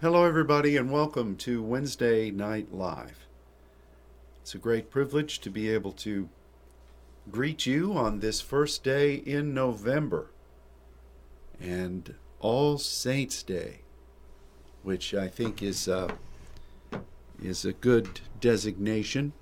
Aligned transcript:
Hello, 0.00 0.22
everybody, 0.22 0.76
and 0.76 0.92
welcome 0.92 1.34
to 1.38 1.60
Wednesday 1.60 2.30
Night 2.30 2.72
Live. 2.72 3.26
It's 4.40 4.54
a 4.54 4.58
great 4.58 4.92
privilege 4.92 5.40
to 5.40 5.50
be 5.50 5.68
able 5.70 5.90
to 5.94 6.28
greet 7.32 7.66
you 7.66 7.94
on 7.94 8.20
this 8.20 8.40
first 8.40 8.84
day 8.84 9.14
in 9.14 9.52
November 9.52 10.30
and 11.60 12.14
All 12.38 12.78
Saints 12.78 13.42
Day, 13.42 13.80
which 14.84 15.14
I 15.14 15.26
think 15.26 15.64
is 15.64 15.88
uh, 15.88 16.12
is 17.42 17.64
a 17.64 17.72
good 17.72 18.20
designation 18.38 19.32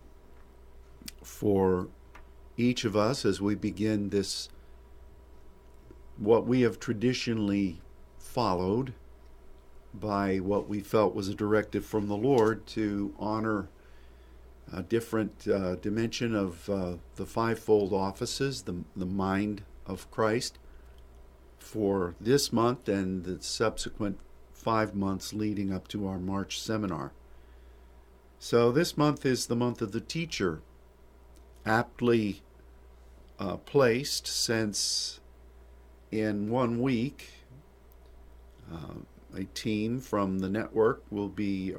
for 1.23 1.89
each 2.57 2.87
of 2.87 2.97
us 2.97 3.27
as 3.27 3.43
we 3.43 3.57
begin 3.57 4.09
this 4.09 4.49
what 6.17 6.47
we 6.47 6.63
have 6.63 6.81
traditionally 6.81 7.83
followed 8.19 8.95
by 10.01 10.39
what 10.39 10.69
we 10.69 10.81
felt 10.81 11.15
was 11.15 11.29
a 11.29 11.35
directive 11.35 11.85
from 11.85 12.09
the 12.09 12.17
Lord 12.17 12.67
to 12.69 13.15
honor 13.19 13.69
a 14.73 14.83
different 14.83 15.47
uh, 15.47 15.77
dimension 15.77 16.35
of 16.35 16.69
uh, 16.69 16.95
the 17.17 17.27
fivefold 17.27 17.93
offices, 17.93 18.63
the, 18.63 18.85
the 18.97 19.07
mind 19.07 19.63
of 19.87 20.11
Christ, 20.11 20.59
for 21.59 22.15
this 22.21 22.53
month 22.53 22.89
and 22.89 23.25
the 23.25 23.41
subsequent 23.43 24.19
five 24.53 24.95
months 24.95 25.33
leading 25.33 25.73
up 25.73 25.87
to 25.89 26.07
our 26.07 26.19
March 26.19 26.61
seminar. 26.61 27.13
So, 28.39 28.71
this 28.71 28.97
month 28.97 29.25
is 29.25 29.47
the 29.47 29.57
month 29.57 29.81
of 29.81 29.93
the 29.93 30.01
teacher, 30.01 30.61
aptly 31.65 32.43
uh, 33.39 33.57
placed 33.59 34.27
since 34.27 35.21
in 36.11 36.51
one 36.51 36.81
week, 36.81 37.31
uh, 38.73 39.01
a 39.37 39.45
team 39.45 40.01
from 40.01 40.39
the 40.39 40.49
network 40.49 41.03
will 41.11 41.29
be 41.29 41.75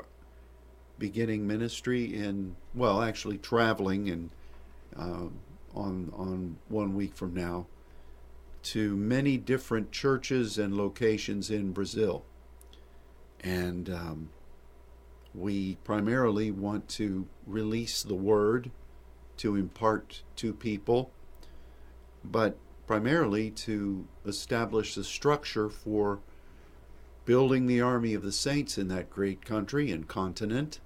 beginning 0.99 1.45
ministry 1.45 2.15
in 2.15 2.55
well 2.73 3.01
actually 3.01 3.37
traveling 3.37 4.09
and 4.09 4.29
uh, 4.97 5.27
on 5.75 6.11
on 6.15 6.57
one 6.69 6.95
week 6.95 7.15
from 7.15 7.33
now 7.33 7.67
to 8.63 8.95
many 8.97 9.37
different 9.37 9.91
churches 9.91 10.57
and 10.57 10.75
locations 10.75 11.49
in 11.49 11.71
Brazil. 11.71 12.25
And 13.39 13.89
um, 13.89 14.29
we 15.33 15.75
primarily 15.83 16.51
want 16.51 16.89
to 16.89 17.27
release 17.45 18.01
the 18.01 18.15
word 18.15 18.71
to 19.37 19.55
impart 19.55 20.23
to 20.37 20.51
people 20.51 21.11
but 22.23 22.57
primarily 22.85 23.49
to 23.49 24.07
establish 24.25 24.95
the 24.95 25.03
structure 25.03 25.69
for 25.69 26.19
building 27.27 27.67
the 27.67 27.81
army 27.81 28.13
of 28.13 28.23
the 28.23 28.31
saints 28.31 28.77
in 28.77 28.87
that 28.87 29.09
great 29.09 29.43
country 29.43 29.91
and 29.91 30.07
continent 30.07 30.79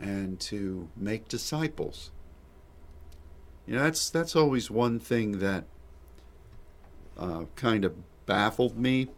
and 0.00 0.40
to 0.40 0.88
make 0.96 1.28
disciples. 1.28 2.10
You 3.64 3.76
know, 3.76 3.84
that's 3.84 4.10
that's 4.10 4.34
always 4.34 4.68
one 4.68 4.98
thing 4.98 5.38
that 5.38 5.64
uh, 7.16 7.44
kind 7.54 7.84
of 7.84 7.94
baffled 8.26 8.76
me 8.76 9.10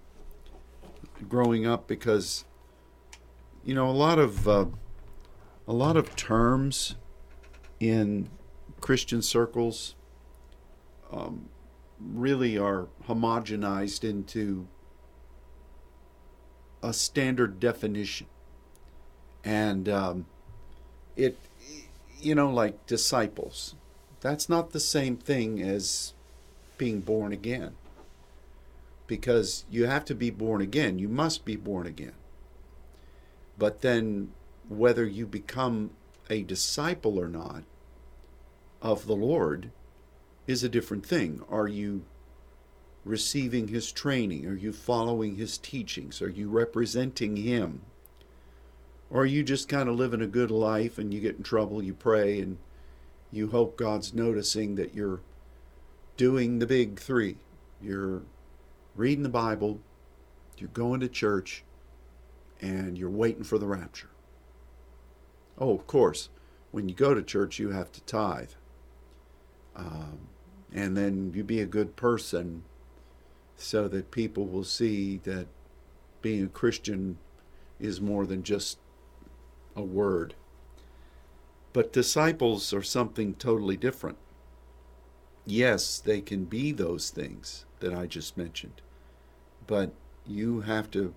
growing 1.26 1.66
up 1.66 1.88
because 1.88 2.44
you 3.64 3.74
know 3.74 3.88
a 3.88 3.92
lot 3.92 4.18
of 4.18 4.46
uh, 4.46 4.66
a 5.66 5.72
lot 5.72 5.96
of 5.96 6.14
terms 6.16 6.96
in 7.78 8.28
Christian 8.82 9.22
circles 9.22 9.94
um, 11.10 11.48
really 11.98 12.58
are 12.58 12.88
homogenized 13.08 14.04
into 14.04 14.68
a 16.82 16.92
standard 16.92 17.60
definition. 17.60 18.26
And 19.44 19.88
um, 19.88 20.26
it, 21.16 21.38
you 22.20 22.34
know, 22.34 22.50
like 22.50 22.86
disciples, 22.86 23.74
that's 24.20 24.48
not 24.48 24.70
the 24.70 24.80
same 24.80 25.16
thing 25.16 25.62
as 25.62 26.14
being 26.78 27.00
born 27.00 27.32
again. 27.32 27.74
Because 29.06 29.64
you 29.70 29.86
have 29.86 30.04
to 30.06 30.14
be 30.14 30.30
born 30.30 30.60
again, 30.60 30.98
you 30.98 31.08
must 31.08 31.44
be 31.44 31.56
born 31.56 31.86
again. 31.86 32.12
But 33.58 33.82
then, 33.82 34.32
whether 34.68 35.04
you 35.04 35.26
become 35.26 35.90
a 36.30 36.42
disciple 36.42 37.18
or 37.18 37.28
not 37.28 37.64
of 38.80 39.06
the 39.06 39.16
Lord 39.16 39.70
is 40.46 40.62
a 40.62 40.68
different 40.68 41.04
thing. 41.04 41.42
Are 41.50 41.68
you 41.68 42.04
receiving 43.04 43.68
his 43.68 43.92
training? 43.92 44.46
Are 44.46 44.54
you 44.54 44.72
following 44.72 45.36
his 45.36 45.58
teachings? 45.58 46.20
Are 46.20 46.28
you 46.28 46.48
representing 46.48 47.36
him? 47.36 47.82
Or 49.10 49.22
are 49.22 49.26
you 49.26 49.42
just 49.42 49.68
kind 49.68 49.88
of 49.88 49.96
living 49.96 50.22
a 50.22 50.26
good 50.26 50.50
life 50.50 50.98
and 50.98 51.12
you 51.12 51.20
get 51.20 51.36
in 51.36 51.42
trouble, 51.42 51.82
you 51.82 51.94
pray, 51.94 52.40
and 52.40 52.58
you 53.32 53.48
hope 53.48 53.76
God's 53.76 54.14
noticing 54.14 54.76
that 54.76 54.94
you're 54.94 55.20
doing 56.16 56.58
the 56.58 56.66
big 56.66 56.98
three? 56.98 57.36
You're 57.82 58.22
reading 58.94 59.22
the 59.22 59.28
Bible, 59.28 59.80
you're 60.58 60.68
going 60.68 61.00
to 61.00 61.08
church, 61.08 61.64
and 62.60 62.96
you're 62.96 63.10
waiting 63.10 63.44
for 63.44 63.58
the 63.58 63.66
rapture. 63.66 64.10
Oh, 65.58 65.74
of 65.74 65.86
course, 65.86 66.28
when 66.70 66.88
you 66.88 66.94
go 66.94 67.14
to 67.14 67.22
church, 67.22 67.58
you 67.58 67.70
have 67.70 67.90
to 67.92 68.00
tithe. 68.02 68.50
Um, 69.74 70.28
and 70.72 70.96
then 70.96 71.32
you 71.34 71.42
be 71.42 71.60
a 71.60 71.66
good 71.66 71.96
person 71.96 72.62
so 73.60 73.88
that 73.88 74.10
people 74.10 74.46
will 74.46 74.64
see 74.64 75.18
that 75.24 75.46
being 76.22 76.44
a 76.44 76.48
Christian 76.48 77.18
is 77.78 78.00
more 78.00 78.26
than 78.26 78.42
just 78.42 78.78
a 79.76 79.82
word. 79.82 80.34
But 81.72 81.92
disciples 81.92 82.72
are 82.72 82.82
something 82.82 83.34
totally 83.34 83.76
different. 83.76 84.16
Yes, 85.46 85.98
they 85.98 86.20
can 86.20 86.44
be 86.44 86.72
those 86.72 87.10
things 87.10 87.64
that 87.80 87.94
I 87.94 88.06
just 88.06 88.36
mentioned, 88.36 88.80
but 89.66 89.92
you 90.26 90.60
have 90.60 90.90
to 90.92 91.14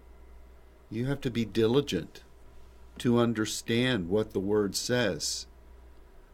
you 0.89 1.05
have 1.07 1.21
to 1.21 1.31
be 1.31 1.43
diligent 1.45 2.23
to 2.99 3.17
understand 3.17 4.09
what 4.09 4.33
the 4.33 4.39
word 4.39 4.75
says 4.75 5.47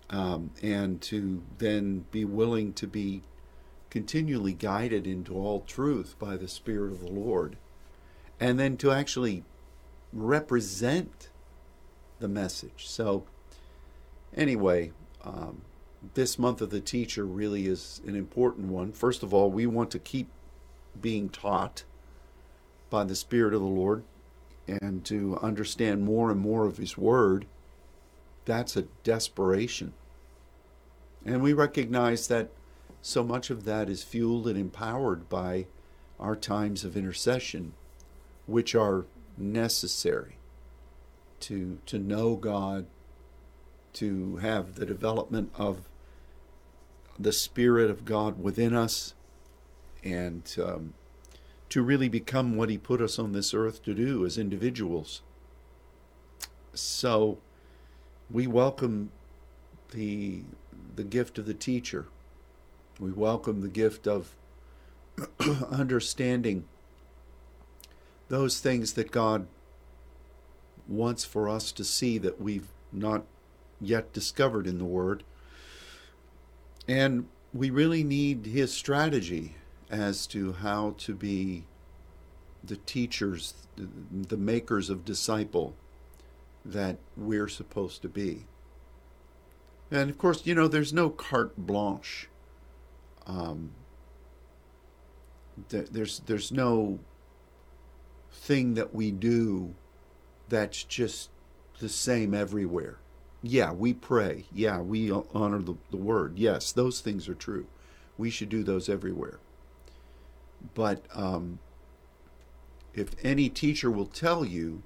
um, 0.09 0.51
and 0.61 1.01
to 1.01 1.41
then 1.57 2.05
be 2.11 2.25
willing 2.25 2.73
to 2.73 2.87
be 2.87 3.21
continually 3.89 4.53
guided 4.53 5.07
into 5.07 5.33
all 5.33 5.61
truth 5.61 6.15
by 6.19 6.37
the 6.37 6.47
Spirit 6.47 6.91
of 6.91 7.01
the 7.01 7.11
Lord, 7.11 7.57
and 8.39 8.59
then 8.59 8.77
to 8.77 8.91
actually 8.91 9.43
represent 10.13 11.29
the 12.19 12.27
message. 12.27 12.87
So, 12.87 13.25
anyway, 14.35 14.91
um, 15.23 15.61
this 16.13 16.39
month 16.39 16.61
of 16.61 16.69
the 16.69 16.79
teacher 16.79 17.25
really 17.25 17.67
is 17.67 18.01
an 18.05 18.15
important 18.15 18.67
one. 18.67 18.91
First 18.91 19.23
of 19.23 19.33
all, 19.33 19.49
we 19.49 19.65
want 19.65 19.91
to 19.91 19.99
keep 19.99 20.29
being 20.99 21.29
taught 21.29 21.83
by 22.89 23.03
the 23.03 23.15
Spirit 23.15 23.53
of 23.53 23.61
the 23.61 23.67
Lord 23.67 24.03
and 24.67 25.03
to 25.05 25.37
understand 25.41 26.03
more 26.03 26.31
and 26.31 26.39
more 26.39 26.65
of 26.65 26.77
His 26.77 26.97
Word. 26.97 27.45
That's 28.45 28.77
a 28.77 28.83
desperation. 29.03 29.93
And 31.25 31.41
we 31.41 31.53
recognize 31.53 32.27
that 32.27 32.49
so 33.01 33.23
much 33.23 33.49
of 33.49 33.63
that 33.65 33.89
is 33.89 34.03
fueled 34.03 34.47
and 34.47 34.57
empowered 34.57 35.29
by 35.29 35.67
our 36.19 36.35
times 36.35 36.83
of 36.83 36.97
intercession, 36.97 37.73
which 38.45 38.75
are 38.75 39.05
necessary 39.37 40.37
to, 41.39 41.79
to 41.85 41.97
know 41.97 42.35
God, 42.35 42.85
to 43.93 44.37
have 44.37 44.75
the 44.75 44.85
development 44.85 45.51
of 45.55 45.87
the 47.17 47.31
Spirit 47.31 47.89
of 47.89 48.05
God 48.05 48.41
within 48.41 48.73
us, 48.73 49.13
and 50.03 50.53
um, 50.63 50.93
to 51.69 51.81
really 51.81 52.09
become 52.09 52.55
what 52.55 52.69
He 52.69 52.77
put 52.77 53.01
us 53.01 53.17
on 53.17 53.31
this 53.31 53.53
earth 53.53 53.83
to 53.83 53.93
do 53.93 54.25
as 54.25 54.37
individuals. 54.37 55.21
So 56.73 57.39
we 58.29 58.45
welcome 58.45 59.11
the, 59.91 60.43
the 60.95 61.03
gift 61.03 61.37
of 61.37 61.45
the 61.45 61.53
teacher 61.53 62.05
we 62.99 63.11
welcome 63.11 63.61
the 63.61 63.69
gift 63.69 64.07
of 64.07 64.35
understanding 65.71 66.65
those 68.27 68.59
things 68.59 68.93
that 68.93 69.11
God 69.11 69.47
wants 70.87 71.23
for 71.23 71.47
us 71.47 71.71
to 71.71 71.83
see 71.83 72.17
that 72.17 72.41
we've 72.41 72.67
not 72.91 73.23
yet 73.79 74.11
discovered 74.11 74.67
in 74.67 74.79
the 74.79 74.85
Word. 74.85 75.23
And 76.87 77.27
we 77.53 77.69
really 77.69 78.03
need 78.03 78.47
His 78.47 78.73
strategy 78.73 79.55
as 79.89 80.27
to 80.27 80.53
how 80.53 80.95
to 80.99 81.15
be 81.15 81.65
the 82.63 82.77
teachers, 82.77 83.53
the 83.77 84.37
makers 84.37 84.89
of 84.89 85.05
disciple 85.05 85.75
that 86.65 86.97
we're 87.15 87.47
supposed 87.47 88.01
to 88.01 88.09
be. 88.09 88.45
And 89.89 90.09
of 90.09 90.17
course, 90.17 90.45
you 90.45 90.53
know, 90.53 90.67
there's 90.67 90.93
no 90.93 91.09
carte 91.09 91.55
blanche 91.57 92.28
um, 93.27 93.71
th- 95.69 95.89
there's 95.91 96.19
there's 96.25 96.51
no 96.51 96.99
thing 98.31 98.75
that 98.75 98.93
we 98.93 99.11
do 99.11 99.75
that's 100.47 100.83
just 100.83 101.29
the 101.79 101.89
same 101.89 102.33
everywhere. 102.33 102.99
Yeah, 103.41 103.71
we 103.71 103.93
pray. 103.93 104.45
Yeah, 104.53 104.81
we 104.81 105.11
honor 105.11 105.59
the, 105.59 105.75
the 105.91 105.97
word. 105.97 106.37
Yes, 106.37 106.71
those 106.71 106.99
things 106.99 107.29
are 107.29 107.35
true. 107.35 107.67
We 108.17 108.29
should 108.29 108.49
do 108.49 108.63
those 108.63 108.89
everywhere. 108.89 109.39
But 110.73 111.05
um, 111.13 111.59
if 112.93 113.11
any 113.23 113.47
teacher 113.47 113.89
will 113.89 114.07
tell 114.07 114.43
you, 114.43 114.83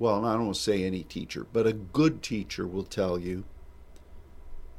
well, 0.00 0.24
I 0.24 0.34
don't 0.34 0.46
want 0.46 0.56
to 0.56 0.62
say 0.62 0.82
any 0.82 1.04
teacher, 1.04 1.46
but 1.52 1.66
a 1.66 1.72
good 1.72 2.22
teacher 2.22 2.66
will 2.66 2.84
tell 2.84 3.18
you 3.18 3.44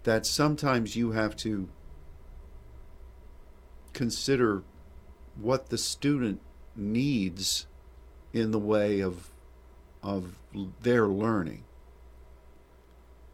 that 0.03 0.25
sometimes 0.25 0.95
you 0.95 1.11
have 1.11 1.35
to 1.37 1.69
consider 3.93 4.63
what 5.39 5.69
the 5.69 5.77
student 5.77 6.41
needs 6.75 7.67
in 8.33 8.51
the 8.51 8.59
way 8.59 8.99
of 8.99 9.29
of 10.01 10.37
their 10.81 11.07
learning. 11.07 11.63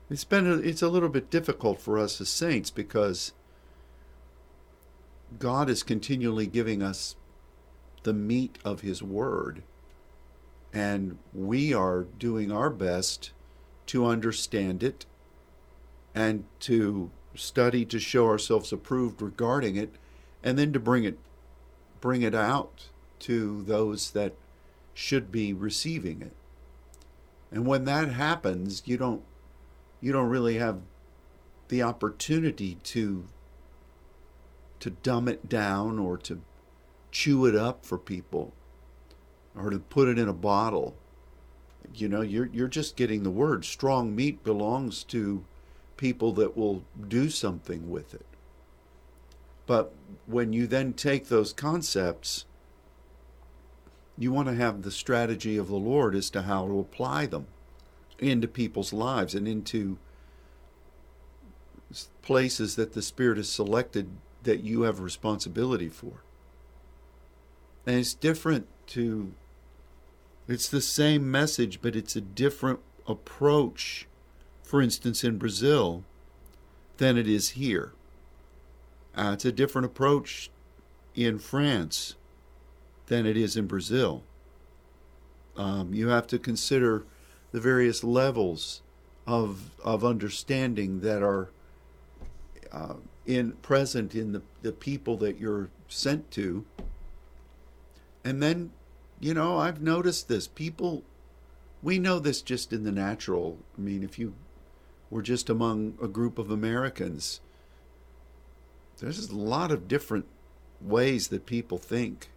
It's 0.09 0.23
been 0.23 0.47
a, 0.47 0.55
it's 0.55 0.81
a 0.81 0.89
little 0.89 1.09
bit 1.09 1.29
difficult 1.29 1.79
for 1.79 1.97
us 1.97 2.19
as 2.19 2.29
saints 2.29 2.69
because 2.69 3.33
God 5.39 5.69
is 5.69 5.83
continually 5.83 6.47
giving 6.47 6.81
us 6.81 7.15
the 8.03 8.13
meat 8.13 8.57
of 8.63 8.81
his 8.81 9.01
word 9.01 9.63
and 10.75 11.17
we 11.33 11.73
are 11.73 12.03
doing 12.03 12.51
our 12.51 12.69
best 12.69 13.31
to 13.87 14.05
understand 14.05 14.83
it 14.83 15.05
and 16.13 16.43
to 16.59 17.09
study 17.33 17.85
to 17.85 17.99
show 17.99 18.27
ourselves 18.27 18.73
approved 18.73 19.21
regarding 19.21 19.77
it 19.77 19.95
and 20.45 20.59
then 20.59 20.71
to 20.71 20.79
bring 20.79 21.03
it 21.03 21.17
bring 21.99 22.21
it 22.21 22.35
out 22.35 22.89
to 23.17 23.63
those 23.63 24.11
that 24.11 24.35
should 24.93 25.31
be 25.31 25.51
receiving 25.51 26.21
it. 26.21 26.33
And 27.51 27.65
when 27.65 27.85
that 27.85 28.09
happens, 28.09 28.83
you 28.85 28.95
don't 28.95 29.23
you 29.99 30.13
don't 30.13 30.29
really 30.29 30.57
have 30.59 30.81
the 31.67 31.81
opportunity 31.81 32.75
to 32.83 33.25
to 34.79 34.91
dumb 34.91 35.27
it 35.27 35.49
down 35.49 35.97
or 35.97 36.15
to 36.17 36.41
chew 37.11 37.45
it 37.47 37.55
up 37.55 37.83
for 37.85 37.97
people 37.97 38.53
or 39.55 39.71
to 39.71 39.79
put 39.79 40.07
it 40.07 40.19
in 40.19 40.29
a 40.29 40.33
bottle. 40.33 40.95
You 41.93 42.07
know, 42.07 42.21
you're 42.21 42.49
you're 42.53 42.67
just 42.67 42.95
getting 42.95 43.23
the 43.23 43.31
word. 43.31 43.65
Strong 43.65 44.15
meat 44.15 44.43
belongs 44.43 45.03
to 45.05 45.43
people 45.97 46.33
that 46.33 46.55
will 46.55 46.83
do 47.07 47.31
something 47.31 47.89
with 47.89 48.13
it. 48.13 48.25
But 49.67 49.93
when 50.25 50.53
you 50.53 50.67
then 50.67 50.93
take 50.93 51.27
those 51.27 51.53
concepts, 51.53 52.45
you 54.17 54.31
want 54.31 54.47
to 54.47 54.55
have 54.55 54.81
the 54.81 54.91
strategy 54.91 55.57
of 55.57 55.67
the 55.67 55.75
Lord 55.75 56.15
as 56.15 56.29
to 56.31 56.43
how 56.43 56.67
to 56.67 56.79
apply 56.79 57.25
them 57.25 57.47
into 58.19 58.47
people's 58.47 58.93
lives 58.93 59.35
and 59.35 59.47
into 59.47 59.97
places 62.21 62.75
that 62.75 62.93
the 62.93 63.01
Spirit 63.01 63.37
has 63.37 63.49
selected 63.49 64.09
that 64.43 64.63
you 64.63 64.83
have 64.83 64.99
responsibility 64.99 65.89
for. 65.89 66.23
And 67.85 67.97
it's 67.99 68.13
different 68.13 68.67
to, 68.87 69.33
it's 70.47 70.69
the 70.69 70.81
same 70.81 71.29
message, 71.29 71.81
but 71.81 71.95
it's 71.95 72.15
a 72.15 72.21
different 72.21 72.79
approach, 73.07 74.07
for 74.63 74.81
instance, 74.81 75.23
in 75.23 75.37
Brazil, 75.37 76.03
than 76.97 77.17
it 77.17 77.27
is 77.27 77.51
here. 77.51 77.91
Uh, 79.15 79.31
it's 79.33 79.45
a 79.45 79.51
different 79.51 79.85
approach 79.85 80.49
in 81.15 81.39
France 81.39 82.15
than 83.07 83.25
it 83.25 83.37
is 83.37 83.55
in 83.55 83.67
Brazil. 83.67 84.23
Um, 85.55 85.93
you 85.93 86.09
have 86.09 86.27
to 86.27 86.39
consider 86.39 87.05
the 87.51 87.61
various 87.61 88.03
levels 88.03 88.81
of 89.25 89.71
of 89.83 90.03
understanding 90.03 90.99
that 90.99 91.23
are 91.23 91.49
uh, 92.71 92.95
in 93.25 93.53
present 93.53 94.13
in 94.13 94.33
the, 94.33 94.41
the 94.61 94.71
people 94.71 95.17
that 95.17 95.39
you're 95.39 95.69
sent 95.87 96.29
to. 96.31 96.65
And 98.23 98.41
then, 98.41 98.71
you 99.19 99.33
know, 99.33 99.57
I've 99.57 99.81
noticed 99.81 100.27
this. 100.27 100.47
People, 100.47 101.03
we 101.81 101.99
know 101.99 102.19
this 102.19 102.41
just 102.41 102.73
in 102.73 102.83
the 102.83 102.91
natural. 102.91 103.59
I 103.77 103.81
mean, 103.81 104.03
if 104.03 104.19
you 104.19 104.33
were 105.09 105.21
just 105.21 105.49
among 105.49 105.97
a 106.01 106.07
group 106.07 106.37
of 106.37 106.51
Americans, 106.51 107.39
there's 108.99 109.29
a 109.29 109.35
lot 109.35 109.71
of 109.71 109.87
different 109.87 110.25
ways 110.81 111.27
that 111.29 111.45
people 111.45 111.77
think. 111.77 112.29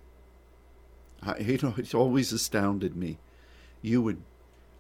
I, 1.23 1.39
you 1.41 1.59
know, 1.63 1.75
it's 1.77 1.95
always 1.95 2.33
astounded 2.33 2.97
me. 2.97 3.19
You 3.83 4.03
would, 4.03 4.23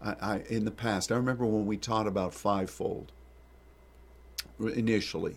I, 0.03 0.15
I, 0.21 0.39
in 0.49 0.65
the 0.65 0.71
past, 0.71 1.13
I 1.13 1.17
remember 1.17 1.47
when 1.47 1.67
we 1.67 1.77
taught 1.77 2.07
about 2.07 2.35
fivefold 2.35 3.13
initially, 4.61 5.37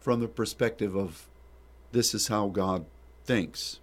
from 0.00 0.20
the 0.20 0.28
perspective 0.28 0.94
of 0.96 1.28
this 1.92 2.14
is 2.14 2.28
how 2.28 2.48
God 2.48 2.86
thinks 3.24 3.80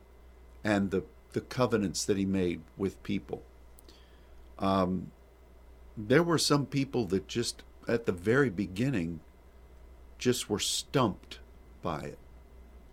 and 0.64 0.92
the, 0.92 1.04
the 1.34 1.42
covenants 1.42 2.06
that 2.06 2.18
He 2.18 2.26
made 2.26 2.62
with 2.78 3.02
people. 3.04 3.44
Um, 4.60 5.12
there 5.98 6.24
were 6.24 6.38
some 6.38 6.66
people 6.66 7.06
that 7.06 7.28
just 7.28 7.64
at 7.88 8.06
the 8.06 8.12
very 8.12 8.50
beginning 8.50 9.20
just 10.22 10.50
were 10.50 10.60
stumped 10.60 11.40
by 11.82 12.02
it. 12.02 12.20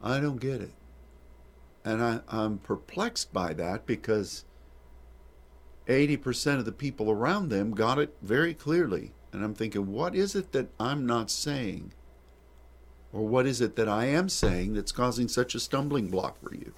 I 0.03 0.19
don't 0.19 0.41
get 0.41 0.61
it. 0.61 0.73
And 1.85 2.03
I, 2.03 2.21
I'm 2.29 2.59
perplexed 2.59 3.33
by 3.33 3.53
that 3.55 3.87
because 3.87 4.45
80% 5.87 6.59
of 6.59 6.65
the 6.65 6.73
people 6.73 7.11
around 7.11 7.51
them 7.51 7.73
got 7.73 7.99
it 7.99 8.17
very 8.23 8.55
clearly. 8.55 9.13
And 9.33 9.45
I'm 9.45 9.55
thinking, 9.55 9.93
what 9.93 10.17
is 10.17 10.35
it 10.35 10.53
that 10.53 10.69
I'm 10.81 11.07
not 11.07 11.31
saying? 11.31 11.93
Or 13.13 13.27
what 13.27 13.47
is 13.47 13.61
it 13.61 13.77
that 13.77 13.89
I 13.89 14.07
am 14.07 14.29
saying 14.29 14.75
that's 14.75 14.93
causing 14.93 15.29
such 15.29 15.55
a 15.55 15.61
stumbling 15.61 16.09
block 16.09 16.41
for 16.43 16.55
you? 16.55 16.73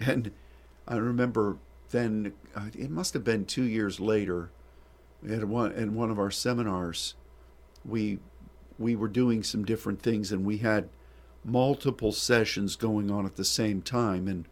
And 0.00 0.32
I 0.86 0.96
remember 0.96 1.58
then, 1.90 2.32
uh, 2.56 2.70
it 2.76 2.90
must 2.90 3.14
have 3.14 3.22
been 3.22 3.44
two 3.44 3.64
years 3.64 4.00
later, 4.00 4.50
at 5.28 5.44
one, 5.44 5.70
in 5.72 5.94
one 5.94 6.10
of 6.10 6.18
our 6.18 6.30
seminars, 6.30 7.14
we, 7.84 8.18
we 8.82 8.96
were 8.96 9.08
doing 9.08 9.42
some 9.42 9.64
different 9.64 10.02
things 10.02 10.32
and 10.32 10.44
we 10.44 10.58
had 10.58 10.88
multiple 11.44 12.12
sessions 12.12 12.76
going 12.76 13.10
on 13.10 13.26
at 13.26 13.36
the 13.36 13.44
same 13.44 13.82
time. 13.82 14.28
And 14.28 14.46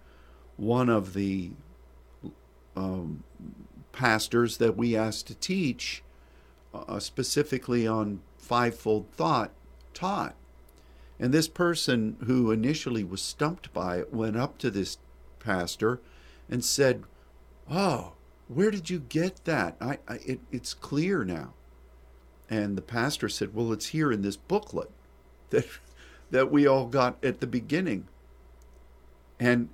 one 0.56 0.88
of 0.88 1.15
the 1.15 1.50
um, 2.77 3.25
pastors 3.93 4.57
that 4.59 4.76
we 4.76 4.97
asked 4.97 5.26
to 5.28 5.35
teach 5.35 6.02
uh, 6.73 6.99
specifically 6.99 7.87
on 7.87 8.21
fivefold 8.38 9.07
thought 9.12 9.50
taught. 9.95 10.35
And 11.19 11.35
this 11.35 11.49
person 11.49 12.16
who 12.26 12.50
initially 12.50 13.05
was 13.05 13.21
stumped 13.21 13.73
by 13.73 13.99
it 13.99 14.12
went 14.12 14.37
up 14.37 14.57
to 14.59 14.71
this 14.71 14.99
pastor 15.38 16.00
and 16.49 16.64
said, 16.64 17.05
Oh, 17.71 18.12
where 18.49 18.71
did 18.71 18.90
you 18.90 18.99
get 18.99 19.45
that? 19.45 19.76
I, 19.81 19.99
I 20.09 20.14
it, 20.25 20.40
it's 20.50 20.75
clear 20.75 21.25
now. 21.25 21.52
And 22.50 22.76
the 22.76 22.83
pastor 22.83 23.28
said, 23.28 23.54
Well, 23.54 23.73
it's 23.73 23.87
here 23.87 24.11
in 24.11 24.23
this 24.23 24.37
booklet 24.37 24.90
that 25.50 25.66
that 26.30 26.50
we 26.50 26.66
all 26.66 26.87
got 26.87 27.25
at 27.25 27.40
the 27.40 27.47
beginning. 27.47 28.09
And 29.38 29.71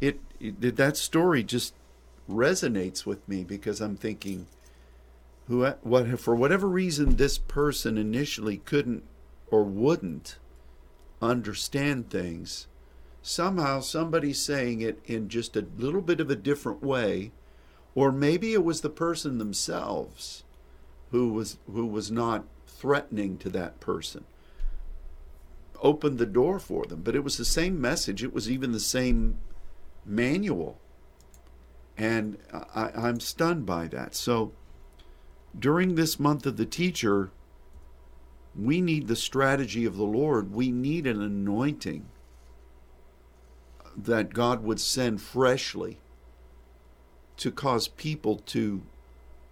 it, 0.00 0.20
it 0.38 0.76
that 0.76 0.96
story 0.96 1.42
just 1.42 1.74
resonates 2.28 3.04
with 3.04 3.28
me 3.28 3.44
because 3.44 3.80
I'm 3.80 3.96
thinking, 3.96 4.46
who 5.48 5.66
what 5.82 6.20
for 6.20 6.34
whatever 6.34 6.68
reason 6.68 7.16
this 7.16 7.36
person 7.36 7.98
initially 7.98 8.58
couldn't 8.58 9.02
or 9.50 9.64
wouldn't 9.64 10.38
understand 11.20 12.08
things, 12.08 12.68
somehow 13.20 13.80
somebody's 13.80 14.40
saying 14.40 14.80
it 14.80 15.00
in 15.04 15.28
just 15.28 15.56
a 15.56 15.66
little 15.76 16.00
bit 16.00 16.20
of 16.20 16.30
a 16.30 16.36
different 16.36 16.82
way, 16.82 17.32
or 17.94 18.12
maybe 18.12 18.54
it 18.54 18.64
was 18.64 18.80
the 18.80 18.88
person 18.88 19.38
themselves 19.38 20.44
who 21.10 21.32
was 21.32 21.58
who 21.72 21.86
was 21.86 22.10
not 22.10 22.44
threatening 22.66 23.36
to 23.38 23.48
that 23.50 23.80
person 23.80 24.24
opened 25.82 26.18
the 26.18 26.26
door 26.26 26.58
for 26.58 26.84
them. 26.84 27.02
But 27.02 27.14
it 27.14 27.24
was 27.24 27.36
the 27.36 27.44
same 27.44 27.80
message, 27.80 28.22
it 28.22 28.32
was 28.32 28.50
even 28.50 28.72
the 28.72 28.80
same 28.80 29.38
manual. 30.04 30.78
And 31.96 32.38
I, 32.74 32.90
I'm 32.94 33.20
stunned 33.20 33.66
by 33.66 33.88
that. 33.88 34.14
So 34.14 34.52
during 35.58 35.94
this 35.94 36.18
month 36.18 36.46
of 36.46 36.56
the 36.56 36.66
teacher, 36.66 37.30
we 38.58 38.80
need 38.80 39.06
the 39.06 39.16
strategy 39.16 39.84
of 39.84 39.96
the 39.96 40.04
Lord. 40.04 40.52
We 40.52 40.70
need 40.70 41.06
an 41.06 41.20
anointing 41.20 42.06
that 43.96 44.32
God 44.32 44.62
would 44.62 44.80
send 44.80 45.20
freshly 45.20 45.98
to 47.36 47.50
cause 47.50 47.88
people 47.88 48.36
to 48.36 48.82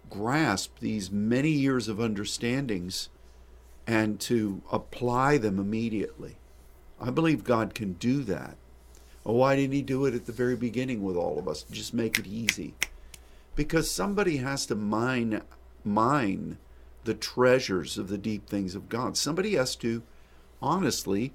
grasp 0.09 0.79
these 0.79 1.11
many 1.11 1.51
years 1.51 1.87
of 1.87 1.99
understandings 1.99 3.09
and 3.87 4.19
to 4.21 4.61
apply 4.71 5.37
them 5.37 5.59
immediately. 5.59 6.37
I 7.01 7.09
believe 7.11 7.43
God 7.43 7.73
can 7.75 7.93
do 7.93 8.23
that. 8.23 8.57
Oh, 9.25 9.33
why 9.33 9.55
didn't 9.55 9.73
He 9.73 9.81
do 9.81 10.05
it 10.05 10.13
at 10.15 10.25
the 10.25 10.31
very 10.31 10.55
beginning 10.55 11.03
with 11.03 11.15
all 11.15 11.39
of 11.39 11.47
us? 11.47 11.63
Just 11.63 11.93
make 11.93 12.19
it 12.19 12.27
easy. 12.27 12.73
because 13.55 13.91
somebody 13.91 14.37
has 14.37 14.65
to 14.65 14.75
mine 14.75 15.41
mine 15.83 16.57
the 17.03 17.13
treasures 17.13 17.97
of 17.97 18.07
the 18.07 18.17
deep 18.17 18.47
things 18.47 18.73
of 18.75 18.87
God. 18.87 19.17
Somebody 19.17 19.55
has 19.55 19.75
to 19.77 20.01
honestly 20.61 21.33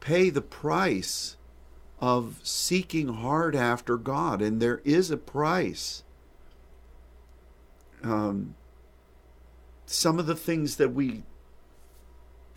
pay 0.00 0.30
the 0.30 0.40
price 0.42 1.36
of 2.00 2.40
seeking 2.42 3.08
hard 3.08 3.54
after 3.54 3.96
God, 3.96 4.42
and 4.42 4.60
there 4.60 4.80
is 4.84 5.10
a 5.12 5.16
price. 5.16 6.02
Um, 8.02 8.54
some 9.86 10.18
of 10.18 10.26
the 10.26 10.36
things 10.36 10.76
that 10.76 10.94
we 10.94 11.22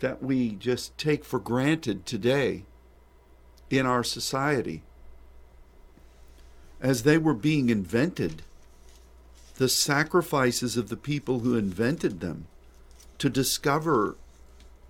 that 0.00 0.22
we 0.22 0.50
just 0.50 0.96
take 0.98 1.24
for 1.24 1.38
granted 1.38 2.04
today 2.04 2.64
in 3.70 3.86
our 3.86 4.04
society 4.04 4.82
as 6.80 7.02
they 7.02 7.16
were 7.16 7.34
being 7.34 7.70
invented 7.70 8.42
the 9.56 9.68
sacrifices 9.68 10.76
of 10.76 10.88
the 10.88 10.96
people 10.96 11.40
who 11.40 11.56
invented 11.56 12.20
them 12.20 12.46
to 13.18 13.30
discover 13.30 14.16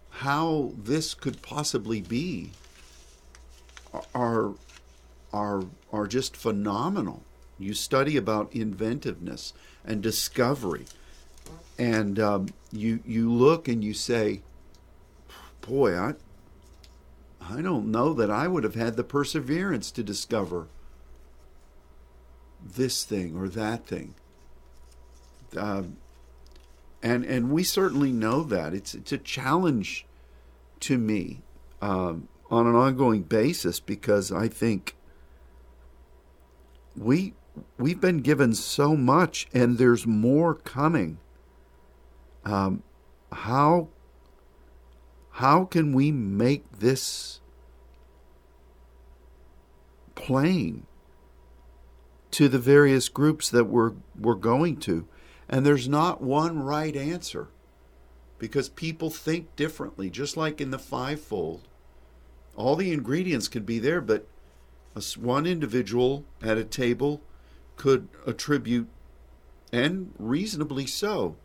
how 0.09 0.73
this 0.77 1.15
could 1.15 1.43
possibly 1.43 2.01
be 2.01 2.53
are 4.15 4.55
are 5.33 5.65
are 5.93 6.07
just 6.07 6.37
phenomenal. 6.37 7.23
You 7.59 7.75
study 7.75 8.17
about 8.17 8.53
inventiveness 8.55 9.53
and 9.85 10.03
discovery, 10.03 10.87
and 11.79 12.19
um, 12.19 12.49
you 12.73 13.01
you 13.07 13.33
look 13.33 13.69
and 13.69 13.85
you 13.85 13.95
say, 13.95 14.43
"Boy, 15.61 15.97
I 15.97 16.15
I 17.41 17.63
don't 17.63 17.91
know 17.91 18.13
that 18.15 18.31
I 18.31 18.49
would 18.49 18.65
have 18.65 18.75
had 18.75 18.97
the 18.97 19.05
perseverance 19.05 19.91
to 19.93 20.03
discover 20.03 20.67
this 22.61 23.05
thing 23.05 23.37
or 23.37 23.49
that 23.49 23.87
thing." 23.87 24.15
Uh, 25.57 25.85
and 27.03 27.25
and 27.25 27.53
we 27.53 27.63
certainly 27.63 28.11
know 28.11 28.43
that 28.43 28.75
it's 28.75 28.95
it's 28.95 29.13
a 29.13 29.19
challenge 29.19 30.07
to 30.81 30.99
me 30.99 31.43
um, 31.81 32.29
on 32.51 32.67
an 32.67 32.75
ongoing 32.75 33.23
basis 33.23 33.79
because 33.79 34.33
I 34.33 34.49
think 34.49 34.97
we 36.97 37.35
we've 37.79 38.01
been 38.01 38.19
given 38.19 38.55
so 38.55 38.97
much 38.97 39.47
and 39.53 39.79
there's 39.79 40.07
more 40.07 40.55
coming. 40.55 41.19
Um, 42.45 42.83
how 43.33 43.89
how 45.33 45.65
can 45.65 45.93
we 45.93 46.13
make 46.13 46.79
this 46.79 47.41
plain 50.15 50.87
to 52.31 52.49
the 52.49 52.59
various 52.59 53.09
groups 53.09 53.51
that 53.51 53.65
we're 53.65 53.93
we're 54.19 54.35
going 54.35 54.77
to? 54.79 55.09
And 55.49 55.67
there's 55.67 55.89
not 55.89 56.23
one 56.23 56.63
right 56.63 56.95
answer 56.97 57.49
because 58.39 58.69
people 58.69 59.11
think 59.11 59.55
differently, 59.57 60.11
just 60.11 60.37
like 60.37 60.61
in 60.61 60.71
the 60.71 60.79
fivefold. 60.79 61.69
All 62.57 62.77
the 62.77 62.93
ingredients 62.93 63.49
could 63.49 63.67
be 63.67 63.79
there, 63.79 64.01
but 64.01 64.27
one 65.17 65.47
individual 65.47 66.25
at 66.41 66.57
a 66.57 66.65
table 66.65 67.21
could 67.77 68.09
attribute, 68.27 68.89
and 69.73 70.13
reasonably 70.19 70.87
so, 70.87 71.37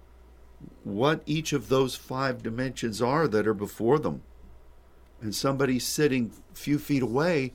what 0.83 1.21
each 1.25 1.53
of 1.53 1.69
those 1.69 1.95
five 1.95 2.43
dimensions 2.43 3.01
are 3.01 3.27
that 3.27 3.47
are 3.47 3.53
before 3.53 3.99
them. 3.99 4.21
And 5.21 5.33
somebody 5.35 5.79
sitting 5.79 6.31
a 6.51 6.55
few 6.55 6.79
feet 6.79 7.01
away 7.01 7.53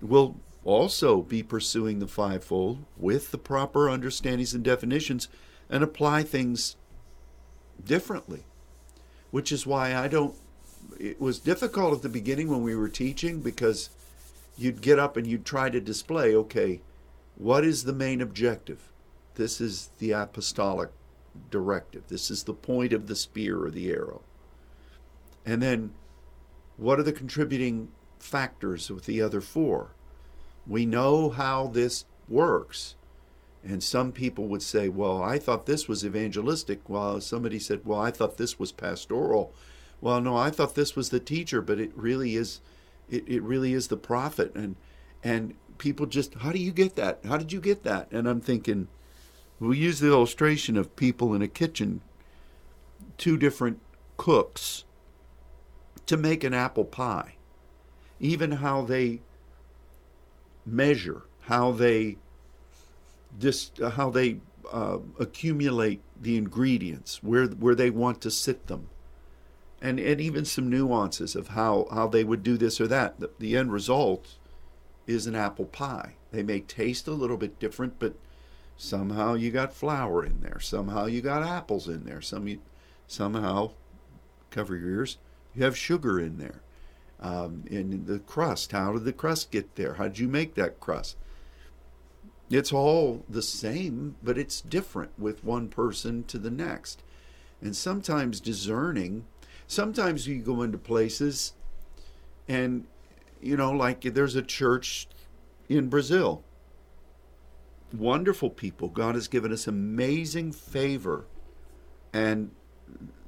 will 0.00 0.36
also 0.64 1.22
be 1.22 1.42
pursuing 1.42 1.98
the 1.98 2.06
fivefold 2.06 2.84
with 2.96 3.30
the 3.30 3.38
proper 3.38 3.88
understandings 3.88 4.54
and 4.54 4.64
definitions 4.64 5.28
and 5.70 5.82
apply 5.82 6.22
things 6.22 6.76
differently. 7.84 8.44
Which 9.30 9.50
is 9.50 9.66
why 9.66 9.94
I 9.94 10.08
don't. 10.08 10.34
It 11.00 11.20
was 11.20 11.38
difficult 11.38 11.94
at 11.94 12.02
the 12.02 12.08
beginning 12.08 12.48
when 12.48 12.62
we 12.62 12.76
were 12.76 12.88
teaching 12.88 13.40
because 13.40 13.90
you'd 14.56 14.80
get 14.80 14.98
up 14.98 15.16
and 15.16 15.26
you'd 15.26 15.44
try 15.44 15.70
to 15.70 15.80
display 15.80 16.34
okay, 16.36 16.80
what 17.36 17.64
is 17.64 17.84
the 17.84 17.92
main 17.92 18.20
objective? 18.20 18.92
This 19.34 19.60
is 19.60 19.90
the 19.98 20.12
apostolic 20.12 20.90
directive. 21.50 22.04
This 22.08 22.30
is 22.30 22.44
the 22.44 22.54
point 22.54 22.92
of 22.92 23.06
the 23.06 23.16
spear 23.16 23.64
or 23.64 23.70
the 23.70 23.90
arrow. 23.90 24.22
And 25.44 25.62
then 25.62 25.92
what 26.76 26.98
are 26.98 27.02
the 27.02 27.12
contributing 27.12 27.88
factors 28.18 28.90
with 28.90 29.06
the 29.06 29.20
other 29.20 29.40
four? 29.40 29.90
We 30.66 30.86
know 30.86 31.30
how 31.30 31.66
this 31.66 32.04
works. 32.28 32.94
And 33.62 33.82
some 33.82 34.12
people 34.12 34.46
would 34.48 34.62
say, 34.62 34.88
well, 34.88 35.22
I 35.22 35.38
thought 35.38 35.66
this 35.66 35.88
was 35.88 36.04
evangelistic, 36.04 36.88
while 36.88 37.20
somebody 37.20 37.58
said, 37.58 37.80
well, 37.84 38.00
I 38.00 38.10
thought 38.10 38.36
this 38.36 38.58
was 38.58 38.72
pastoral. 38.72 39.52
Well, 40.00 40.20
no, 40.20 40.36
I 40.36 40.50
thought 40.50 40.74
this 40.74 40.94
was 40.94 41.08
the 41.08 41.20
teacher, 41.20 41.62
but 41.62 41.80
it 41.80 41.90
really 41.96 42.36
is 42.36 42.60
it, 43.08 43.24
it 43.26 43.42
really 43.42 43.72
is 43.72 43.88
the 43.88 43.96
prophet. 43.96 44.54
And 44.54 44.76
and 45.22 45.54
people 45.78 46.06
just 46.06 46.34
how 46.34 46.52
do 46.52 46.58
you 46.58 46.72
get 46.72 46.96
that? 46.96 47.20
How 47.24 47.36
did 47.36 47.52
you 47.52 47.60
get 47.60 47.82
that? 47.84 48.10
And 48.10 48.28
I'm 48.28 48.40
thinking, 48.40 48.88
we 49.60 49.78
use 49.78 50.00
the 50.00 50.08
illustration 50.08 50.76
of 50.76 50.96
people 50.96 51.34
in 51.34 51.42
a 51.42 51.48
kitchen, 51.48 52.00
two 53.18 53.36
different 53.36 53.80
cooks, 54.16 54.84
to 56.06 56.16
make 56.16 56.44
an 56.44 56.54
apple 56.54 56.84
pie. 56.84 57.36
Even 58.20 58.52
how 58.52 58.82
they 58.82 59.20
measure, 60.66 61.22
how 61.42 61.72
they 61.72 62.16
uh, 63.82 63.90
how 63.90 64.10
they 64.10 64.38
uh, 64.72 64.98
accumulate 65.18 66.00
the 66.20 66.36
ingredients, 66.36 67.22
where 67.22 67.46
where 67.46 67.74
they 67.74 67.90
want 67.90 68.20
to 68.22 68.30
sit 68.30 68.66
them, 68.68 68.88
and 69.82 69.98
and 69.98 70.20
even 70.20 70.44
some 70.44 70.70
nuances 70.70 71.34
of 71.34 71.48
how 71.48 71.86
how 71.90 72.06
they 72.06 72.24
would 72.24 72.42
do 72.42 72.56
this 72.56 72.80
or 72.80 72.86
that. 72.86 73.20
The, 73.20 73.30
the 73.38 73.56
end 73.56 73.72
result 73.72 74.38
is 75.06 75.26
an 75.26 75.34
apple 75.34 75.66
pie. 75.66 76.14
They 76.32 76.42
may 76.42 76.60
taste 76.60 77.06
a 77.06 77.12
little 77.12 77.36
bit 77.36 77.58
different, 77.58 77.98
but 77.98 78.14
somehow 78.76 79.34
you 79.34 79.50
got 79.50 79.72
flour 79.72 80.24
in 80.24 80.40
there. 80.40 80.60
Somehow 80.60 81.06
you 81.06 81.20
got 81.20 81.42
apples 81.42 81.88
in 81.88 82.04
there. 82.04 82.20
Some 82.20 82.58
somehow 83.06 83.72
cover 84.50 84.76
your 84.76 84.90
ears. 84.90 85.18
You 85.54 85.64
have 85.64 85.76
sugar 85.76 86.18
in 86.18 86.38
there. 86.38 86.62
Um, 87.20 87.64
and 87.70 88.06
the 88.06 88.18
crust, 88.18 88.72
how 88.72 88.92
did 88.92 89.04
the 89.04 89.12
crust 89.12 89.50
get 89.50 89.76
there? 89.76 89.94
How 89.94 90.04
did 90.04 90.18
you 90.18 90.28
make 90.28 90.54
that 90.54 90.80
crust? 90.80 91.16
It's 92.50 92.72
all 92.72 93.24
the 93.28 93.42
same, 93.42 94.16
but 94.22 94.36
it's 94.36 94.60
different 94.60 95.18
with 95.18 95.44
one 95.44 95.68
person 95.68 96.24
to 96.24 96.38
the 96.38 96.50
next. 96.50 97.02
And 97.62 97.74
sometimes 97.74 98.40
discerning, 98.40 99.24
sometimes 99.66 100.26
you 100.26 100.40
go 100.40 100.60
into 100.62 100.76
places 100.76 101.54
and, 102.46 102.86
you 103.44 103.56
know, 103.56 103.70
like 103.70 104.00
there's 104.00 104.36
a 104.36 104.42
church 104.42 105.06
in 105.68 105.88
Brazil. 105.88 106.42
Wonderful 107.92 108.50
people. 108.50 108.88
God 108.88 109.14
has 109.14 109.28
given 109.28 109.52
us 109.52 109.66
amazing 109.66 110.52
favor. 110.52 111.26
And 112.12 112.52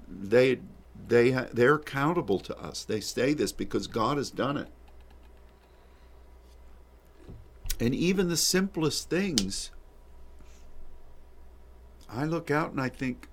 they 0.09 0.61
they 1.09 1.31
they're 1.53 1.75
accountable 1.75 2.41
to 2.41 2.57
us. 2.59 2.85
They 2.85 3.01
say 3.01 3.35
this 3.35 3.53
because 3.53 3.87
God 3.87 4.17
has 4.17 4.31
done 4.31 4.57
it. 4.57 4.69
And 7.79 7.95
even 7.95 8.29
the 8.29 8.37
simplest 8.39 9.11
things, 9.11 9.71
I 12.09 12.25
look 12.25 12.51
out 12.51 12.71
and 12.71 12.81
I 12.81 12.89
think, 12.89 13.29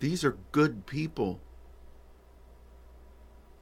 these 0.00 0.22
are 0.22 0.36
good 0.52 0.84
people. 0.84 1.40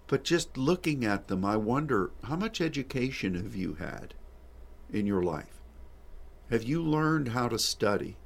But 0.08 0.24
just 0.24 0.56
looking 0.56 1.04
at 1.04 1.28
them, 1.28 1.44
I 1.44 1.56
wonder 1.56 2.10
how 2.24 2.36
much 2.36 2.60
education 2.60 3.34
have 3.34 3.54
you 3.54 3.74
had 3.74 4.14
in 4.90 5.06
your 5.06 5.22
life? 5.22 5.60
Have 6.50 6.64
you 6.64 6.82
learned 6.82 7.28
how 7.28 7.48
to 7.48 7.58
study? 7.58 8.16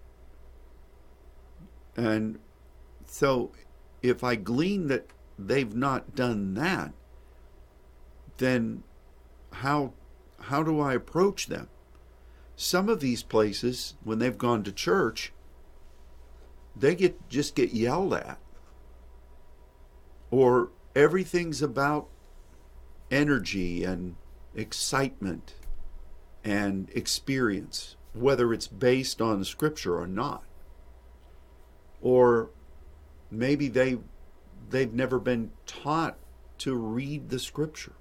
And 1.96 2.38
so 3.04 3.50
if 4.00 4.22
I 4.22 4.36
glean 4.36 4.86
that 4.86 5.08
they've 5.36 5.74
not 5.74 6.14
done 6.14 6.54
that, 6.54 6.92
then 8.38 8.84
how 9.52 9.92
how 10.38 10.62
do 10.62 10.80
I 10.80 10.94
approach 10.94 11.48
them? 11.48 11.68
Some 12.56 12.88
of 12.88 13.00
these 13.00 13.22
places, 13.22 13.94
when 14.04 14.18
they've 14.18 14.38
gone 14.38 14.62
to 14.64 14.72
church, 14.72 15.32
they 16.76 16.94
get 16.94 17.28
just 17.28 17.56
get 17.56 17.72
yelled 17.72 18.14
at. 18.14 18.38
Or 20.30 20.70
everything's 20.94 21.62
about 21.62 22.08
energy 23.10 23.84
and 23.84 24.16
excitement 24.54 25.54
and 26.44 26.90
experience, 26.94 27.96
whether 28.14 28.52
it's 28.52 28.66
based 28.66 29.20
on 29.20 29.44
scripture 29.44 29.98
or 29.98 30.06
not. 30.06 30.44
Or 32.00 32.50
maybe 33.30 33.68
they 33.68 33.98
they've 34.70 34.92
never 34.92 35.18
been 35.18 35.52
taught 35.66 36.16
to 36.58 36.74
read 36.74 37.28
the 37.28 37.38
scripture. 37.38 37.94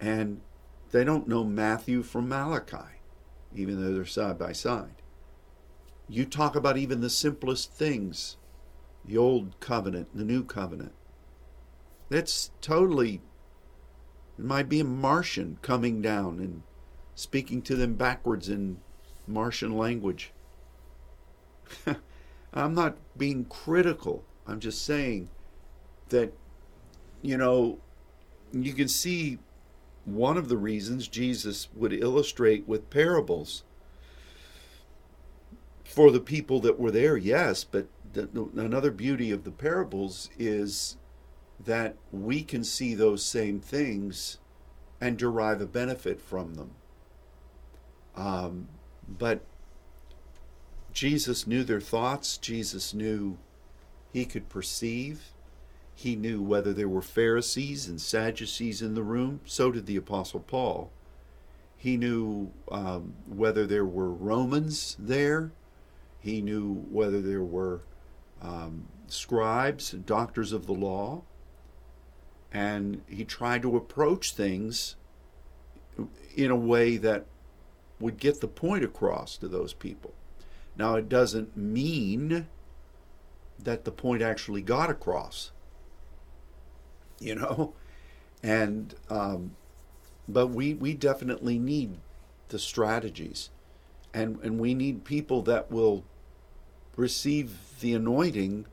And 0.00 0.40
they 0.90 1.04
don't 1.04 1.28
know 1.28 1.44
Matthew 1.44 2.02
from 2.02 2.28
Malachi. 2.28 2.96
even 3.54 3.82
though 3.82 3.92
they're 3.92 4.04
side 4.04 4.38
by 4.38 4.52
side. 4.52 5.02
You 6.08 6.24
talk 6.24 6.56
about 6.56 6.76
even 6.76 7.00
the 7.00 7.10
simplest 7.10 7.72
things 7.72 8.36
the 9.04 9.16
old 9.16 9.58
covenant, 9.60 10.08
the 10.14 10.24
new 10.24 10.44
covenant. 10.44 10.92
That's 12.10 12.50
totally, 12.60 13.22
it 14.36 14.44
might 14.44 14.68
be 14.68 14.80
a 14.80 14.84
Martian 14.84 15.58
coming 15.62 16.02
down 16.02 16.38
and 16.40 16.62
speaking 17.14 17.62
to 17.62 17.76
them 17.76 17.94
backwards 17.94 18.48
in 18.48 18.78
Martian 19.26 19.78
language. 19.78 20.32
I'm 22.52 22.74
not 22.74 22.96
being 23.16 23.44
critical. 23.44 24.24
I'm 24.46 24.58
just 24.58 24.84
saying 24.84 25.30
that, 26.08 26.32
you 27.22 27.36
know, 27.36 27.78
you 28.52 28.72
can 28.72 28.88
see 28.88 29.38
one 30.04 30.36
of 30.36 30.48
the 30.48 30.56
reasons 30.56 31.06
Jesus 31.06 31.68
would 31.74 31.92
illustrate 31.92 32.66
with 32.66 32.90
parables. 32.90 33.62
For 35.84 36.10
the 36.10 36.20
people 36.20 36.60
that 36.60 36.78
were 36.78 36.90
there, 36.90 37.16
yes, 37.16 37.62
but 37.62 37.86
the, 38.12 38.26
the, 38.26 38.48
another 38.56 38.90
beauty 38.90 39.30
of 39.30 39.44
the 39.44 39.50
parables 39.52 40.30
is 40.38 40.96
that 41.64 41.96
we 42.10 42.42
can 42.42 42.64
see 42.64 42.94
those 42.94 43.24
same 43.24 43.60
things 43.60 44.38
and 45.00 45.16
derive 45.16 45.60
a 45.60 45.66
benefit 45.66 46.20
from 46.20 46.54
them. 46.54 46.70
Um, 48.16 48.68
but 49.08 49.42
Jesus 50.92 51.46
knew 51.46 51.64
their 51.64 51.80
thoughts. 51.80 52.36
Jesus 52.36 52.92
knew 52.92 53.38
he 54.12 54.24
could 54.24 54.48
perceive. 54.48 55.32
He 55.94 56.16
knew 56.16 56.42
whether 56.42 56.72
there 56.72 56.88
were 56.88 57.02
Pharisees 57.02 57.86
and 57.86 58.00
Sadducees 58.00 58.80
in 58.82 58.94
the 58.94 59.02
room. 59.02 59.40
So 59.44 59.70
did 59.70 59.86
the 59.86 59.96
Apostle 59.96 60.40
Paul. 60.40 60.90
He 61.76 61.96
knew 61.96 62.52
um, 62.70 63.14
whether 63.26 63.66
there 63.66 63.84
were 63.84 64.10
Romans 64.10 64.96
there. 64.98 65.52
He 66.18 66.42
knew 66.42 66.86
whether 66.90 67.22
there 67.22 67.42
were 67.42 67.80
um, 68.42 68.86
scribes 69.06 69.90
doctors 69.90 70.52
of 70.52 70.66
the 70.66 70.72
law. 70.72 71.22
And 72.52 73.02
he 73.06 73.24
tried 73.24 73.62
to 73.62 73.76
approach 73.76 74.32
things 74.32 74.96
in 76.34 76.50
a 76.50 76.56
way 76.56 76.96
that 76.96 77.26
would 78.00 78.18
get 78.18 78.40
the 78.40 78.48
point 78.48 78.84
across 78.84 79.36
to 79.36 79.48
those 79.48 79.72
people. 79.72 80.14
Now, 80.76 80.94
it 80.96 81.08
doesn't 81.08 81.56
mean 81.56 82.48
that 83.58 83.84
the 83.84 83.92
point 83.92 84.22
actually 84.22 84.62
got 84.62 84.88
across, 84.90 85.50
you 87.18 87.34
know, 87.34 87.74
and 88.42 88.94
um, 89.10 89.56
but 90.26 90.48
we 90.48 90.74
we 90.74 90.94
definitely 90.94 91.58
need 91.58 91.98
the 92.48 92.58
strategies, 92.58 93.50
and 94.14 94.40
and 94.42 94.58
we 94.58 94.74
need 94.74 95.04
people 95.04 95.42
that 95.42 95.70
will 95.70 96.04
receive 96.96 97.58
the 97.80 97.92
anointing 97.94 98.66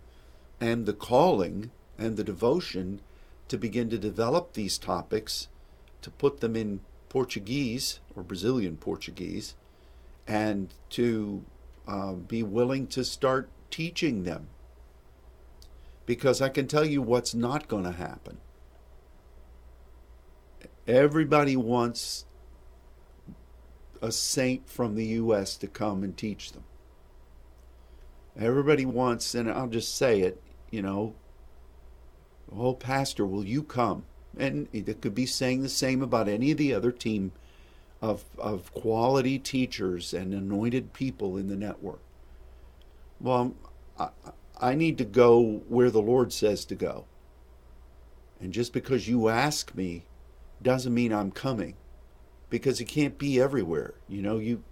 and 0.61 0.85
the 0.85 0.93
calling 0.93 1.71
and 1.97 2.15
the 2.15 2.23
devotion 2.23 3.01
to 3.47 3.57
begin 3.57 3.89
to 3.89 3.97
develop 3.97 4.53
these 4.53 4.77
topics, 4.77 5.47
to 6.01 6.09
put 6.09 6.39
them 6.39 6.55
in 6.55 6.81
Portuguese 7.09 7.99
or 8.15 8.23
Brazilian 8.23 8.77
Portuguese, 8.77 9.55
and 10.27 10.73
to 10.89 11.43
uh, 11.87 12.13
be 12.13 12.43
willing 12.43 12.87
to 12.87 13.03
start 13.03 13.49
teaching 13.71 14.23
them. 14.23 14.47
Because 16.05 16.41
I 16.41 16.49
can 16.49 16.67
tell 16.67 16.85
you 16.85 17.01
what's 17.01 17.33
not 17.33 17.67
going 17.67 17.83
to 17.83 17.91
happen. 17.91 18.37
Everybody 20.87 21.57
wants 21.57 22.25
a 24.01 24.11
saint 24.11 24.69
from 24.69 24.95
the 24.95 25.05
U.S. 25.05 25.57
to 25.57 25.67
come 25.67 26.03
and 26.03 26.15
teach 26.15 26.53
them. 26.53 26.63
Everybody 28.39 28.85
wants, 28.85 29.33
and 29.35 29.49
I'll 29.51 29.67
just 29.67 29.95
say 29.95 30.21
it, 30.21 30.41
you 30.69 30.81
know, 30.81 31.15
oh, 32.55 32.73
Pastor, 32.73 33.25
will 33.25 33.45
you 33.45 33.63
come? 33.63 34.05
And 34.37 34.67
it 34.71 35.01
could 35.01 35.15
be 35.15 35.25
saying 35.25 35.61
the 35.61 35.69
same 35.69 36.01
about 36.01 36.27
any 36.27 36.51
of 36.51 36.57
the 36.57 36.73
other 36.73 36.91
team 36.91 37.31
of, 38.01 38.23
of 38.37 38.71
quality 38.73 39.39
teachers 39.39 40.13
and 40.13 40.33
anointed 40.33 40.93
people 40.93 41.37
in 41.37 41.47
the 41.47 41.55
network. 41.55 41.99
Well, 43.19 43.55
I, 43.99 44.09
I 44.59 44.75
need 44.75 44.97
to 44.99 45.05
go 45.05 45.61
where 45.67 45.89
the 45.89 46.01
Lord 46.01 46.31
says 46.31 46.65
to 46.65 46.75
go. 46.75 47.05
And 48.39 48.53
just 48.53 48.73
because 48.73 49.07
you 49.07 49.29
ask 49.29 49.73
me 49.73 50.05
doesn't 50.61 50.93
mean 50.93 51.11
I'm 51.11 51.31
coming 51.31 51.75
because 52.49 52.79
it 52.79 52.85
can't 52.85 53.17
be 53.17 53.39
everywhere. 53.39 53.95
You 54.07 54.21
know, 54.21 54.37
you 54.37 54.63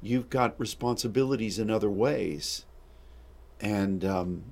you've 0.00 0.30
got 0.30 0.58
responsibilities 0.58 1.58
in 1.58 1.70
other 1.70 1.90
ways. 1.90 2.64
And 3.60 4.04
um, 4.04 4.44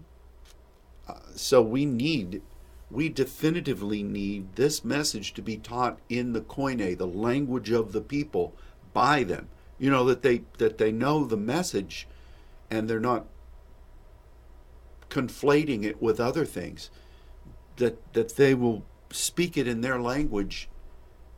uh, 1.07 1.15
so 1.35 1.62
we 1.62 1.87
need 1.87 2.43
we 2.90 3.09
definitively 3.09 4.03
need 4.03 4.55
this 4.55 4.85
message 4.85 5.35
to 5.35 5.42
be 5.42 5.57
taught 5.57 5.99
in 6.09 6.33
the 6.33 6.40
Koine, 6.40 6.96
the 6.96 7.07
language 7.07 7.70
of 7.70 7.92
the 7.92 8.01
people, 8.01 8.55
by 8.92 9.25
them. 9.25 9.49
You 9.79 9.90
know 9.90 10.05
that 10.05 10.22
they 10.22 10.42
that 10.59 10.79
they 10.79 10.92
know 10.92 11.25
the 11.25 11.37
message, 11.37 12.07
and 12.70 12.88
they're 12.88 13.01
not 13.01 13.27
conflating 15.11 15.85
it 15.85 16.01
with 16.01 16.20
other 16.20 16.44
things. 16.44 16.90
That 17.77 18.12
that 18.14 18.37
they 18.37 18.55
will 18.55 18.85
speak 19.11 19.57
it 19.57 19.68
in 19.68 19.81
their 19.81 20.01
language, 20.01 20.68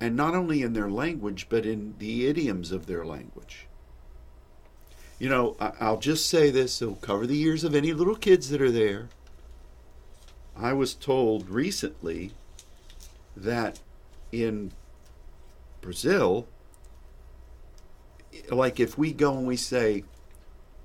and 0.00 0.14
not 0.14 0.34
only 0.34 0.62
in 0.62 0.74
their 0.74 0.90
language, 0.90 1.46
but 1.48 1.66
in 1.66 1.94
the 1.98 2.26
idioms 2.26 2.70
of 2.70 2.87
their 2.87 3.04
language. 3.04 3.66
You 5.18 5.28
know, 5.28 5.56
I'll 5.58 5.98
just 5.98 6.28
say 6.28 6.50
this: 6.50 6.80
it'll 6.80 6.94
cover 6.96 7.26
the 7.26 7.40
ears 7.40 7.64
of 7.64 7.74
any 7.74 7.92
little 7.92 8.14
kids 8.14 8.50
that 8.50 8.62
are 8.62 8.70
there 8.70 9.08
I 10.61 10.73
was 10.73 10.94
told 10.94 11.49
recently 11.49 12.33
that 13.37 13.79
in 14.33 14.73
Brazil, 15.81 16.49
like 18.51 18.81
if 18.81 18.99
we 18.99 19.12
go 19.12 19.37
and 19.37 19.47
we 19.47 19.57
say, 19.57 20.03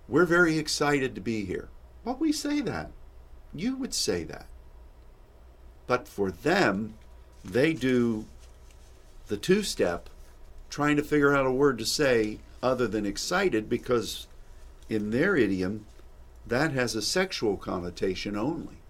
we're 0.08 0.26
very 0.26 0.58
excited 0.60 1.16
to 1.16 1.22
be 1.22 1.46
here. 1.46 1.70
Well, 2.04 2.18
we 2.20 2.32
say 2.32 2.62
that. 2.62 2.92
You 3.54 3.76
would 3.78 3.94
say 3.94 4.24
that. 4.26 4.46
But 5.88 6.08
for 6.08 6.30
them, 6.30 6.96
they 7.44 7.74
do 7.74 8.26
the 9.28 9.38
two 9.38 9.64
step, 9.64 10.10
trying 10.70 10.98
to 10.98 11.04
figure 11.04 11.36
out 11.36 11.46
a 11.46 11.52
word 11.52 11.80
to 11.80 11.86
say 11.86 12.40
other 12.62 12.88
than 12.88 13.06
excited 13.06 13.70
because 13.70 14.28
in 14.88 15.10
their 15.10 15.36
idiom, 15.36 15.86
that 16.46 16.74
has 16.74 16.96
a 16.96 17.02
sexual 17.02 17.58
connotation 17.58 18.38
only. 18.38 18.83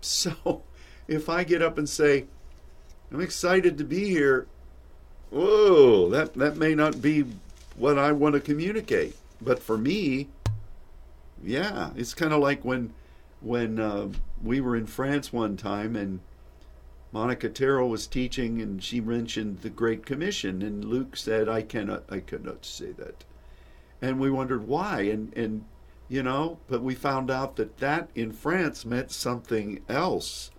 So 0.00 0.62
if 1.08 1.28
I 1.28 1.44
get 1.44 1.62
up 1.62 1.78
and 1.78 1.88
say, 1.88 2.26
I'm 3.10 3.20
excited 3.20 3.78
to 3.78 3.84
be 3.84 4.08
here, 4.10 4.46
whoa, 5.30 6.08
that, 6.10 6.34
that 6.34 6.56
may 6.56 6.74
not 6.74 7.00
be 7.00 7.24
what 7.76 7.98
I 7.98 8.12
want 8.12 8.34
to 8.34 8.40
communicate. 8.40 9.16
But 9.40 9.62
for 9.62 9.78
me, 9.78 10.28
yeah, 11.42 11.90
it's 11.96 12.14
kind 12.14 12.32
of 12.32 12.40
like 12.40 12.64
when 12.64 12.92
when 13.40 13.78
uh, 13.78 14.08
we 14.42 14.60
were 14.60 14.74
in 14.74 14.86
France 14.86 15.32
one 15.32 15.56
time 15.56 15.94
and 15.94 16.18
Monica 17.12 17.48
Terrell 17.48 17.88
was 17.88 18.08
teaching 18.08 18.60
and 18.60 18.82
she 18.82 19.00
mentioned 19.00 19.60
the 19.60 19.70
Great 19.70 20.04
Commission 20.04 20.60
and 20.60 20.84
Luke 20.84 21.16
said, 21.16 21.48
I 21.48 21.62
cannot 21.62 22.02
I 22.10 22.20
cannot 22.20 22.64
say 22.64 22.92
that. 22.92 23.24
And 24.02 24.20
we 24.20 24.30
wondered 24.30 24.66
why 24.66 25.02
and, 25.02 25.32
and 25.36 25.64
you 26.08 26.22
know, 26.22 26.58
but 26.68 26.82
we 26.82 26.94
found 26.94 27.30
out 27.30 27.56
that 27.56 27.78
that 27.78 28.08
in 28.14 28.32
France 28.32 28.84
meant 28.84 29.10
something 29.10 29.82
else. 29.88 30.50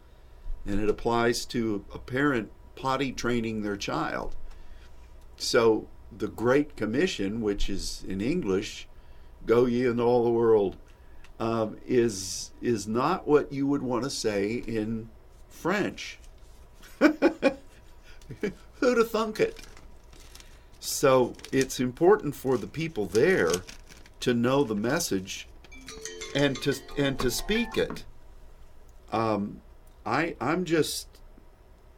And 0.65 0.79
it 0.79 0.89
applies 0.89 1.45
to 1.47 1.83
a 1.93 1.97
parent 1.97 2.51
potty 2.75 3.11
training 3.11 3.63
their 3.63 3.77
child. 3.77 4.35
So 5.37 5.87
the 6.15 6.27
Great 6.27 6.75
Commission, 6.75 7.41
which 7.41 7.69
is 7.69 8.03
in 8.07 8.21
English, 8.21 8.87
go 9.45 9.65
ye 9.65 9.85
into 9.85 10.03
all 10.03 10.23
the 10.23 10.29
world, 10.29 10.75
um, 11.39 11.77
is 11.87 12.51
is 12.61 12.87
not 12.87 13.27
what 13.27 13.51
you 13.51 13.65
would 13.65 13.81
want 13.81 14.03
to 14.03 14.09
say 14.09 14.55
in 14.67 15.09
French. 15.47 16.19
Who'd 16.99 18.97
have 18.97 19.09
thunk 19.09 19.39
it? 19.39 19.61
So 20.79 21.33
it's 21.51 21.79
important 21.79 22.35
for 22.35 22.57
the 22.57 22.67
people 22.67 23.05
there 23.05 23.51
to 24.19 24.33
know 24.33 24.63
the 24.63 24.75
message 24.75 25.47
and 26.35 26.55
to 26.61 26.75
and 26.97 27.19
to 27.19 27.31
speak 27.31 27.77
it. 27.77 28.05
Um, 29.11 29.61
I 30.05 30.35
I'm 30.39 30.65
just 30.65 31.07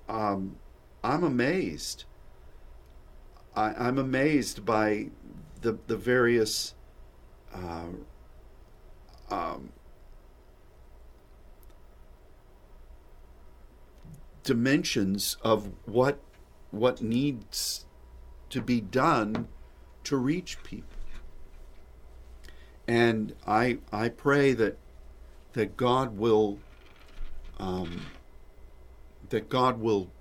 um, 0.08 0.58
I'm 1.04 1.24
amazed. 1.24 2.06
I, 3.56 3.74
I'm 3.74 3.98
amazed 3.98 4.66
by 4.66 5.10
the 5.62 5.78
the 5.88 5.98
various 5.98 6.74
uh, 7.54 7.88
um, 9.30 9.72
dimensions 14.44 15.38
of 15.42 15.72
what 15.86 16.20
what 16.72 17.02
needs 17.02 17.86
to 18.50 18.62
be 18.62 18.82
done 18.82 19.48
to 20.04 20.18
reach 20.18 20.62
people. 20.64 20.91
And 22.92 23.36
I 23.48 23.78
I 23.94 24.10
pray 24.10 24.52
that 24.52 24.78
that 25.54 25.78
God 25.78 26.18
will 26.18 26.60
um, 27.58 28.08
that 29.30 29.48
God 29.48 29.80
will 29.80 30.12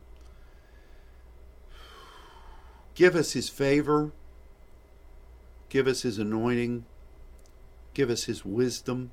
give 2.94 3.16
us 3.16 3.32
His 3.32 3.48
favor, 3.48 4.12
give 5.68 5.88
us 5.88 6.02
His 6.02 6.16
anointing, 6.16 6.84
give 7.92 8.08
us 8.08 8.26
His 8.26 8.44
wisdom, 8.44 9.10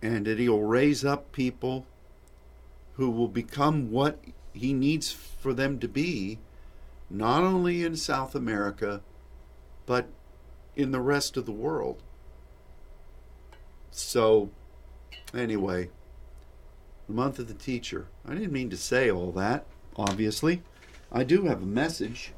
and 0.00 0.26
that 0.26 0.38
He'll 0.38 0.60
raise 0.60 1.04
up 1.04 1.32
people 1.32 1.86
who 2.92 3.10
will 3.10 3.26
become 3.26 3.90
what 3.90 4.20
He 4.52 4.72
needs 4.72 5.10
for 5.10 5.52
them 5.52 5.80
to 5.80 5.88
be, 5.88 6.38
not 7.10 7.42
only 7.42 7.82
in 7.82 7.96
South 7.96 8.36
America, 8.36 9.00
but 9.86 10.06
in 10.76 10.92
the 10.92 11.00
rest 11.00 11.36
of 11.36 11.46
the 11.46 11.52
world. 11.52 12.02
So, 13.90 14.50
anyway, 15.34 15.90
the 17.06 17.14
month 17.14 17.38
of 17.38 17.48
the 17.48 17.54
teacher. 17.54 18.08
I 18.26 18.34
didn't 18.34 18.52
mean 18.52 18.70
to 18.70 18.76
say 18.76 19.10
all 19.10 19.32
that, 19.32 19.66
obviously. 19.96 20.62
I 21.10 21.24
do 21.24 21.46
have 21.46 21.62
a 21.62 21.66
message. 21.66 22.32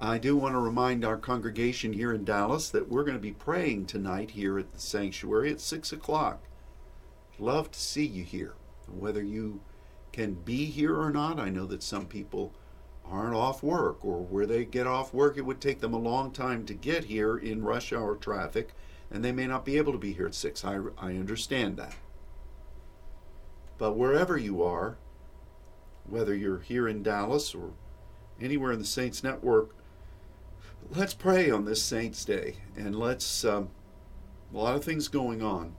I 0.00 0.18
do 0.18 0.36
want 0.36 0.54
to 0.54 0.58
remind 0.58 1.04
our 1.04 1.16
congregation 1.16 1.94
here 1.94 2.12
in 2.12 2.24
Dallas 2.24 2.68
that 2.68 2.88
we're 2.88 3.04
going 3.04 3.16
to 3.16 3.20
be 3.22 3.32
praying 3.32 3.86
tonight 3.86 4.32
here 4.32 4.58
at 4.58 4.72
the 4.72 4.78
sanctuary 4.78 5.50
at 5.50 5.60
6 5.60 5.92
o'clock. 5.92 6.42
Love 7.38 7.70
to 7.70 7.80
see 7.80 8.04
you 8.04 8.22
here. 8.22 8.54
Whether 8.86 9.22
you 9.22 9.60
can 10.12 10.34
be 10.34 10.66
here 10.66 11.00
or 11.00 11.10
not, 11.10 11.40
I 11.40 11.48
know 11.48 11.66
that 11.66 11.82
some 11.82 12.06
people 12.06 12.54
aren't 13.10 13.34
off 13.34 13.62
work, 13.62 14.04
or 14.04 14.18
where 14.18 14.46
they 14.46 14.64
get 14.64 14.86
off 14.86 15.14
work, 15.14 15.36
it 15.36 15.44
would 15.44 15.60
take 15.60 15.80
them 15.80 15.94
a 15.94 15.98
long 15.98 16.30
time 16.30 16.64
to 16.66 16.74
get 16.74 17.04
here 17.04 17.36
in 17.36 17.62
rush 17.62 17.92
hour 17.92 18.16
traffic, 18.16 18.72
and 19.10 19.24
they 19.24 19.32
may 19.32 19.46
not 19.46 19.64
be 19.64 19.76
able 19.76 19.92
to 19.92 19.98
be 19.98 20.12
here 20.12 20.26
at 20.26 20.34
6. 20.34 20.64
I, 20.64 20.78
I 20.98 21.10
understand 21.10 21.76
that. 21.76 21.94
But 23.78 23.96
wherever 23.96 24.36
you 24.36 24.62
are, 24.62 24.96
whether 26.08 26.34
you're 26.34 26.60
here 26.60 26.88
in 26.88 27.02
Dallas 27.02 27.54
or 27.54 27.72
anywhere 28.40 28.72
in 28.72 28.78
the 28.78 28.84
Saints 28.84 29.22
Network, 29.22 29.74
let's 30.90 31.14
pray 31.14 31.50
on 31.50 31.64
this 31.64 31.82
Saints 31.82 32.24
Day. 32.24 32.56
And 32.76 32.98
let's, 32.98 33.44
um, 33.44 33.70
a 34.52 34.56
lot 34.56 34.76
of 34.76 34.84
things 34.84 35.08
going 35.08 35.42
on, 35.42 35.76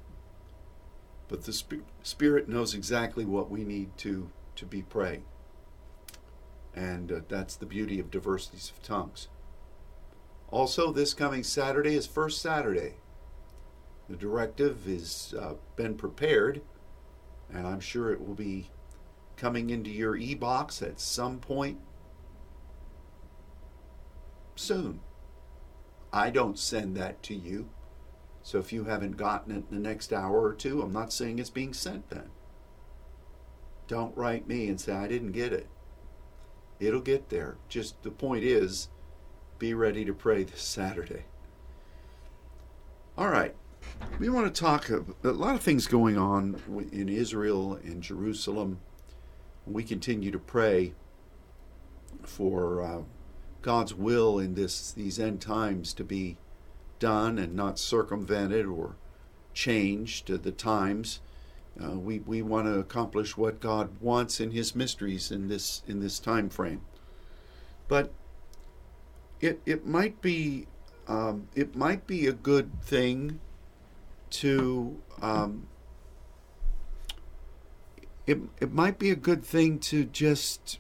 but 1.27 1.43
the 1.43 1.63
Spirit 2.03 2.47
knows 2.47 2.73
exactly 2.73 3.25
what 3.25 3.49
we 3.49 3.63
need 3.63 3.97
to, 3.97 4.29
to 4.55 4.65
be 4.65 4.81
praying. 4.81 5.25
And 6.77 7.11
uh, 7.11 7.19
that's 7.27 7.55
the 7.55 7.65
beauty 7.65 7.99
of 7.99 8.11
diversities 8.11 8.71
of 8.71 8.83
tongues. 8.83 9.29
Also, 10.49 10.91
this 10.91 11.13
coming 11.15 11.43
Saturday 11.43 11.95
is 11.95 12.05
First 12.05 12.39
Saturday. 12.39 12.93
The 14.07 14.15
directive 14.15 14.85
has 14.85 15.33
uh, 15.37 15.55
been 15.75 15.95
prepared 15.95 16.61
and 17.51 17.65
I'm 17.65 17.79
sure 17.79 18.11
it 18.11 18.25
will 18.25 18.35
be 18.35 18.69
coming 19.35 19.69
into 19.69 19.89
your 19.89 20.15
e-box 20.15 20.81
at 20.81 20.99
some 20.99 21.39
point 21.39 21.79
soon. 24.55 24.99
I 26.11 26.29
don't 26.29 26.59
send 26.59 26.95
that 26.97 27.21
to 27.23 27.35
you. 27.35 27.69
So 28.43 28.59
if 28.59 28.71
you 28.71 28.85
haven't 28.85 29.17
gotten 29.17 29.51
it 29.51 29.65
in 29.69 29.81
the 29.81 29.89
next 29.89 30.13
hour 30.13 30.43
or 30.43 30.53
two, 30.53 30.81
I'm 30.81 30.93
not 30.93 31.11
saying 31.11 31.39
it's 31.39 31.49
being 31.49 31.73
sent 31.73 32.09
then. 32.09 32.29
Don't 33.87 34.15
write 34.15 34.47
me 34.47 34.67
and 34.67 34.79
say 34.79 34.93
I 34.93 35.07
didn't 35.07 35.31
get 35.31 35.53
it. 35.53 35.67
It'll 36.79 37.01
get 37.01 37.29
there. 37.29 37.57
Just 37.69 38.01
the 38.03 38.11
point 38.11 38.43
is, 38.43 38.89
be 39.59 39.73
ready 39.73 40.05
to 40.05 40.13
pray 40.13 40.43
this 40.43 40.61
Saturday. 40.61 41.25
All 43.17 43.29
right 43.29 43.55
we 44.19 44.29
want 44.29 44.53
to 44.53 44.61
talk 44.61 44.89
a, 44.89 45.03
lot 45.23 45.55
of 45.55 45.61
things 45.61 45.87
going 45.87 46.17
on 46.17 46.59
in 46.91 47.09
Israel 47.09 47.73
and 47.83 48.01
Jerusalem. 48.01 48.79
We 49.65 49.83
continue 49.83 50.31
to 50.31 50.39
pray 50.39 50.93
for 52.23 52.81
uh, 52.81 53.01
God's 53.61 53.93
will 53.93 54.39
in 54.39 54.55
this 54.55 54.91
these 54.91 55.19
end 55.19 55.41
times 55.41 55.93
to 55.93 56.03
be 56.03 56.37
done 56.99 57.37
and 57.37 57.53
not 57.53 57.77
circumvented 57.77 58.65
or 58.65 58.95
changed 59.53 60.25
to 60.27 60.37
the 60.37 60.51
times. 60.51 61.19
Uh, 61.83 61.97
we 61.97 62.19
we 62.19 62.41
want 62.41 62.65
to 62.65 62.79
accomplish 62.79 63.37
what 63.37 63.59
God 63.59 63.89
wants 64.01 64.39
in 64.39 64.51
His 64.51 64.75
mysteries 64.75 65.31
in 65.31 65.47
this 65.47 65.83
in 65.87 65.99
this 65.99 66.19
time 66.19 66.49
frame. 66.49 66.81
But 67.87 68.11
it 69.39 69.61
it 69.65 69.85
might 69.85 70.21
be 70.21 70.67
um, 71.07 71.47
it 71.55 71.75
might 71.75 72.07
be 72.07 72.27
a 72.27 72.33
good 72.33 72.81
thing 72.81 73.39
to 74.29 75.01
um, 75.21 75.67
it, 78.25 78.39
it 78.59 78.73
might 78.73 78.99
be 78.99 79.09
a 79.09 79.15
good 79.15 79.43
thing 79.43 79.79
to 79.79 80.03
just 80.03 80.79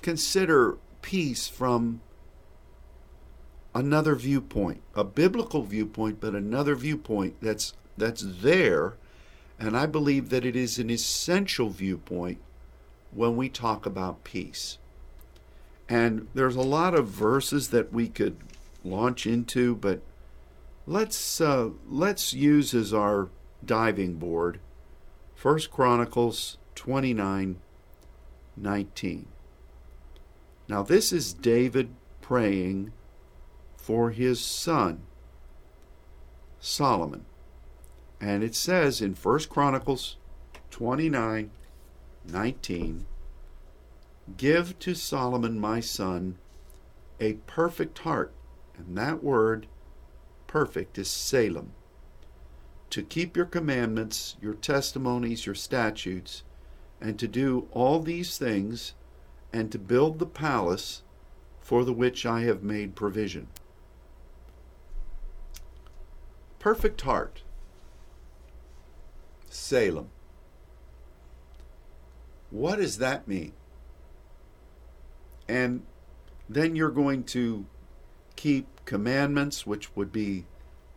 consider 0.00 0.78
peace 1.02 1.46
from 1.46 2.00
another 3.74 4.14
viewpoint, 4.14 4.82
a 4.94 5.04
biblical 5.04 5.62
viewpoint, 5.62 6.18
but 6.20 6.34
another 6.34 6.74
viewpoint 6.74 7.36
that's 7.42 7.74
that's 7.98 8.24
there, 8.24 8.94
and 9.58 9.76
I 9.76 9.86
believe 9.86 10.28
that 10.28 10.44
it 10.44 10.54
is 10.54 10.78
an 10.78 10.90
essential 10.90 11.70
viewpoint 11.70 12.38
when 13.10 13.36
we 13.36 13.48
talk 13.48 13.86
about 13.86 14.24
peace. 14.24 14.78
And 15.88 16.28
there's 16.34 16.56
a 16.56 16.62
lot 16.62 16.94
of 16.94 17.08
verses 17.08 17.68
that 17.68 17.92
we 17.92 18.08
could 18.08 18.36
launch 18.84 19.26
into, 19.26 19.74
but 19.76 20.00
let's 20.86 21.40
uh, 21.40 21.70
let's 21.88 22.34
use 22.34 22.74
as 22.74 22.92
our 22.92 23.28
diving 23.64 24.16
board 24.16 24.60
First 25.34 25.70
Chronicles 25.70 26.58
29 26.74 27.60
19. 28.56 29.26
Now 30.68 30.82
this 30.82 31.12
is 31.12 31.32
David 31.32 31.90
praying 32.20 32.92
for 33.76 34.10
his 34.10 34.40
son 34.40 35.02
Solomon. 36.58 37.24
And 38.20 38.42
it 38.42 38.54
says 38.54 39.00
in 39.00 39.14
First 39.14 39.48
Chronicles 39.48 40.16
29 40.70 41.50
19 42.28 43.06
Give 44.36 44.78
to 44.80 44.94
Solomon 44.94 45.60
my 45.60 45.80
son 45.80 46.38
a 47.20 47.34
perfect 47.46 48.00
heart. 48.00 48.32
And 48.76 48.96
that 48.98 49.22
word 49.22 49.66
perfect 50.46 50.98
is 50.98 51.08
Salem. 51.08 51.72
To 52.90 53.02
keep 53.02 53.36
your 53.36 53.46
commandments, 53.46 54.36
your 54.40 54.54
testimonies, 54.54 55.46
your 55.46 55.54
statutes, 55.54 56.42
and 57.00 57.18
to 57.18 57.28
do 57.28 57.68
all 57.72 58.00
these 58.00 58.38
things, 58.38 58.94
and 59.52 59.70
to 59.72 59.78
build 59.78 60.18
the 60.18 60.26
palace 60.26 61.02
for 61.60 61.84
the 61.84 61.92
which 61.92 62.24
I 62.24 62.42
have 62.42 62.62
made 62.62 62.94
provision. 62.94 63.48
Perfect 66.58 67.00
heart. 67.02 67.42
Salem. 69.56 70.10
What 72.50 72.76
does 72.76 72.98
that 72.98 73.26
mean? 73.26 73.52
And 75.48 75.84
then 76.48 76.76
you're 76.76 76.90
going 76.90 77.24
to 77.24 77.66
keep 78.36 78.84
commandments, 78.84 79.66
which 79.66 79.94
would 79.96 80.12
be 80.12 80.44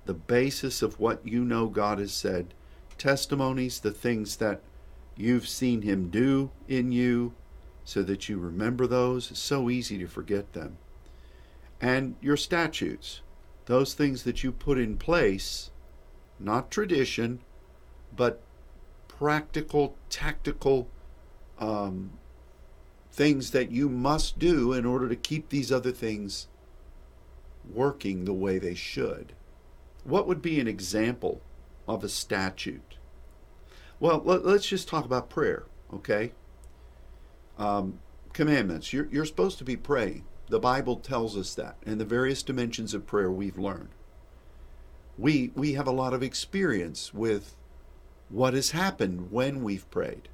the 0.05 0.13
basis 0.13 0.81
of 0.81 0.99
what 0.99 1.25
you 1.27 1.43
know 1.43 1.67
God 1.67 1.99
has 1.99 2.13
said, 2.13 2.53
testimonies, 2.97 3.79
the 3.79 3.91
things 3.91 4.37
that 4.37 4.61
you've 5.15 5.47
seen 5.47 5.81
Him 5.81 6.09
do 6.09 6.51
in 6.67 6.91
you, 6.91 7.33
so 7.83 8.03
that 8.03 8.29
you 8.29 8.37
remember 8.37 8.85
those. 8.85 9.31
It's 9.31 9.39
so 9.39 9.69
easy 9.69 9.97
to 9.97 10.07
forget 10.07 10.53
them. 10.53 10.77
And 11.81 12.15
your 12.21 12.37
statutes, 12.37 13.21
those 13.65 13.93
things 13.93 14.23
that 14.23 14.43
you 14.43 14.51
put 14.51 14.77
in 14.77 14.97
place, 14.97 15.71
not 16.39 16.69
tradition, 16.69 17.39
but 18.15 18.41
practical, 19.19 19.97
tactical 20.09 20.87
um, 21.59 22.11
things 23.11 23.51
that 23.51 23.69
you 23.69 23.89
must 23.89 24.39
do 24.39 24.71
in 24.71 24.85
order 24.85 25.09
to 25.09 25.15
keep 25.15 25.49
these 25.49 25.73
other 25.73 25.91
things 25.91 26.47
working 27.69 28.23
the 28.23 28.33
way 28.33 28.57
they 28.57 28.73
should. 28.73 29.33
What 30.05 30.25
would 30.25 30.41
be 30.41 30.57
an 30.61 30.69
example 30.69 31.41
of 31.85 32.01
a 32.01 32.07
statute? 32.07 32.97
Well, 33.99 34.21
let, 34.23 34.45
us 34.45 34.65
just 34.65 34.87
talk 34.87 35.03
about 35.03 35.29
prayer, 35.29 35.65
okay? 35.93 36.31
Um, 37.57 37.99
commandments. 38.31 38.93
You're, 38.93 39.09
you're 39.11 39.25
supposed 39.25 39.57
to 39.57 39.65
be 39.65 39.75
praying. 39.75 40.23
The 40.47 40.61
Bible 40.61 40.95
tells 40.95 41.35
us 41.35 41.53
that, 41.55 41.75
and 41.85 41.99
the 41.99 42.05
various 42.05 42.41
dimensions 42.41 42.93
of 42.93 43.05
prayer 43.05 43.29
we've 43.29 43.59
learned. 43.59 43.89
We, 45.17 45.51
we 45.55 45.73
have 45.73 45.87
a 45.87 45.91
lot 45.91 46.13
of 46.13 46.23
experience 46.23 47.13
with 47.13 47.57
what 48.29 48.53
has 48.53 48.71
happened 48.71 49.31
when 49.31 49.63
we've 49.63 49.89
prayed, 49.91 50.29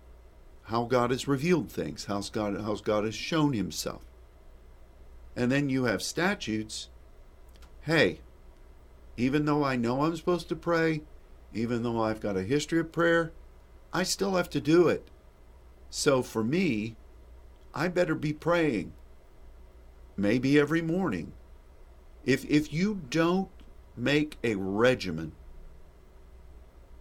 how 0.63 0.85
God 0.85 1.11
has 1.11 1.27
revealed 1.27 1.71
things, 1.71 2.05
how 2.05 2.21
God, 2.31 2.59
how 2.61 2.75
God 2.75 3.05
has 3.05 3.15
shown 3.15 3.53
Himself. 3.53 4.03
and 5.35 5.51
then 5.51 5.69
you 5.69 5.85
have 5.85 6.01
statutes, 6.01 6.89
hey, 7.81 8.21
even 9.17 9.45
though 9.45 9.63
I 9.63 9.75
know 9.75 10.03
I'm 10.03 10.15
supposed 10.15 10.49
to 10.49 10.55
pray, 10.55 11.01
even 11.53 11.83
though 11.83 12.01
I've 12.03 12.21
got 12.21 12.37
a 12.37 12.43
history 12.43 12.79
of 12.79 12.91
prayer, 12.91 13.31
I 13.93 14.03
still 14.03 14.35
have 14.35 14.49
to 14.51 14.61
do 14.61 14.87
it. 14.89 15.09
So 15.89 16.21
for 16.23 16.43
me, 16.43 16.95
I 17.73 17.87
better 17.87 18.15
be 18.15 18.33
praying. 18.33 18.93
Maybe 20.17 20.59
every 20.59 20.81
morning. 20.81 21.33
If 22.25 22.45
if 22.45 22.73
you 22.73 23.01
don't 23.09 23.49
make 23.95 24.37
a 24.43 24.55
regimen, 24.55 25.33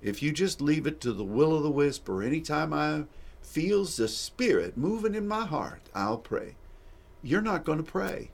if 0.05 0.23
you 0.23 0.33
just 0.33 0.61
leave 0.61 0.87
it 0.87 1.01
to 1.01 1.13
the 1.15 1.25
will 1.25 1.57
of 1.57 1.63
the 1.63 1.71
wisp 1.71 2.09
or 2.11 2.23
anytime 2.23 2.75
I 2.75 3.05
feels 3.41 3.97
the 3.97 4.07
spirit 4.07 4.77
moving 4.77 5.15
in 5.15 5.27
my 5.27 5.47
heart, 5.47 5.81
I'll 5.95 6.19
pray. 6.19 6.57
You're 7.23 7.41
not 7.41 7.65
going 7.65 7.79
to 7.79 7.91
pray 7.91 8.31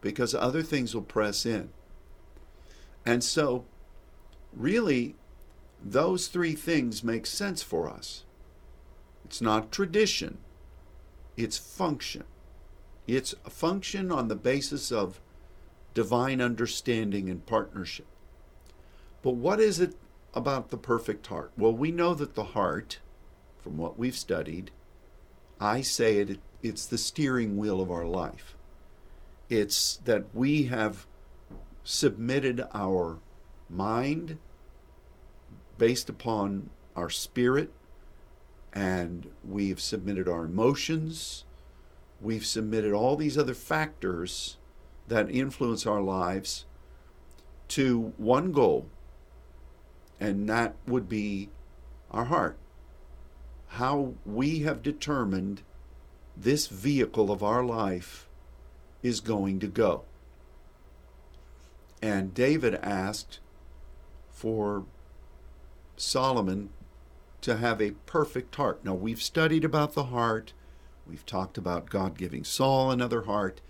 because 0.00 0.34
other 0.36 0.62
things 0.62 0.94
will 0.94 1.02
press 1.02 1.44
in. 1.44 1.70
And 3.04 3.24
so 3.24 3.64
really 4.52 5.16
those 5.84 6.28
three 6.28 6.54
things 6.54 7.02
make 7.02 7.26
sense 7.26 7.60
for 7.60 7.90
us. 7.90 8.24
It's 9.24 9.40
not 9.40 9.72
tradition, 9.72 10.38
it's 11.36 11.58
function. 11.58 12.24
It's 13.08 13.34
a 13.44 13.50
function 13.50 14.12
on 14.12 14.28
the 14.28 14.36
basis 14.36 14.92
of 14.92 15.20
divine 15.92 16.40
understanding 16.40 17.28
and 17.28 17.44
partnership. 17.44 18.06
But 19.22 19.32
what 19.32 19.58
is 19.58 19.80
it 19.80 19.96
about 20.34 20.70
the 20.70 20.76
perfect 20.76 21.26
heart? 21.26 21.52
Well, 21.56 21.72
we 21.72 21.90
know 21.90 22.14
that 22.14 22.34
the 22.34 22.44
heart, 22.44 23.00
from 23.58 23.76
what 23.76 23.98
we've 23.98 24.16
studied, 24.16 24.70
I 25.60 25.80
say 25.82 26.18
it, 26.18 26.38
it's 26.62 26.86
the 26.86 26.98
steering 26.98 27.56
wheel 27.56 27.80
of 27.80 27.90
our 27.90 28.06
life. 28.06 28.56
It's 29.48 29.96
that 30.04 30.26
we 30.34 30.64
have 30.64 31.06
submitted 31.82 32.64
our 32.72 33.18
mind 33.68 34.38
based 35.78 36.08
upon 36.08 36.70
our 36.94 37.10
spirit, 37.10 37.72
and 38.72 39.30
we've 39.42 39.80
submitted 39.80 40.28
our 40.28 40.44
emotions, 40.44 41.44
we've 42.20 42.46
submitted 42.46 42.92
all 42.92 43.16
these 43.16 43.38
other 43.38 43.54
factors 43.54 44.58
that 45.08 45.30
influence 45.30 45.86
our 45.86 46.00
lives 46.00 46.66
to 47.68 48.12
one 48.16 48.52
goal, 48.52 48.86
and 50.20 50.48
that 50.48 50.76
would 50.86 51.08
be 51.08 51.48
our 52.10 52.26
heart. 52.26 52.58
How 53.68 54.14
we 54.26 54.60
have 54.60 54.82
determined 54.82 55.62
this 56.36 56.66
vehicle 56.66 57.30
of 57.30 57.42
our 57.42 57.64
life 57.64 58.28
is 59.02 59.20
going 59.20 59.58
to 59.60 59.66
go. 59.66 60.04
And 62.02 62.34
David 62.34 62.74
asked 62.76 63.40
for 64.28 64.84
Solomon 65.96 66.70
to 67.42 67.56
have 67.56 67.80
a 67.80 67.92
perfect 68.06 68.54
heart. 68.56 68.84
Now, 68.84 68.94
we've 68.94 69.22
studied 69.22 69.64
about 69.64 69.94
the 69.94 70.04
heart, 70.04 70.52
we've 71.06 71.26
talked 71.26 71.56
about 71.56 71.90
God 71.90 72.18
giving 72.18 72.44
Saul 72.44 72.90
another 72.90 73.22
heart. 73.22 73.60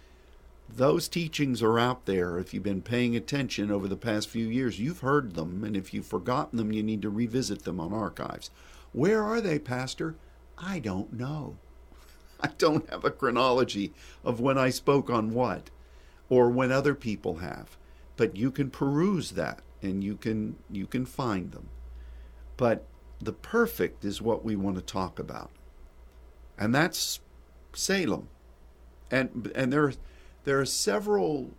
Those 0.76 1.08
teachings 1.08 1.62
are 1.62 1.78
out 1.78 2.06
there. 2.06 2.38
If 2.38 2.54
you've 2.54 2.62
been 2.62 2.82
paying 2.82 3.16
attention 3.16 3.70
over 3.70 3.88
the 3.88 3.96
past 3.96 4.28
few 4.28 4.46
years, 4.46 4.78
you've 4.78 5.00
heard 5.00 5.34
them, 5.34 5.64
and 5.64 5.76
if 5.76 5.92
you've 5.92 6.06
forgotten 6.06 6.56
them, 6.56 6.72
you 6.72 6.82
need 6.82 7.02
to 7.02 7.10
revisit 7.10 7.64
them 7.64 7.80
on 7.80 7.92
archives. 7.92 8.50
Where 8.92 9.22
are 9.22 9.40
they, 9.40 9.58
Pastor? 9.58 10.16
I 10.56 10.78
don't 10.78 11.12
know. 11.12 11.56
I 12.40 12.48
don't 12.58 12.88
have 12.90 13.04
a 13.04 13.10
chronology 13.10 13.92
of 14.24 14.40
when 14.40 14.58
I 14.58 14.70
spoke 14.70 15.10
on 15.10 15.34
what 15.34 15.70
or 16.28 16.48
when 16.50 16.70
other 16.70 16.94
people 16.94 17.36
have 17.36 17.76
but 18.20 18.36
you 18.36 18.50
can 18.50 18.70
peruse 18.70 19.30
that 19.30 19.62
and 19.80 20.04
you 20.04 20.14
can 20.14 20.54
you 20.70 20.86
can 20.86 21.06
find 21.06 21.52
them 21.52 21.70
but 22.58 22.84
the 23.18 23.32
perfect 23.32 24.04
is 24.04 24.20
what 24.20 24.44
we 24.44 24.54
want 24.54 24.76
to 24.76 24.82
talk 24.82 25.18
about 25.18 25.50
and 26.58 26.74
that's 26.74 27.20
salem 27.72 28.28
and 29.10 29.50
and 29.54 29.72
there 29.72 29.90
there 30.44 30.60
are 30.60 30.66
several 30.66 31.50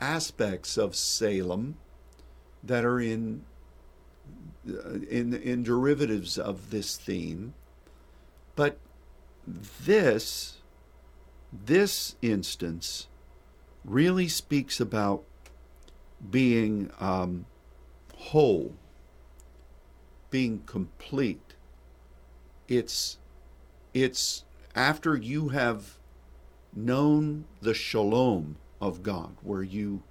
aspects 0.00 0.76
of 0.76 0.94
salem 0.94 1.76
that 2.62 2.84
are 2.84 3.00
in 3.00 3.44
in 5.10 5.34
in 5.34 5.62
derivatives 5.62 6.38
of 6.38 6.70
this 6.70 6.96
theme 6.96 7.54
but 8.56 8.78
this 9.46 10.58
this 11.52 12.16
instance 12.22 13.08
really 13.84 14.28
speaks 14.28 14.80
about 14.80 15.24
being 16.30 16.90
um, 16.98 17.46
whole, 18.16 18.74
being 20.30 20.62
complete. 20.66 21.54
It's 22.66 23.18
it's 23.92 24.44
after 24.74 25.16
you 25.16 25.50
have 25.50 25.98
known 26.74 27.44
the 27.60 27.74
shalom 27.74 28.56
of 28.80 29.02
God, 29.02 29.36
where 29.42 29.62
you 29.62 30.02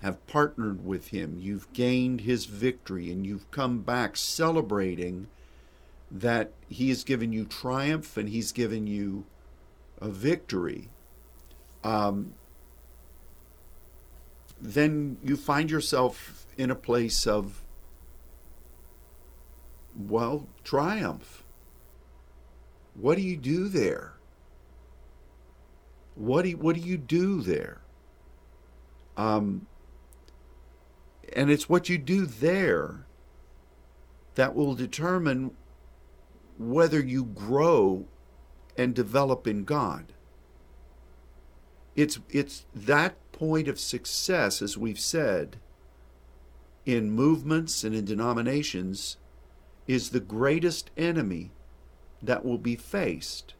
have 0.00 0.26
partnered 0.26 0.84
with 0.84 1.08
Him, 1.08 1.38
you've 1.38 1.72
gained 1.72 2.22
His 2.22 2.46
victory, 2.46 3.10
and 3.10 3.26
you've 3.26 3.50
come 3.50 3.80
back 3.80 4.16
celebrating 4.16 5.28
that 6.10 6.52
He 6.68 6.88
has 6.88 7.04
given 7.04 7.32
you 7.32 7.44
triumph 7.44 8.16
and 8.16 8.28
He's 8.28 8.52
given 8.52 8.86
you 8.86 9.24
a 10.00 10.08
victory. 10.08 10.90
Um, 11.84 12.34
then 14.60 15.18
you 15.22 15.36
find 15.36 15.70
yourself 15.70 16.46
in 16.56 16.70
a 16.70 16.76
place 16.76 17.26
of, 17.26 17.62
well, 19.96 20.46
triumph. 20.64 21.44
What 22.94 23.16
do 23.16 23.22
you 23.22 23.36
do 23.36 23.68
there? 23.68 24.14
What 26.14 26.42
do 26.42 26.50
you, 26.50 26.56
what 26.56 26.76
do 26.76 26.82
you 26.82 26.98
do 26.98 27.40
there? 27.40 27.80
Um, 29.16 29.66
and 31.34 31.50
it's 31.50 31.68
what 31.68 31.88
you 31.88 31.98
do 31.98 32.26
there 32.26 33.06
that 34.34 34.54
will 34.54 34.74
determine 34.74 35.52
whether 36.58 37.00
you 37.00 37.24
grow 37.24 38.06
and 38.76 38.94
develop 38.94 39.46
in 39.46 39.64
God. 39.64 40.12
It's 41.94 42.20
it's 42.30 42.64
that 42.74 43.16
point 43.32 43.68
of 43.68 43.78
success, 43.78 44.62
as 44.62 44.78
we've 44.78 45.00
said, 45.00 45.58
in 46.86 47.10
movements 47.10 47.84
and 47.84 47.94
in 47.94 48.04
denominations 48.04 49.18
is 49.86 50.10
the 50.10 50.20
greatest 50.20 50.90
enemy 50.96 51.50
that 52.22 52.44
will 52.44 52.58
be 52.58 52.76
faced. 52.76 53.54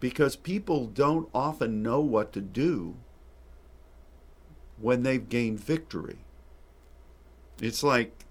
Because 0.00 0.36
people 0.36 0.86
don't 0.86 1.28
often 1.34 1.82
know 1.82 2.00
what 2.00 2.32
to 2.32 2.40
do 2.40 2.96
when 4.80 5.02
they've 5.02 5.28
gained 5.28 5.60
victory. 5.60 6.18
It's 7.60 7.82
like 7.82 8.24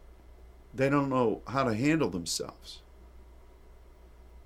they 0.74 0.90
don't 0.90 1.10
know 1.10 1.42
how 1.48 1.64
to 1.64 1.74
handle 1.74 2.10
themselves. 2.10 2.82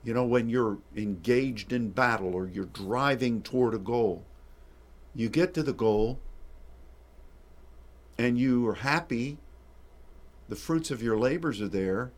You 0.04 0.14
know, 0.16 0.26
when 0.26 0.50
you're 0.50 0.80
engaged 0.96 1.72
in 1.72 1.92
battle 1.92 2.34
or 2.34 2.48
you're 2.48 2.66
driving 2.66 3.44
toward 3.44 3.76
a 3.76 3.80
goal, 3.80 4.26
you 5.14 5.30
get 5.30 5.54
to 5.54 5.64
the 5.64 5.74
goal 5.74 6.20
and 8.18 8.40
you 8.40 8.68
are 8.68 8.76
happy, 8.76 9.38
the 10.50 10.56
fruits 10.56 10.90
of 10.90 11.04
your 11.04 11.18
labors 11.18 11.62
are 11.62 11.68
there, 11.68 12.12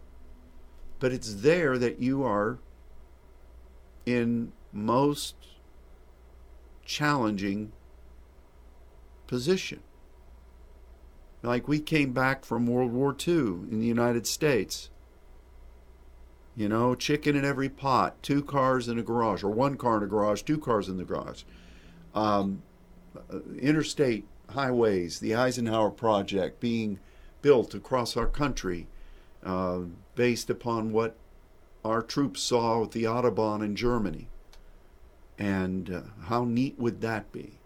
but 0.99 1.11
it's 1.11 1.35
there 1.35 1.77
that 1.77 1.99
you 1.99 2.23
are 2.23 2.59
in 4.05 4.53
most 4.73 5.35
challenging 6.85 7.71
position. 9.27 9.79
Like 11.41 11.67
we 11.67 11.79
came 11.79 12.13
back 12.13 12.45
from 12.45 12.67
World 12.67 12.91
War 12.91 13.15
II 13.27 13.35
in 13.69 13.79
the 13.79 13.87
United 13.87 14.25
States. 14.25 14.89
You 16.55 16.69
know, 16.69 16.95
chicken 16.95 17.35
in 17.35 17.43
every 17.43 17.69
pot, 17.69 18.21
two 18.21 18.43
cars 18.43 18.87
in 18.87 18.99
a 18.99 19.03
garage, 19.03 19.43
or 19.43 19.49
one 19.49 19.75
car 19.75 19.97
in 19.97 20.03
a 20.03 20.07
garage, 20.07 20.43
two 20.43 20.59
cars 20.59 20.87
in 20.87 20.97
the 20.97 21.03
garage. 21.03 21.43
Um, 22.13 22.61
uh, 23.17 23.39
interstate 23.59 24.25
highways, 24.49 25.19
the 25.19 25.35
Eisenhower 25.35 25.89
Project 25.89 26.59
being 26.59 26.99
built 27.41 27.73
across 27.73 28.15
our 28.15 28.27
country 28.27 28.87
uh, 29.43 29.81
based 30.15 30.49
upon 30.49 30.91
what 30.91 31.15
our 31.83 32.01
troops 32.01 32.41
saw 32.41 32.79
with 32.79 32.91
the 32.91 33.03
Autobahn 33.03 33.63
in 33.63 33.75
Germany. 33.75 34.27
And 35.37 35.89
uh, 35.89 36.01
how 36.25 36.45
neat 36.45 36.77
would 36.77 37.01
that 37.01 37.31
be? 37.31 37.59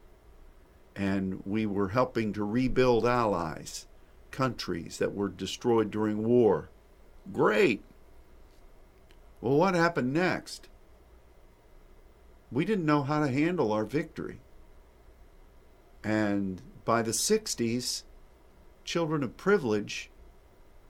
And 0.96 1.42
we 1.46 1.66
were 1.66 1.90
helping 1.90 2.34
to 2.34 2.44
rebuild 2.44 3.06
allies, 3.06 3.88
countries 4.32 4.98
that 4.98 5.14
were 5.14 5.30
destroyed 5.30 5.92
during 5.92 6.26
war. 6.26 6.70
Great! 7.32 7.84
Well, 9.42 9.58
what 9.58 9.76
happened 9.76 10.14
next? 10.14 10.70
We 12.52 12.66
didn't 12.66 12.86
know 12.86 13.04
how 13.04 13.20
to 13.20 13.28
handle 13.28 13.72
our 13.72 13.86
victory. 13.86 14.40
And 16.04 16.62
by 16.86 17.02
the 17.02 17.12
60s, 17.12 18.04
children 18.86 19.22
of 19.22 19.38
privilege 19.38 20.10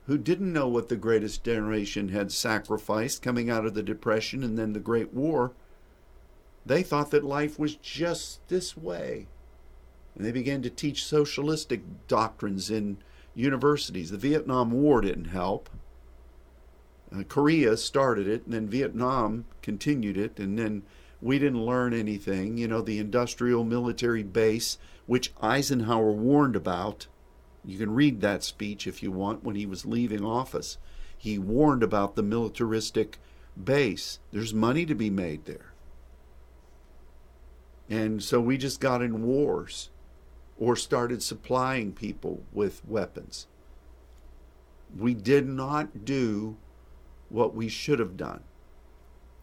who 0.06 0.16
didn't 0.16 0.52
know 0.52 0.68
what 0.68 0.88
the 0.88 0.96
greatest 0.96 1.44
generation 1.44 2.08
had 2.08 2.32
sacrificed 2.32 3.20
coming 3.20 3.50
out 3.50 3.66
of 3.66 3.74
the 3.74 3.82
Depression 3.82 4.42
and 4.42 4.56
then 4.56 4.72
the 4.72 4.80
Great 4.80 5.12
War, 5.12 5.52
they 6.68 6.82
thought 6.82 7.10
that 7.10 7.24
life 7.24 7.58
was 7.58 7.76
just 7.76 8.46
this 8.48 8.76
way. 8.76 9.26
And 10.14 10.24
they 10.24 10.32
began 10.32 10.62
to 10.62 10.70
teach 10.70 11.04
socialistic 11.04 11.82
doctrines 12.06 12.70
in 12.70 12.98
universities. 13.34 14.10
The 14.10 14.18
Vietnam 14.18 14.70
War 14.72 15.00
didn't 15.00 15.26
help. 15.26 15.70
Uh, 17.14 17.22
Korea 17.22 17.76
started 17.76 18.28
it, 18.28 18.44
and 18.44 18.52
then 18.52 18.68
Vietnam 18.68 19.46
continued 19.62 20.18
it, 20.18 20.38
and 20.38 20.58
then 20.58 20.82
we 21.22 21.38
didn't 21.38 21.64
learn 21.64 21.94
anything. 21.94 22.58
You 22.58 22.68
know, 22.68 22.82
the 22.82 22.98
industrial 22.98 23.64
military 23.64 24.22
base, 24.22 24.76
which 25.06 25.32
Eisenhower 25.40 26.12
warned 26.12 26.56
about, 26.56 27.06
you 27.64 27.78
can 27.78 27.94
read 27.94 28.20
that 28.20 28.44
speech 28.44 28.86
if 28.86 29.02
you 29.02 29.10
want 29.10 29.44
when 29.44 29.56
he 29.56 29.66
was 29.66 29.86
leaving 29.86 30.24
office. 30.24 30.78
He 31.16 31.38
warned 31.38 31.82
about 31.82 32.14
the 32.14 32.22
militaristic 32.22 33.18
base. 33.62 34.18
There's 34.32 34.54
money 34.54 34.84
to 34.86 34.94
be 34.94 35.10
made 35.10 35.46
there. 35.46 35.72
And 37.88 38.22
so 38.22 38.40
we 38.40 38.58
just 38.58 38.80
got 38.80 39.02
in 39.02 39.22
wars 39.22 39.90
or 40.58 40.76
started 40.76 41.22
supplying 41.22 41.92
people 41.92 42.42
with 42.52 42.84
weapons. 42.86 43.46
We 44.96 45.14
did 45.14 45.46
not 45.46 46.04
do 46.04 46.56
what 47.28 47.54
we 47.54 47.68
should 47.68 47.98
have 47.98 48.16
done 48.16 48.42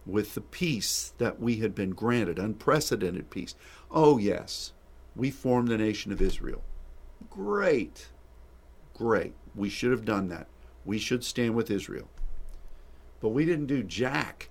with 0.04 0.34
the 0.34 0.40
peace 0.40 1.12
that 1.18 1.40
we 1.40 1.56
had 1.56 1.74
been 1.74 1.90
granted, 1.90 2.38
unprecedented 2.38 3.30
peace. 3.30 3.54
Oh, 3.90 4.18
yes, 4.18 4.72
we 5.16 5.30
formed 5.30 5.68
the 5.68 5.78
nation 5.78 6.12
of 6.12 6.22
Israel. 6.22 6.62
Great. 7.30 8.08
Great. 8.94 9.34
We 9.54 9.68
should 9.68 9.90
have 9.90 10.04
done 10.04 10.28
that. 10.28 10.46
We 10.84 10.98
should 10.98 11.24
stand 11.24 11.54
with 11.54 11.70
Israel. 11.70 12.08
But 13.20 13.30
we 13.30 13.44
didn't 13.44 13.66
do 13.66 13.82
jack 13.82 14.50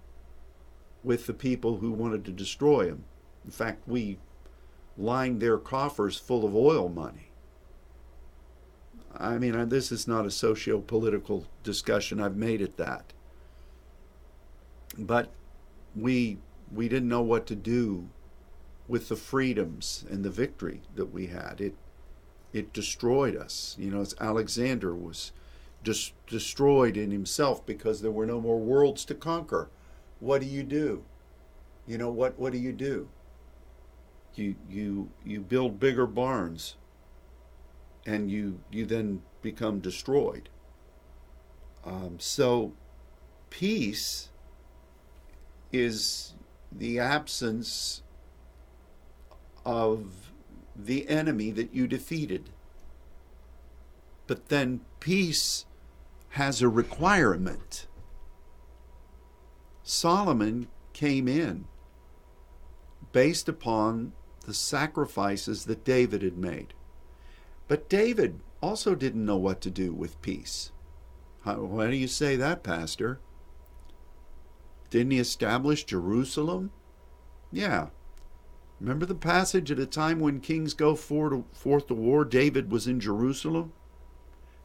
with 1.04 1.28
the 1.28 1.34
people 1.34 1.78
who 1.78 1.92
wanted 1.92 2.26
to 2.26 2.32
destroy 2.32 2.88
him. 2.88 3.06
In 3.46 3.52
fact, 3.52 3.88
we 3.88 4.18
lined 4.98 5.40
their 5.40 5.58
coffers 5.58 6.18
full 6.18 6.46
of 6.46 6.56
oil 6.56 6.90
money. 6.90 7.30
I 9.18 9.38
mean, 9.38 9.70
this 9.70 9.92
is 9.92 10.08
not 10.08 10.26
a 10.26 10.32
socio 10.32 10.80
political 10.80 11.46
discussion. 11.64 12.20
I've 12.20 12.36
made 12.36 12.62
it 12.62 12.78
that. 12.78 13.14
But 14.98 15.30
we, 15.96 16.40
we 16.74 16.90
didn't 16.90 17.10
know 17.10 17.22
what 17.22 17.46
to 17.48 17.56
do 17.56 18.10
with 18.88 19.10
the 19.10 19.16
freedoms 19.16 20.06
and 20.10 20.24
the 20.24 20.30
victory 20.30 20.82
that 20.96 21.14
we 21.14 21.28
had. 21.28 21.62
It, 21.62 21.76
it 22.52 22.74
destroyed 22.74 23.36
us. 23.36 23.76
You 23.80 23.92
know, 23.92 24.02
as 24.02 24.16
Alexander 24.20 24.94
was 24.94 25.32
just 25.84 26.14
destroyed 26.28 26.98
in 26.98 27.12
himself 27.12 27.66
because 27.66 28.02
there 28.02 28.12
were 28.12 28.26
no 28.26 28.42
more 28.42 28.60
worlds 28.60 29.06
to 29.06 29.16
conquer. 29.16 29.70
What 30.20 30.42
do 30.42 30.48
you 30.48 30.64
do? 30.64 31.04
You 31.88 31.98
know 31.98 32.10
what? 32.10 32.40
What 32.40 32.52
do 32.52 32.60
you 32.60 32.74
do? 32.74 33.10
You 34.36 34.56
you 34.70 35.10
you 35.24 35.40
build 35.40 35.80
bigger 35.80 36.06
barns, 36.06 36.76
and 38.06 38.30
you 38.30 38.60
you 38.70 38.86
then 38.86 39.22
become 39.42 39.80
destroyed. 39.80 40.50
Um, 41.86 42.18
so, 42.20 42.74
peace 43.50 44.30
is 45.72 46.34
the 46.72 47.00
absence 47.00 48.02
of 49.66 50.32
the 50.76 51.08
enemy 51.08 51.52
that 51.52 51.74
you 51.74 51.88
defeated. 51.88 52.50
But 54.28 54.50
then 54.50 54.82
peace 55.00 55.66
has 56.30 56.62
a 56.62 56.68
requirement. 56.68 57.88
Solomon 59.84 60.68
came 60.94 61.28
in 61.28 61.66
based 63.12 63.48
upon 63.48 64.14
the 64.46 64.54
sacrifices 64.54 65.66
that 65.66 65.84
David 65.84 66.22
had 66.22 66.38
made. 66.38 66.74
But 67.68 67.90
David 67.90 68.40
also 68.62 68.96
didn't 68.96 69.26
know 69.26 69.38
what 69.38 69.62
to 69.62 69.70
do 69.70 69.94
with 69.94 70.22
peace. 70.22 70.72
Why 71.44 71.90
do 71.90 71.96
you 71.96 72.08
say 72.08 72.36
that, 72.36 72.64
Pastor? 72.64 73.20
Didn't 74.90 75.12
he 75.12 75.20
establish 75.20 75.84
Jerusalem? 75.84 76.72
Yeah, 77.52 77.90
Remember 78.80 79.06
the 79.06 79.16
passage 79.16 79.72
at 79.72 79.80
a 79.80 79.86
time 79.86 80.20
when 80.20 80.42
kings 80.42 80.74
go 80.74 80.96
forth 80.96 81.88
to 81.88 81.94
war? 81.94 82.26
David 82.26 82.70
was 82.70 82.88
in 82.88 83.00
Jerusalem. 83.00 83.72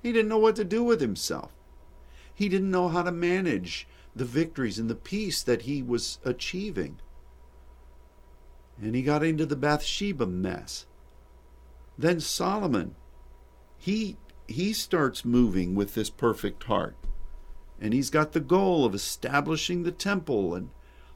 He 0.03 0.13
didn't 0.13 0.29
know 0.29 0.39
what 0.39 0.57
to 0.57 0.65
do 0.65 0.83
with 0.83 1.01
himself. 1.01 1.53
He 2.35 2.49
didn't 2.49 2.71
know 2.71 2.89
how 2.89 3.03
to 3.03 3.13
manage 3.13 3.87
the 4.15 4.25
victories 4.25 4.79
and 4.79 4.91
the 4.91 4.97
peace 4.97 5.43
that 5.43 5.63
he 5.63 5.83
was 5.83 6.19
achieving. 6.25 6.99
And 8.81 8.95
he 8.95 9.03
got 9.03 9.23
into 9.23 9.45
the 9.45 9.57
Bathsheba 9.57 10.27
mess. 10.27 10.87
Then 11.99 12.21
Solomon, 12.21 12.95
he 13.77 14.17
he 14.47 14.73
starts 14.73 15.25
moving 15.25 15.75
with 15.75 15.95
this 15.95 16.11
perfect 16.11 16.65
heart. 16.65 16.97
And 17.81 17.95
he's 17.95 18.11
got 18.11 18.33
the 18.33 18.41
goal 18.41 18.85
of 18.85 18.95
establishing 18.95 19.83
the 19.83 19.93
temple 19.93 20.55
and 20.55 20.71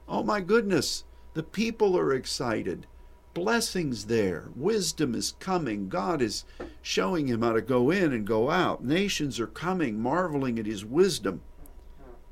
oh 0.09 0.23
my 0.23 0.41
goodness, 0.41 1.05
the 1.35 1.43
people 1.43 1.97
are 1.99 2.13
excited. 2.13 2.87
Blessings 3.33 4.07
there. 4.07 4.51
Wisdom 4.55 5.15
is 5.15 5.33
coming. 5.41 5.89
God 5.89 6.23
is 6.23 6.45
showing 6.81 7.27
him 7.27 7.43
how 7.43 7.53
to 7.53 7.61
go 7.61 7.91
in 7.91 8.13
and 8.13 8.27
go 8.27 8.51
out. 8.51 8.85
Nations 8.85 9.41
are 9.41 9.49
coming, 9.49 9.99
marveling 9.99 10.59
at 10.59 10.67
his 10.67 10.85
wisdom. 10.85 11.43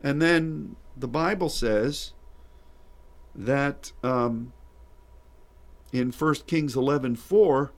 And 0.02 0.22
then 0.22 0.76
the 0.96 1.08
Bible 1.08 1.48
says 1.48 2.12
that 3.34 3.92
um, 4.04 4.52
in 5.92 6.10
1 6.10 6.34
Kings 6.46 6.74
11 6.74 7.16
4, 7.16 7.72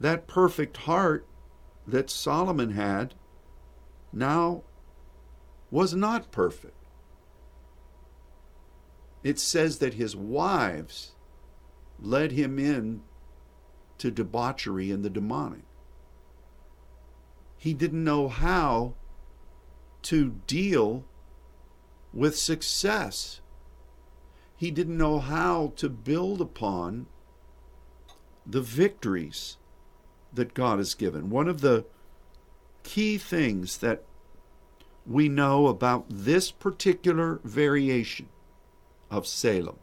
that 0.00 0.26
perfect 0.26 0.78
heart 0.78 1.26
that 1.86 2.10
Solomon 2.10 2.70
had 2.70 3.14
now 4.12 4.62
was 5.70 5.94
not 5.94 6.30
perfect 6.30 6.84
it 9.24 9.38
says 9.38 9.78
that 9.78 9.94
his 9.94 10.14
wives 10.14 11.12
led 11.98 12.32
him 12.32 12.58
in 12.58 13.00
to 13.96 14.10
debauchery 14.10 14.90
and 14.90 15.02
the 15.02 15.10
demonic. 15.10 15.64
He 17.56 17.72
didn't 17.72 18.04
know 18.04 18.28
how 18.28 18.94
to 20.02 20.40
deal 20.46 21.06
with 22.12 22.36
success. 22.36 23.40
He 24.64 24.70
didn't 24.70 24.96
know 24.96 25.18
how 25.18 25.74
to 25.76 25.90
build 25.90 26.40
upon 26.40 27.04
the 28.46 28.62
victories 28.62 29.58
that 30.32 30.54
God 30.54 30.78
has 30.78 30.94
given. 30.94 31.28
One 31.28 31.48
of 31.48 31.60
the 31.60 31.84
key 32.82 33.18
things 33.18 33.76
that 33.76 34.04
we 35.06 35.28
know 35.28 35.66
about 35.66 36.06
this 36.08 36.50
particular 36.50 37.40
variation 37.44 38.30
of 39.10 39.26
Salem 39.26 39.80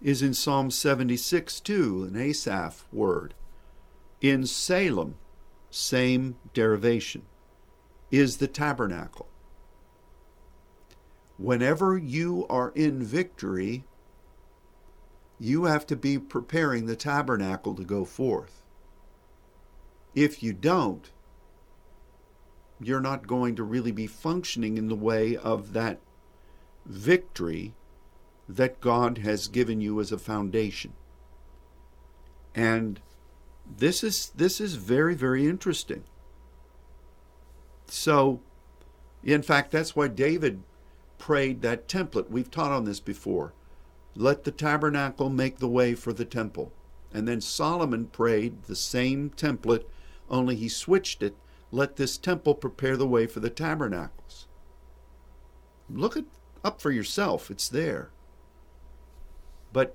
is 0.00 0.22
in 0.22 0.32
Psalm 0.32 0.70
76 0.70 1.58
too, 1.58 2.04
an 2.04 2.16
Asaph 2.16 2.84
word. 2.92 3.34
In 4.20 4.46
Salem, 4.46 5.16
same 5.70 6.36
derivation, 6.54 7.22
is 8.12 8.36
the 8.36 8.46
tabernacle. 8.46 9.29
Whenever 11.40 11.96
you 11.96 12.46
are 12.50 12.70
in 12.74 13.02
victory, 13.02 13.82
you 15.38 15.64
have 15.64 15.86
to 15.86 15.96
be 15.96 16.18
preparing 16.18 16.84
the 16.84 16.94
tabernacle 16.94 17.74
to 17.74 17.82
go 17.82 18.04
forth. 18.04 18.62
If 20.14 20.42
you 20.42 20.52
don't, 20.52 21.10
you're 22.78 23.00
not 23.00 23.26
going 23.26 23.56
to 23.56 23.62
really 23.62 23.90
be 23.90 24.06
functioning 24.06 24.76
in 24.76 24.88
the 24.88 24.94
way 24.94 25.34
of 25.34 25.72
that 25.72 26.00
victory 26.84 27.72
that 28.46 28.82
God 28.82 29.18
has 29.18 29.48
given 29.48 29.80
you 29.80 29.98
as 29.98 30.12
a 30.12 30.18
foundation. 30.18 30.92
And 32.54 33.00
this 33.78 34.04
is 34.04 34.30
this 34.36 34.60
is 34.60 34.74
very 34.74 35.14
very 35.14 35.46
interesting. 35.46 36.04
So 37.86 38.40
in 39.24 39.40
fact 39.40 39.70
that's 39.70 39.96
why 39.96 40.08
David 40.08 40.64
prayed 41.20 41.62
that 41.62 41.86
template. 41.86 42.30
We've 42.30 42.50
taught 42.50 42.72
on 42.72 42.84
this 42.84 42.98
before. 42.98 43.52
Let 44.16 44.42
the 44.42 44.50
tabernacle 44.50 45.30
make 45.30 45.58
the 45.58 45.68
way 45.68 45.94
for 45.94 46.12
the 46.12 46.24
temple. 46.24 46.72
And 47.14 47.28
then 47.28 47.40
Solomon 47.40 48.06
prayed 48.06 48.64
the 48.64 48.74
same 48.74 49.30
template, 49.30 49.84
only 50.28 50.56
he 50.56 50.68
switched 50.68 51.22
it. 51.22 51.36
Let 51.70 51.94
this 51.96 52.18
temple 52.18 52.54
prepare 52.54 52.96
the 52.96 53.06
way 53.06 53.26
for 53.28 53.38
the 53.38 53.50
tabernacles. 53.50 54.48
Look 55.88 56.16
it 56.16 56.24
up 56.64 56.80
for 56.80 56.90
yourself. 56.90 57.50
It's 57.50 57.68
there. 57.68 58.10
But 59.72 59.94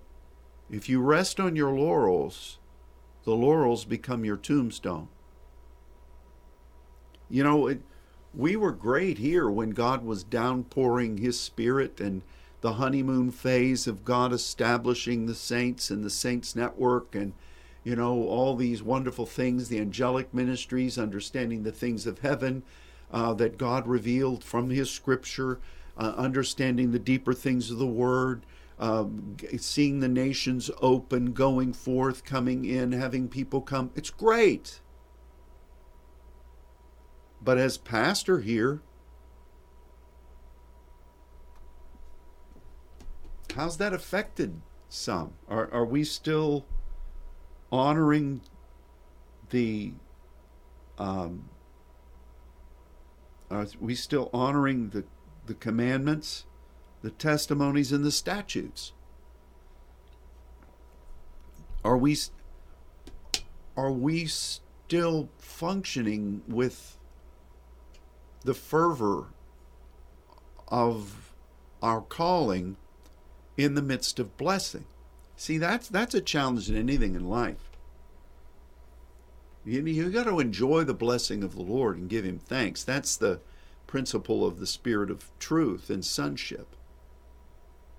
If 0.69 0.89
you 0.89 0.99
rest 0.99 1.39
on 1.39 1.55
your 1.55 1.71
laurels, 1.77 2.59
the 3.23 3.35
laurels 3.35 3.85
become 3.85 4.25
your 4.25 4.37
tombstone. 4.37 5.09
You 7.29 7.43
know, 7.43 7.67
it, 7.67 7.81
we 8.35 8.55
were 8.55 8.71
great 8.71 9.17
here 9.17 9.49
when 9.49 9.71
God 9.71 10.03
was 10.03 10.23
downpouring 10.23 11.17
His 11.17 11.39
Spirit 11.39 11.99
and 11.99 12.21
the 12.61 12.73
honeymoon 12.73 13.31
phase 13.31 13.87
of 13.87 14.03
God 14.03 14.33
establishing 14.33 15.25
the 15.25 15.35
saints 15.35 15.89
and 15.89 16.03
the 16.03 16.09
saints 16.09 16.55
network 16.55 17.13
and 17.15 17.33
you 17.83 17.95
know 17.95 18.23
all 18.23 18.55
these 18.55 18.81
wonderful 18.81 19.25
things 19.25 19.67
the 19.67 19.79
angelic 19.79 20.33
ministries 20.33 20.97
understanding 20.97 21.61
the 21.63 21.71
things 21.71 22.07
of 22.07 22.19
heaven 22.19 22.63
uh, 23.11 23.33
that 23.35 23.59
God 23.59 23.87
revealed 23.87 24.43
from 24.43 24.71
his 24.71 24.89
scripture 24.89 25.59
uh, 25.97 26.13
understanding 26.17 26.91
the 26.91 26.99
deeper 26.99 27.33
things 27.33 27.69
of 27.69 27.77
the 27.77 27.85
word 27.85 28.41
um, 28.79 29.37
seeing 29.57 29.99
the 29.99 30.07
nations 30.07 30.69
open 30.81 31.31
going 31.33 31.71
forth 31.71 32.25
coming 32.25 32.65
in 32.65 32.91
having 32.91 33.29
people 33.29 33.61
come. 33.61 33.91
It's 33.95 34.09
great 34.09 34.81
but 37.45 37.57
as 37.57 37.77
pastor 37.77 38.41
here 38.41 38.81
how's 43.55 43.77
that 43.77 43.93
affected 43.93 44.61
some? 44.89 45.33
Are 45.47 45.71
are 45.73 45.85
we 45.85 46.03
still 46.03 46.65
honoring 47.71 48.41
the 49.49 49.93
um, 50.97 51.49
are 53.49 53.67
we 53.79 53.95
still 53.95 54.29
honoring 54.33 54.89
the 54.89 55.05
the 55.45 55.53
commandments, 55.53 56.45
the 57.01 57.11
testimonies, 57.11 57.91
and 57.91 58.03
the 58.03 58.11
statutes? 58.11 58.93
Are 61.83 61.97
we 61.97 62.17
are 63.77 63.91
we 63.91 64.25
still 64.25 65.29
functioning 65.37 66.41
with 66.47 66.94
the 68.45 68.53
fervor 68.53 69.25
of 70.67 71.33
our 71.81 72.01
calling 72.01 72.77
in 73.57 73.73
the 73.73 73.81
midst 73.81 74.19
of 74.19 74.37
blessing. 74.37 74.85
See, 75.35 75.57
that's 75.57 75.89
that's 75.89 76.15
a 76.15 76.21
challenge 76.21 76.69
in 76.69 76.77
anything 76.77 77.15
in 77.15 77.27
life. 77.27 77.71
You, 79.65 79.83
you 79.83 80.11
got 80.11 80.25
to 80.25 80.39
enjoy 80.39 80.83
the 80.83 80.93
blessing 80.93 81.43
of 81.43 81.55
the 81.55 81.63
Lord 81.63 81.97
and 81.97 82.07
give 82.09 82.23
Him 82.23 82.39
thanks. 82.39 82.83
That's 82.83 83.17
the 83.17 83.41
principle 83.87 84.45
of 84.45 84.59
the 84.59 84.67
spirit 84.67 85.09
of 85.09 85.31
truth 85.39 85.89
and 85.89 86.05
sonship. 86.05 86.75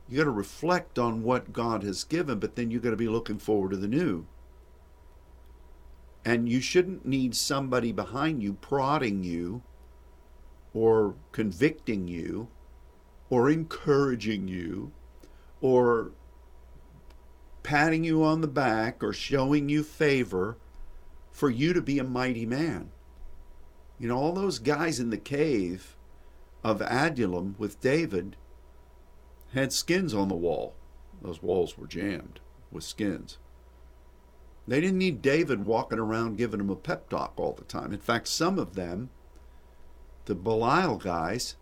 You 0.09 0.19
got 0.19 0.25
to 0.25 0.31
reflect 0.31 0.99
on 0.99 1.25
what 1.25 1.53
God 1.53 1.83
has 1.83 2.05
given, 2.05 2.39
but 2.39 2.55
then 2.55 2.71
you 2.71 2.79
got 2.79 2.91
to 2.91 2.97
be 2.97 3.09
looking 3.09 3.39
forward 3.39 3.73
to 3.73 3.77
the 3.77 3.89
new. 3.89 4.27
And 6.25 6.49
you 6.49 6.61
shouldn't 6.61 7.05
need 7.05 7.35
somebody 7.35 7.91
behind 7.91 8.43
you 8.43 8.55
prodding 8.55 9.25
you 9.25 9.63
or 10.77 11.15
convicting 11.33 12.07
you 12.07 12.49
or 13.31 13.49
encouraging 13.49 14.47
you 14.47 14.93
or 15.63 16.13
patting 17.63 18.05
you 18.05 18.23
on 18.23 18.43
the 18.43 18.47
back 18.47 19.03
or 19.03 19.13
showing 19.13 19.71
you 19.71 19.83
favor 19.83 20.59
for 21.31 21.49
you 21.49 21.73
to 21.73 21.81
be 21.81 21.99
a 21.99 22.05
mighty 22.05 22.45
man. 22.45 22.91
You 23.99 24.09
know, 24.09 24.19
all 24.19 24.33
those 24.33 24.59
guys 24.59 25.01
in 25.01 25.09
the 25.09 25.17
cave 25.17 25.97
of 26.63 26.83
Adullam 26.83 27.55
with 27.57 27.81
David 27.81 28.37
had 29.55 29.73
skins 29.73 30.13
on 30.13 30.29
the 30.29 30.35
wall. 30.35 30.75
Those 31.23 31.43
walls 31.43 31.79
were 31.79 31.87
jammed 31.87 32.41
with 32.71 32.85
skins. 32.85 33.39
They 34.69 34.83
didn't 34.83 34.99
need 34.99 35.23
David 35.23 35.65
walking 35.65 35.99
around 35.99 36.37
giving 36.37 36.59
them 36.59 36.69
a 36.69 36.77
pep 36.77 37.09
talk 37.09 37.33
all 37.39 37.53
the 37.53 37.65
time. 37.65 37.95
In 37.95 38.01
fact, 38.01 38.29
some 38.29 38.59
of 38.59 38.75
them, 38.75 39.09
the 40.27 40.35
Belial 40.35 40.97
guys, 40.97 41.57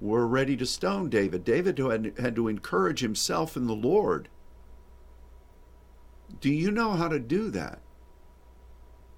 were 0.00 0.26
ready 0.26 0.56
to 0.56 0.66
stone 0.66 1.08
David. 1.08 1.44
David 1.44 1.78
had, 1.78 2.12
had 2.18 2.36
to 2.36 2.48
encourage 2.48 3.00
himself 3.00 3.56
in 3.56 3.66
the 3.66 3.74
Lord. 3.74 4.28
Do 6.40 6.52
you 6.52 6.70
know 6.70 6.92
how 6.92 7.08
to 7.08 7.18
do 7.18 7.50
that? 7.50 7.80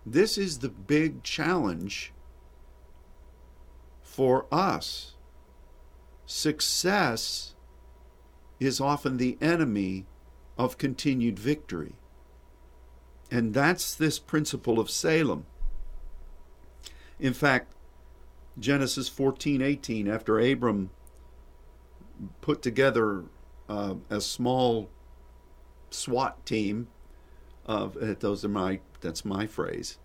This 0.07 0.39
is 0.39 0.59
the 0.59 0.69
big 0.69 1.23
challenge 1.23 2.13
for 4.01 4.47
us. 4.51 5.15
Success 6.25 7.55
is 8.59 8.81
often 8.81 9.17
the 9.17 9.37
enemy 9.41 10.07
of 10.57 10.79
continued 10.79 11.39
victory. 11.39 11.95
And 13.31 13.55
that's 13.55 13.95
this 13.95 14.19
principle 14.19 14.79
of 14.79 14.91
Salem. 14.91 15.47
In 17.19 17.33
fact, 17.33 17.75
Genesis 18.61 19.09
14, 19.09 19.63
18, 19.63 20.07
after 20.07 20.39
Abram 20.39 20.91
put 22.43 22.61
together 22.61 23.25
uh, 23.69 23.95
a 24.11 24.21
small 24.21 24.91
SWAT 25.91 26.45
team 26.45 26.89
of 27.67 27.97
uh, 27.97 28.15
those 28.21 28.45
are 28.45 28.49
my 28.49 28.81
that's 29.01 29.25
my 29.25 29.47
phrase 29.47 29.99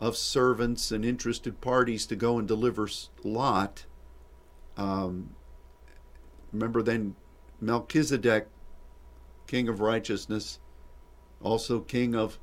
of 0.00 0.16
servants 0.16 0.92
and 0.92 1.04
interested 1.04 1.60
parties 1.60 2.06
to 2.06 2.16
go 2.16 2.38
and 2.38 2.46
deliver 2.46 2.88
Lot. 3.24 3.86
Um, 4.76 5.34
remember 6.52 6.82
then 6.82 7.16
Melchizedek, 7.60 8.46
king 9.46 9.68
of 9.68 9.80
righteousness, 9.80 10.60
also 11.42 11.80
king 11.80 12.14
of 12.14 12.38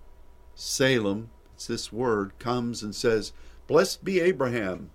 Salem. 0.53 1.29
It's 1.53 1.67
this 1.67 1.91
word 1.91 2.37
comes 2.37 2.83
and 2.83 2.93
says, 2.93 3.31
"Blessed 3.67 4.03
be 4.03 4.19
Abraham." 4.19 4.91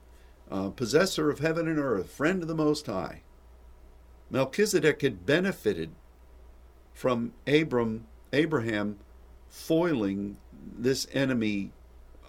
Uh, 0.51 0.71
possessor 0.71 1.31
of 1.31 1.39
heaven 1.39 1.69
and 1.69 1.79
earth, 1.79 2.11
friend 2.11 2.43
of 2.43 2.49
the 2.49 2.55
Most 2.55 2.87
High. 2.87 3.23
Melchizedek 4.31 5.03
had 5.03 5.27
benefited 5.27 5.91
from 6.93 7.33
Abram, 7.47 8.07
Abraham 8.33 8.99
foiling 9.49 10.37
this 10.77 11.07
enemy 11.13 11.73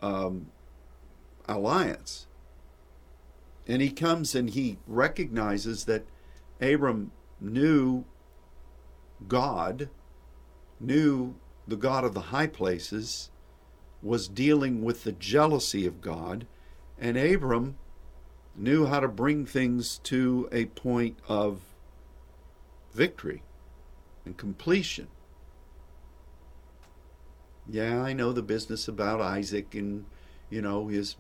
um, 0.02 0.48
alliance. 1.48 2.28
And 3.68 3.82
he 3.82 3.92
comes 3.92 4.34
and 4.34 4.50
he 4.50 4.78
recognizes 4.88 5.86
that 5.86 6.06
Abram 6.60 7.12
knew 7.40 8.06
God, 9.28 9.90
knew 10.80 11.36
the 11.68 11.76
God 11.76 12.04
of 12.04 12.14
the 12.14 12.22
high 12.22 12.48
places, 12.48 13.30
was 14.02 14.28
dealing 14.28 14.84
with 14.84 15.04
the 15.04 15.12
jealousy 15.12 15.86
of 15.86 16.02
God, 16.02 16.48
and 17.00 17.18
Abram 17.18 17.78
knew 18.62 18.86
how 18.86 18.99
to 18.99 19.07
bring 19.07 19.45
things 19.45 19.97
to 20.03 20.47
a 20.51 20.66
point 20.66 21.18
of 21.28 21.62
victory 22.93 23.41
and 24.24 24.38
completion. 24.38 25.07
Yeah, 27.68 28.01
I 28.01 28.14
know 28.14 28.32
the 28.32 28.41
business 28.41 28.88
about 28.88 29.22
Isaac 29.22 29.74
and, 29.74 30.05
you 30.49 30.62
know, 30.62 30.88
his 30.88 31.16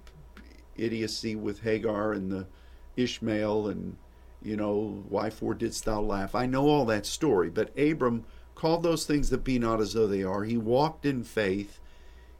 idiocy 0.75 1.35
with 1.35 1.61
Hagar 1.61 2.13
and 2.13 2.31
the 2.31 2.47
Ishmael 2.95 3.67
and, 3.67 3.97
you 4.41 4.55
know, 4.55 5.03
why 5.09 5.29
for 5.29 5.53
didst 5.53 5.85
thou 5.85 6.01
laugh? 6.01 6.35
I 6.35 6.45
know 6.45 6.67
all 6.67 6.85
that 6.85 7.05
story, 7.05 7.49
but 7.49 7.77
Abram 7.77 8.25
called 8.53 8.83
those 8.83 9.05
things 9.05 9.29
that 9.29 9.43
be 9.43 9.57
not 9.57 9.81
as 9.81 9.93
though 9.93 10.07
they 10.07 10.23
are. 10.23 10.43
He 10.43 10.57
walked 10.57 11.05
in 11.05 11.23
faith. 11.23 11.79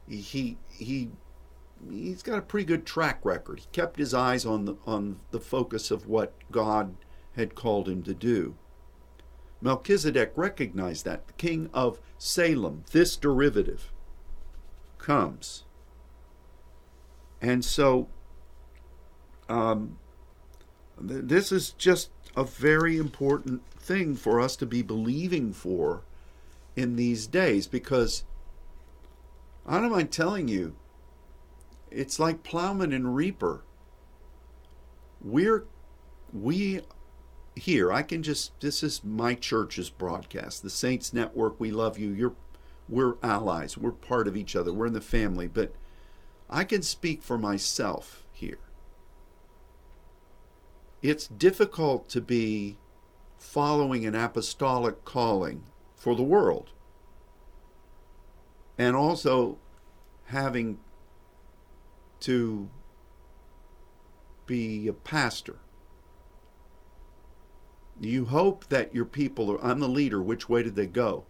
He 0.08 0.58
he 0.68 1.10
he's 1.90 2.22
got 2.22 2.38
a 2.38 2.42
pretty 2.42 2.66
good 2.66 2.86
track 2.86 3.24
record. 3.24 3.60
He 3.60 3.66
kept 3.72 3.98
his 3.98 4.14
eyes 4.14 4.44
on 4.44 4.64
the 4.64 4.76
on 4.86 5.20
the 5.30 5.40
focus 5.40 5.90
of 5.90 6.06
what 6.06 6.34
God 6.50 6.94
had 7.36 7.54
called 7.54 7.88
him 7.88 8.02
to 8.04 8.14
do. 8.14 8.54
Melchizedek 9.60 10.32
recognized 10.36 11.04
that 11.04 11.26
the 11.26 11.32
king 11.34 11.70
of 11.72 12.00
Salem, 12.18 12.84
this 12.90 13.16
derivative, 13.16 13.92
comes, 14.98 15.64
and 17.40 17.64
so 17.64 18.08
um, 19.48 19.98
th- 21.06 21.22
this 21.24 21.52
is 21.52 21.70
just 21.70 22.10
a 22.36 22.44
very 22.44 22.96
important 22.96 23.62
thing 23.78 24.14
for 24.14 24.40
us 24.40 24.56
to 24.56 24.66
be 24.66 24.82
believing 24.82 25.52
for 25.52 26.02
in 26.76 26.96
these 26.96 27.26
days 27.26 27.66
because 27.66 28.24
I 29.66 29.80
don't 29.80 29.90
mind 29.90 30.10
telling 30.10 30.48
you 30.48 30.74
it's 31.94 32.18
like 32.18 32.42
plowman 32.42 32.92
and 32.92 33.14
reaper. 33.16 33.64
We're 35.22 35.64
we 36.32 36.82
here, 37.56 37.92
I 37.92 38.02
can 38.02 38.22
just 38.22 38.58
this 38.60 38.82
is 38.82 39.04
my 39.04 39.34
church's 39.34 39.90
broadcast, 39.90 40.62
the 40.62 40.70
Saints 40.70 41.12
Network. 41.12 41.60
We 41.60 41.70
love 41.70 41.98
you. 41.98 42.10
You're 42.10 42.34
we're 42.88 43.16
allies. 43.22 43.78
We're 43.78 43.92
part 43.92 44.28
of 44.28 44.36
each 44.36 44.56
other. 44.56 44.72
We're 44.72 44.86
in 44.86 44.92
the 44.92 45.00
family. 45.00 45.48
But 45.48 45.74
I 46.50 46.64
can 46.64 46.82
speak 46.82 47.22
for 47.22 47.38
myself 47.38 48.24
here. 48.32 48.58
It's 51.02 51.26
difficult 51.26 52.08
to 52.10 52.20
be 52.20 52.78
following 53.38 54.06
an 54.06 54.14
apostolic 54.14 55.04
calling 55.04 55.64
for 55.96 56.14
the 56.14 56.22
world. 56.22 56.70
and 58.78 58.96
also 58.96 59.58
having 60.26 60.78
to 62.22 62.68
be 64.46 64.86
a 64.88 64.92
pastor. 64.92 65.56
You 68.00 68.26
hope 68.26 68.68
that 68.68 68.94
your 68.94 69.04
people 69.04 69.50
are, 69.52 69.64
I'm 69.64 69.80
the 69.80 69.88
leader, 69.88 70.22
which 70.22 70.48
way 70.48 70.62
did 70.62 70.76
they 70.76 70.86
go? 70.86 71.24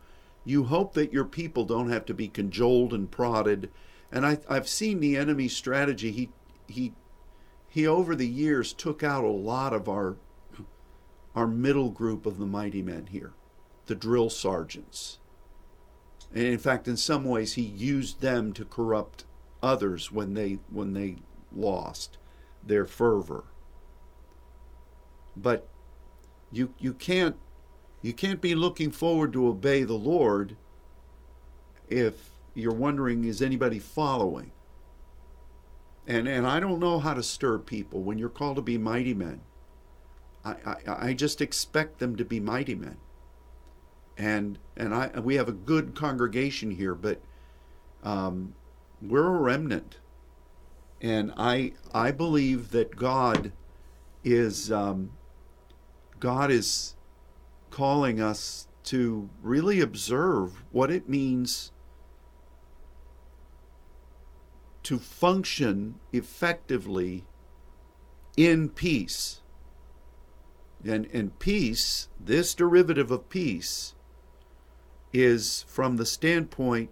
You 0.45 0.65
hope 0.65 0.95
that 0.95 1.13
your 1.13 1.25
people 1.25 1.65
don't 1.65 1.91
have 1.91 2.05
to 2.07 2.15
be 2.15 2.29
cajoled 2.29 2.93
and 2.93 3.11
prodded. 3.11 3.71
And 4.11 4.27
I, 4.27 4.39
I've 4.49 4.69
seen 4.69 5.01
the 5.01 5.17
enemy's 5.17 5.55
strategy. 5.55 6.13
He, 6.13 6.29
he, 6.67 6.93
he 7.69 7.87
over 7.87 8.15
the 8.15 8.29
years 8.29 8.73
took 8.73 9.03
out 9.03 9.25
a 9.25 9.29
lot 9.29 9.73
of 9.73 9.89
our, 9.89 10.17
our 11.35 11.47
middle 11.47 11.91
group 11.91 12.27
of 12.27 12.39
the 12.39 12.47
mighty 12.47 12.83
men 12.83 13.07
here, 13.07 13.33
the 13.87 13.95
drill 13.95 14.31
sergeants. 14.31 15.19
And 16.35 16.45
in 16.45 16.59
fact, 16.59 16.89
in 16.89 16.97
some 16.97 17.25
ways, 17.25 17.55
he 17.55 17.63
used 17.63 18.21
them 18.21 18.53
to 18.55 18.65
corrupt 18.65 19.25
others 19.63 20.11
when 20.11 20.35
they 20.35 20.59
when 20.71 20.93
they 20.93 21.17
lost 21.55 22.19
their 22.67 22.87
fervor. 22.87 23.45
But 25.37 25.69
you 26.51 26.75
you 26.79 26.93
can't 26.93 27.37
you 28.03 28.13
can't 28.13 28.41
be 28.41 28.55
looking 28.55 28.91
forward 28.91 29.33
to 29.33 29.47
obey 29.47 29.85
the 29.85 29.95
Lord 29.95 30.57
if 31.89 32.31
you're 32.55 32.75
wondering 32.75 33.25
is 33.25 33.41
anybody 33.41 33.79
following. 33.79 34.53
And 36.07 36.27
and 36.27 36.47
I 36.47 36.61
don't 36.61 36.81
know 36.81 36.99
how 36.99 37.15
to 37.15 37.23
stir 37.23 37.59
people 37.59 38.03
when 38.03 38.19
you're 38.19 38.29
called 38.29 38.57
to 38.57 38.63
be 38.63 38.77
mighty 38.77 39.15
men. 39.15 39.41
I, 40.45 40.55
I, 40.67 40.77
I 40.87 41.13
just 41.13 41.41
expect 41.41 42.01
them 42.01 42.17
to 42.17 42.25
be 42.25 42.41
mighty 42.41 42.75
men. 42.75 42.97
And 44.19 44.59
and 44.77 44.95
I 44.95 45.21
we 45.21 45.37
have 45.37 45.49
a 45.49 45.53
good 45.53 45.95
congregation 45.95 46.73
here, 46.73 46.95
but 46.95 47.21
um, 48.03 48.55
we're 49.03 49.27
a 49.27 49.41
remnant 49.41 49.99
and 51.01 51.33
I 51.37 51.73
I 51.93 52.13
believe 52.13 52.71
that 52.71 52.97
God 52.97 53.53
is 54.25 54.71
um, 54.71 55.11
God 56.21 56.51
is 56.51 56.95
calling 57.71 58.21
us 58.21 58.69
to 58.85 59.29
really 59.43 59.81
observe 59.81 60.63
what 60.71 60.91
it 60.91 61.09
means 61.09 61.73
to 64.85 64.99
function 64.99 65.97
effectively 66.13 67.25
in 68.37 68.69
peace. 68.69 69.41
And, 70.85 71.07
and 71.13 71.39
peace, 71.39 72.09
this 72.19 72.55
derivative 72.55 73.13
of 73.13 73.29
peace, 73.29 73.95
is 75.13 75.65
from 75.69 75.97
the 75.97 76.07
standpoint 76.07 76.91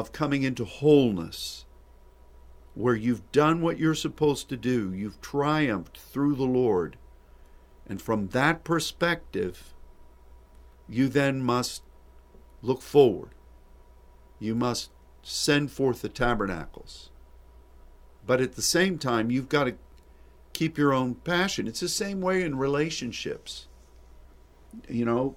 of 0.00 0.12
coming 0.12 0.42
into 0.42 0.64
wholeness 0.64 1.66
where 2.74 2.96
you've 2.96 3.30
done 3.30 3.60
what 3.60 3.78
you're 3.78 3.94
supposed 3.94 4.48
to 4.48 4.56
do, 4.56 4.92
you've 4.92 5.20
triumphed 5.20 5.96
through 5.98 6.34
the 6.34 6.42
Lord. 6.42 6.96
And 7.86 8.02
from 8.02 8.28
that 8.28 8.64
perspective, 8.64 9.72
you 10.88 11.08
then 11.08 11.42
must 11.42 11.82
look 12.62 12.82
forward. 12.82 13.30
You 14.40 14.54
must 14.54 14.90
send 15.22 15.70
forth 15.70 16.02
the 16.02 16.08
tabernacles. 16.08 17.10
But 18.26 18.40
at 18.40 18.56
the 18.56 18.62
same 18.62 18.98
time, 18.98 19.30
you've 19.30 19.48
got 19.48 19.64
to 19.64 19.74
keep 20.52 20.76
your 20.76 20.92
own 20.92 21.14
passion. 21.14 21.68
It's 21.68 21.80
the 21.80 21.88
same 21.88 22.20
way 22.20 22.42
in 22.42 22.58
relationships. 22.58 23.68
You 24.88 25.04
know, 25.04 25.36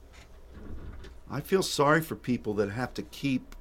I 1.29 1.41
feel 1.41 1.61
sorry 1.61 2.01
for 2.01 2.15
people 2.15 2.53
that 2.55 2.71
have 2.71 2.93
to 2.95 3.03
keep. 3.03 3.55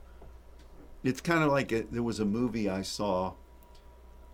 It's 1.05 1.21
kind 1.21 1.43
of 1.43 1.51
like 1.51 1.73
a, 1.73 1.83
there 1.83 2.03
was 2.03 2.21
a 2.21 2.25
movie 2.25 2.69
I 2.69 2.83
saw 2.83 3.35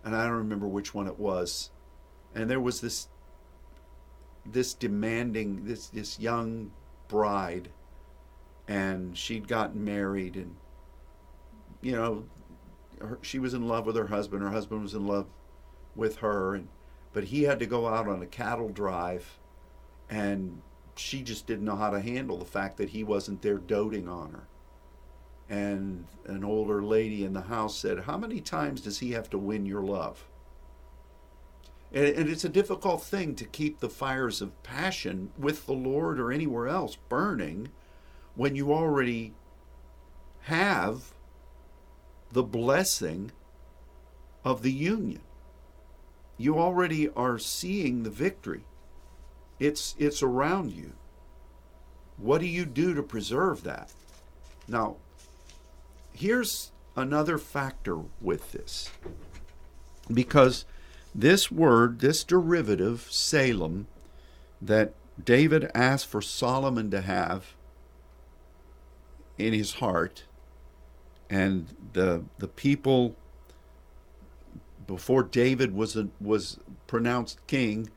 and 0.03 0.15
I 0.15 0.25
don't 0.25 0.37
remember 0.37 0.67
which 0.67 0.93
one 0.93 1.07
it 1.07 1.19
was. 1.19 1.69
And 2.35 2.49
there 2.49 2.59
was 2.59 2.81
this 2.81 3.07
this 4.45 4.73
demanding 4.73 5.63
this 5.65 5.87
this 5.87 6.19
young 6.19 6.71
bride 7.07 7.69
and 8.67 9.17
she'd 9.17 9.47
gotten 9.47 9.85
married 9.85 10.35
and 10.35 10.55
you 11.81 11.93
know 11.93 12.25
her, 12.99 13.19
she 13.21 13.39
was 13.39 13.53
in 13.53 13.69
love 13.69 13.85
with 13.85 13.95
her 13.95 14.07
husband 14.07 14.41
her 14.41 14.49
husband 14.49 14.83
was 14.83 14.93
in 14.93 15.07
love 15.07 15.27
with 15.95 16.17
her 16.17 16.55
and 16.55 16.67
but 17.13 17.25
he 17.25 17.43
had 17.43 17.59
to 17.59 17.65
go 17.65 17.87
out 17.87 18.05
on 18.07 18.21
a 18.21 18.25
cattle 18.25 18.67
drive 18.67 19.39
and 20.09 20.61
she 20.95 21.21
just 21.21 21.47
didn't 21.47 21.63
know 21.63 21.77
how 21.77 21.89
to 21.89 22.01
handle 22.01 22.37
the 22.37 22.43
fact 22.43 22.75
that 22.75 22.89
he 22.89 23.01
wasn't 23.01 23.41
there 23.41 23.57
doting 23.57 24.09
on 24.09 24.31
her 24.31 24.47
and 25.53 26.05
an 26.25 26.43
older 26.43 26.81
lady 26.81 27.23
in 27.23 27.33
the 27.33 27.41
house 27.41 27.77
said, 27.77 27.99
How 27.99 28.17
many 28.17 28.41
times 28.41 28.81
does 28.81 28.99
he 28.99 29.11
have 29.11 29.29
to 29.29 29.37
win 29.37 29.67
your 29.67 29.83
love? 29.83 30.25
And, 31.91 32.07
and 32.07 32.27
it's 32.27 32.43
a 32.43 32.49
difficult 32.49 33.03
thing 33.03 33.35
to 33.35 33.45
keep 33.45 33.79
the 33.79 33.89
fires 33.89 34.41
of 34.41 34.63
passion 34.63 35.31
with 35.37 35.67
the 35.67 35.73
Lord 35.73 36.19
or 36.19 36.31
anywhere 36.31 36.67
else 36.67 36.97
burning 37.07 37.69
when 38.33 38.55
you 38.55 38.73
already 38.73 39.33
have 40.43 41.13
the 42.31 42.41
blessing 42.41 43.31
of 44.43 44.63
the 44.63 44.71
union. 44.71 45.21
You 46.35 46.57
already 46.57 47.09
are 47.09 47.37
seeing 47.37 48.01
the 48.01 48.09
victory. 48.09 48.65
It's 49.59 49.95
it's 49.99 50.23
around 50.23 50.71
you. 50.71 50.93
What 52.17 52.41
do 52.41 52.47
you 52.47 52.65
do 52.65 52.95
to 52.95 53.03
preserve 53.03 53.63
that? 53.63 53.91
Now, 54.67 54.97
here's 56.13 56.71
another 56.95 57.37
factor 57.37 57.99
with 58.21 58.51
this. 58.51 58.89
Because 60.11 60.65
this 61.13 61.51
word, 61.51 61.99
this 61.99 62.23
derivative, 62.23 63.07
Salem, 63.09 63.87
that 64.61 64.93
David 65.23 65.69
asked 65.75 66.07
for 66.07 66.21
Solomon 66.21 66.89
to 66.91 67.01
have 67.01 67.55
in 69.37 69.53
his 69.53 69.75
heart, 69.75 70.23
and 71.29 71.67
the 71.93 72.23
the 72.37 72.47
people 72.47 73.15
before 74.85 75.23
David 75.23 75.73
was 75.73 75.95
a, 75.95 76.09
was 76.19 76.59
pronounced 76.87 77.45
king, 77.47 77.89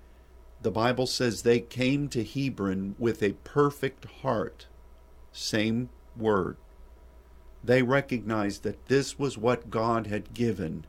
the 0.62 0.70
Bible 0.70 1.06
says 1.06 1.42
they 1.42 1.60
came 1.60 2.08
to 2.08 2.24
Hebron 2.24 2.94
with 2.98 3.22
a 3.22 3.32
perfect 3.44 4.04
heart. 4.22 4.66
Same 5.32 5.88
word. 6.16 6.56
They 7.66 7.82
recognized 7.82 8.62
that 8.62 8.86
this 8.86 9.18
was 9.18 9.36
what 9.36 9.70
God 9.70 10.06
had 10.06 10.34
given, 10.34 10.86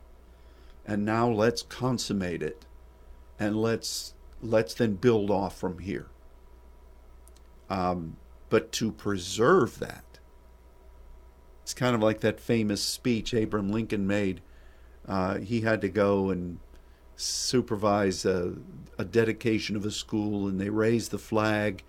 and 0.86 1.04
now 1.04 1.28
let's 1.28 1.62
consummate 1.62 2.40
it, 2.40 2.66
and 3.36 3.60
let's 3.60 4.14
let's 4.40 4.74
then 4.74 4.94
build 4.94 5.28
off 5.28 5.58
from 5.58 5.80
here. 5.80 6.06
Um, 7.68 8.16
but 8.48 8.70
to 8.72 8.92
preserve 8.92 9.80
that, 9.80 10.20
it's 11.64 11.74
kind 11.74 11.96
of 11.96 12.00
like 12.00 12.20
that 12.20 12.38
famous 12.38 12.80
speech 12.80 13.34
Abraham 13.34 13.70
Lincoln 13.70 14.06
made. 14.06 14.40
Uh, 15.06 15.38
he 15.38 15.62
had 15.62 15.80
to 15.80 15.88
go 15.88 16.30
and 16.30 16.60
supervise 17.16 18.24
a, 18.24 18.54
a 18.96 19.04
dedication 19.04 19.74
of 19.74 19.84
a 19.84 19.90
school, 19.90 20.46
and 20.46 20.60
they 20.60 20.70
raised 20.70 21.10
the 21.10 21.18
flag, 21.18 21.82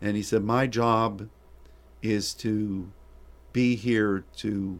and 0.00 0.16
he 0.16 0.22
said, 0.22 0.44
"My 0.44 0.68
job 0.68 1.28
is 2.02 2.34
to 2.34 2.92
be 3.58 3.74
here 3.74 4.22
to 4.36 4.78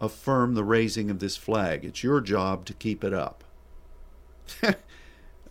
affirm 0.00 0.54
the 0.54 0.64
raising 0.64 1.10
of 1.10 1.20
this 1.20 1.36
flag. 1.36 1.84
It's 1.84 2.02
your 2.02 2.20
job 2.20 2.64
to 2.64 2.74
keep 2.74 3.04
it 3.04 3.14
up. 3.14 3.44
how, 4.62 4.72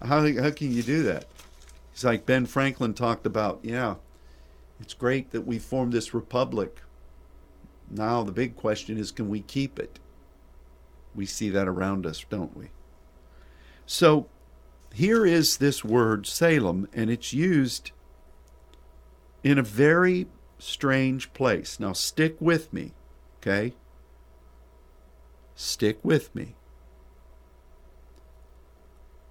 how 0.01 0.51
can 0.51 0.73
you 0.73 0.83
do 0.83 1.01
that? 1.03 1.23
It's 1.93 2.03
like 2.03 2.25
Ben 2.25 2.45
Franklin 2.45 2.93
talked 2.93 3.25
about, 3.25 3.61
yeah, 3.63 3.95
it's 4.77 4.93
great 4.93 5.31
that 5.31 5.47
we 5.47 5.57
formed 5.57 5.93
this 5.93 6.13
republic. 6.13 6.81
Now 7.89 8.23
the 8.23 8.33
big 8.33 8.57
question 8.57 8.97
is 8.97 9.09
can 9.09 9.29
we 9.29 9.39
keep 9.39 9.79
it? 9.79 9.97
We 11.15 11.25
see 11.25 11.49
that 11.51 11.69
around 11.69 12.05
us, 12.05 12.25
don't 12.29 12.57
we? 12.57 12.71
So 13.85 14.27
here 14.93 15.25
is 15.25 15.59
this 15.59 15.85
word 15.85 16.27
Salem, 16.27 16.89
and 16.91 17.09
it's 17.09 17.31
used 17.31 17.91
in 19.45 19.57
a 19.57 19.63
very 19.63 20.27
strange 20.59 21.33
place. 21.33 21.79
Now, 21.79 21.93
stick 21.93 22.37
with 22.39 22.71
me, 22.71 22.91
okay? 23.37 23.73
Stick 25.55 25.99
with 26.03 26.33
me. 26.35 26.55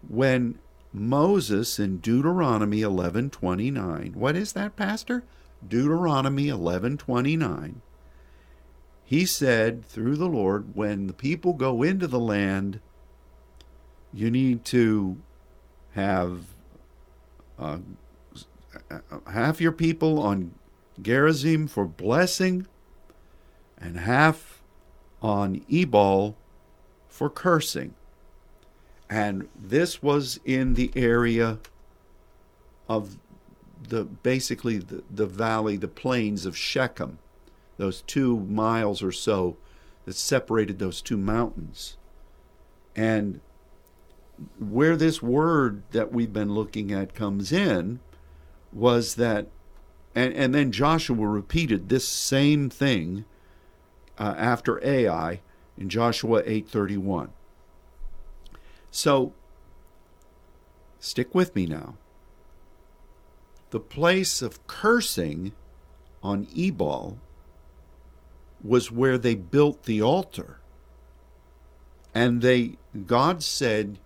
When 0.07 0.59
Moses 0.93 1.79
in 1.79 1.99
Deuteronomy 1.99 2.81
11:29, 2.81 4.15
what 4.15 4.37
is 4.37 4.53
that, 4.55 4.77
pastor? 4.77 5.25
Deuteronomy 5.67 6.49
11:29. 6.49 7.83
He 9.05 9.25
said 9.25 9.85
through 9.85 10.17
the 10.17 10.29
Lord, 10.29 10.75
when 10.75 11.07
the 11.07 11.13
people 11.13 11.55
go 11.55 11.83
into 11.83 12.07
the 12.07 12.21
land, 12.21 12.81
you 14.13 14.31
need 14.31 14.65
to 14.67 15.17
have 15.93 16.45
uh, 17.59 17.79
half 19.33 19.61
your 19.61 19.73
people 19.73 20.21
on 20.21 20.55
Gerizim 21.01 21.67
for 21.67 21.87
blessing, 21.87 22.67
and 23.77 24.01
half 24.01 24.63
on 25.23 25.65
Ebal 25.69 26.37
for 27.09 27.31
cursing. 27.31 27.95
And 29.11 29.49
this 29.59 30.03
was 30.03 30.39
in 30.45 30.75
the 30.75 30.93
area 30.95 31.59
of 32.89 33.19
the 33.89 34.05
basically 34.05 34.79
the, 34.79 35.03
the 35.11 35.27
valley, 35.27 35.77
the 35.77 35.89
plains 35.89 36.45
of 36.45 36.57
Shechem, 36.57 37.19
those 37.77 38.03
two 38.03 38.41
miles 38.41 39.03
or 39.03 39.13
so 39.13 39.57
that 40.05 40.17
separated 40.17 40.79
those 40.79 41.01
two 41.01 41.17
mountains. 41.17 41.97
And 42.95 43.41
where 44.59 44.97
this 44.97 45.23
word 45.23 45.83
that 45.93 46.13
we've 46.13 46.33
been 46.33 46.55
looking 46.55 46.93
at 46.93 47.15
comes 47.15 47.53
in 47.53 48.01
was 48.73 49.15
that 49.15 49.47
and, 50.15 50.33
and 50.35 50.55
then 50.55 50.73
Joshua 50.73 51.27
repeated 51.27 51.89
this 51.89 52.09
same 52.09 52.71
thing 52.71 53.25
uh, 54.19 54.35
after 54.37 54.85
Ai 54.85 55.41
in 55.77 55.89
Joshua 55.89 56.43
8:31. 56.43 57.31
So 58.91 59.33
stick 60.99 61.35
with 61.35 61.55
me 61.55 61.67
now. 61.67 61.97
The 63.71 63.81
place 63.81 64.43
of 64.43 64.67
cursing 64.67 65.53
on 66.23 66.49
Ebal 66.55 67.19
was 68.63 68.91
where 68.91 69.19
they 69.19 69.35
built 69.35 69.85
the 69.85 70.03
altar. 70.03 70.59
And 72.15 72.43
they 72.43 72.79
God 73.07 73.43
said 73.43 73.99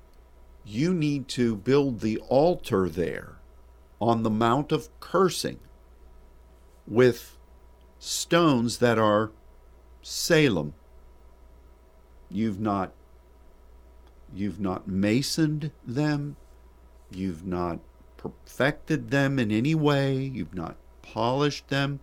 you 0.64 0.92
need 0.92 1.28
to 1.28 1.56
build 1.56 2.00
the 2.00 2.18
altar 2.28 2.88
there 2.88 3.36
on 4.00 4.22
the 4.22 4.30
mount 4.30 4.72
of 4.72 4.88
cursing 5.00 5.58
with 6.86 7.36
stones 7.98 8.78
that 8.78 8.98
are 8.98 9.30
Salem. 10.02 10.74
You've 12.30 12.60
not 12.60 12.92
you've 14.34 14.58
not 14.58 14.88
masoned 14.88 15.70
them, 15.86 16.36
you've 17.10 17.46
not 17.46 17.78
perfected 18.16 19.10
them 19.10 19.38
in 19.38 19.50
any 19.50 19.74
way, 19.74 20.16
you've 20.16 20.54
not 20.54 20.76
polished 21.02 21.68
them. 21.68 22.00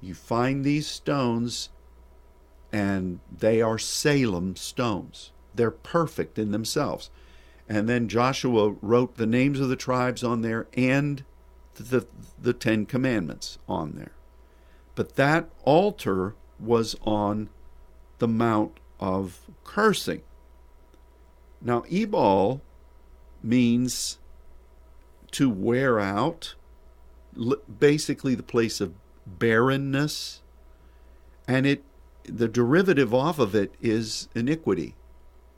You 0.00 0.14
find 0.14 0.64
these 0.64 0.86
stones 0.86 1.70
and 2.72 3.20
they 3.34 3.62
are 3.62 3.78
Salem 3.78 4.56
stones. 4.56 5.32
They're 5.54 5.70
perfect 5.70 6.38
in 6.38 6.50
themselves. 6.50 7.10
And 7.68 7.88
then 7.88 8.08
Joshua 8.08 8.74
wrote 8.82 9.16
the 9.16 9.26
names 9.26 9.60
of 9.60 9.68
the 9.68 9.76
tribes 9.76 10.22
on 10.22 10.42
there 10.42 10.66
and 10.74 11.24
the, 11.76 12.06
the 12.40 12.52
Ten 12.52 12.86
Commandments 12.86 13.58
on 13.68 13.92
there. 13.92 14.12
But 14.94 15.16
that 15.16 15.48
altar 15.64 16.34
was 16.58 16.96
on 17.02 17.50
the 18.18 18.28
Mount 18.28 18.78
of 18.98 19.40
Cursing. 19.64 20.22
Now, 21.60 21.84
Ebal 21.90 22.62
means 23.42 24.18
to 25.32 25.50
wear 25.50 26.00
out, 26.00 26.54
basically 27.78 28.34
the 28.34 28.42
place 28.42 28.80
of 28.80 28.94
barrenness, 29.26 30.40
and 31.46 31.66
it 31.66 31.84
the 32.24 32.48
derivative 32.48 33.14
off 33.14 33.38
of 33.38 33.54
it 33.54 33.72
is 33.80 34.28
iniquity, 34.34 34.94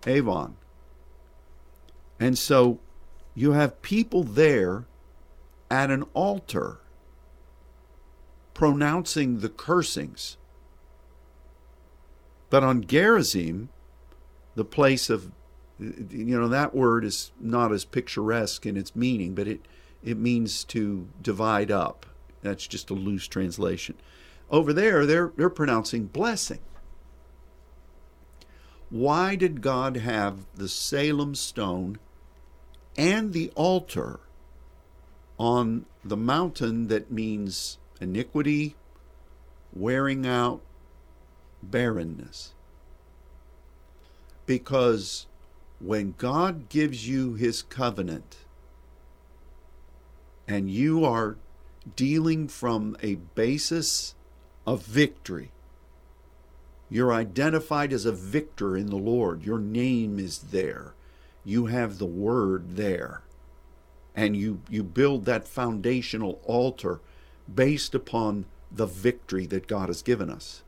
Avon. 0.06 0.56
And 2.20 2.36
so 2.36 2.78
you 3.34 3.52
have 3.52 3.80
people 3.80 4.22
there 4.22 4.84
at 5.70 5.90
an 5.90 6.04
altar 6.14 6.78
pronouncing 8.54 9.38
the 9.38 9.48
cursings. 9.48 10.36
But 12.50 12.64
on 12.64 12.84
Gerizim, 12.86 13.68
the 14.54 14.64
place 14.64 15.10
of, 15.10 15.30
you 15.78 16.40
know, 16.40 16.48
that 16.48 16.74
word 16.74 17.04
is 17.04 17.30
not 17.38 17.72
as 17.72 17.84
picturesque 17.84 18.66
in 18.66 18.76
its 18.76 18.96
meaning, 18.96 19.34
but 19.34 19.46
it, 19.46 19.66
it 20.02 20.16
means 20.16 20.64
to 20.64 21.08
divide 21.22 21.70
up. 21.70 22.06
That's 22.42 22.66
just 22.66 22.90
a 22.90 22.94
loose 22.94 23.28
translation. 23.28 23.96
Over 24.50 24.72
there, 24.72 25.06
they're, 25.06 25.32
they're 25.36 25.50
pronouncing 25.50 26.06
blessing. 26.06 26.60
Why 28.90 29.36
did 29.36 29.60
God 29.60 29.98
have 29.98 30.46
the 30.54 30.68
Salem 30.68 31.34
stone 31.34 31.98
and 32.96 33.32
the 33.32 33.52
altar 33.54 34.20
on 35.38 35.86
the 36.04 36.16
mountain 36.16 36.88
that 36.88 37.10
means 37.10 37.78
iniquity, 38.00 38.74
wearing 39.72 40.26
out, 40.26 40.60
barrenness. 41.62 42.54
Because 44.46 45.26
when 45.80 46.14
God 46.18 46.68
gives 46.68 47.08
you 47.08 47.34
his 47.34 47.62
covenant 47.62 48.38
and 50.46 50.70
you 50.70 51.04
are 51.04 51.36
dealing 51.94 52.48
from 52.48 52.96
a 53.02 53.16
basis 53.16 54.14
of 54.66 54.82
victory, 54.84 55.52
you're 56.90 57.12
identified 57.12 57.92
as 57.92 58.06
a 58.06 58.12
victor 58.12 58.76
in 58.76 58.86
the 58.86 58.96
Lord. 58.96 59.44
Your 59.44 59.58
name 59.58 60.18
is 60.18 60.38
there. 60.38 60.94
You 61.44 61.66
have 61.66 61.98
the 61.98 62.06
word 62.06 62.76
there 62.76 63.22
and 64.18 64.36
you, 64.36 64.60
you 64.68 64.82
build 64.82 65.26
that 65.26 65.46
foundational 65.46 66.40
altar 66.42 67.00
based 67.54 67.94
upon 67.94 68.46
the 68.68 68.84
victory 68.84 69.46
that 69.46 69.68
God 69.68 69.88
has 69.88 70.02
given 70.02 70.28
us. 70.28 70.64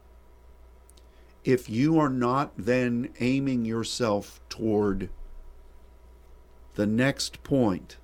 If 1.43 1.69
you 1.69 1.99
are 1.99 2.09
not 2.09 2.53
then 2.57 3.09
aiming 3.19 3.65
yourself 3.65 4.41
toward 4.49 5.11
the 6.77 6.87
next 6.87 7.43
point 7.43 7.97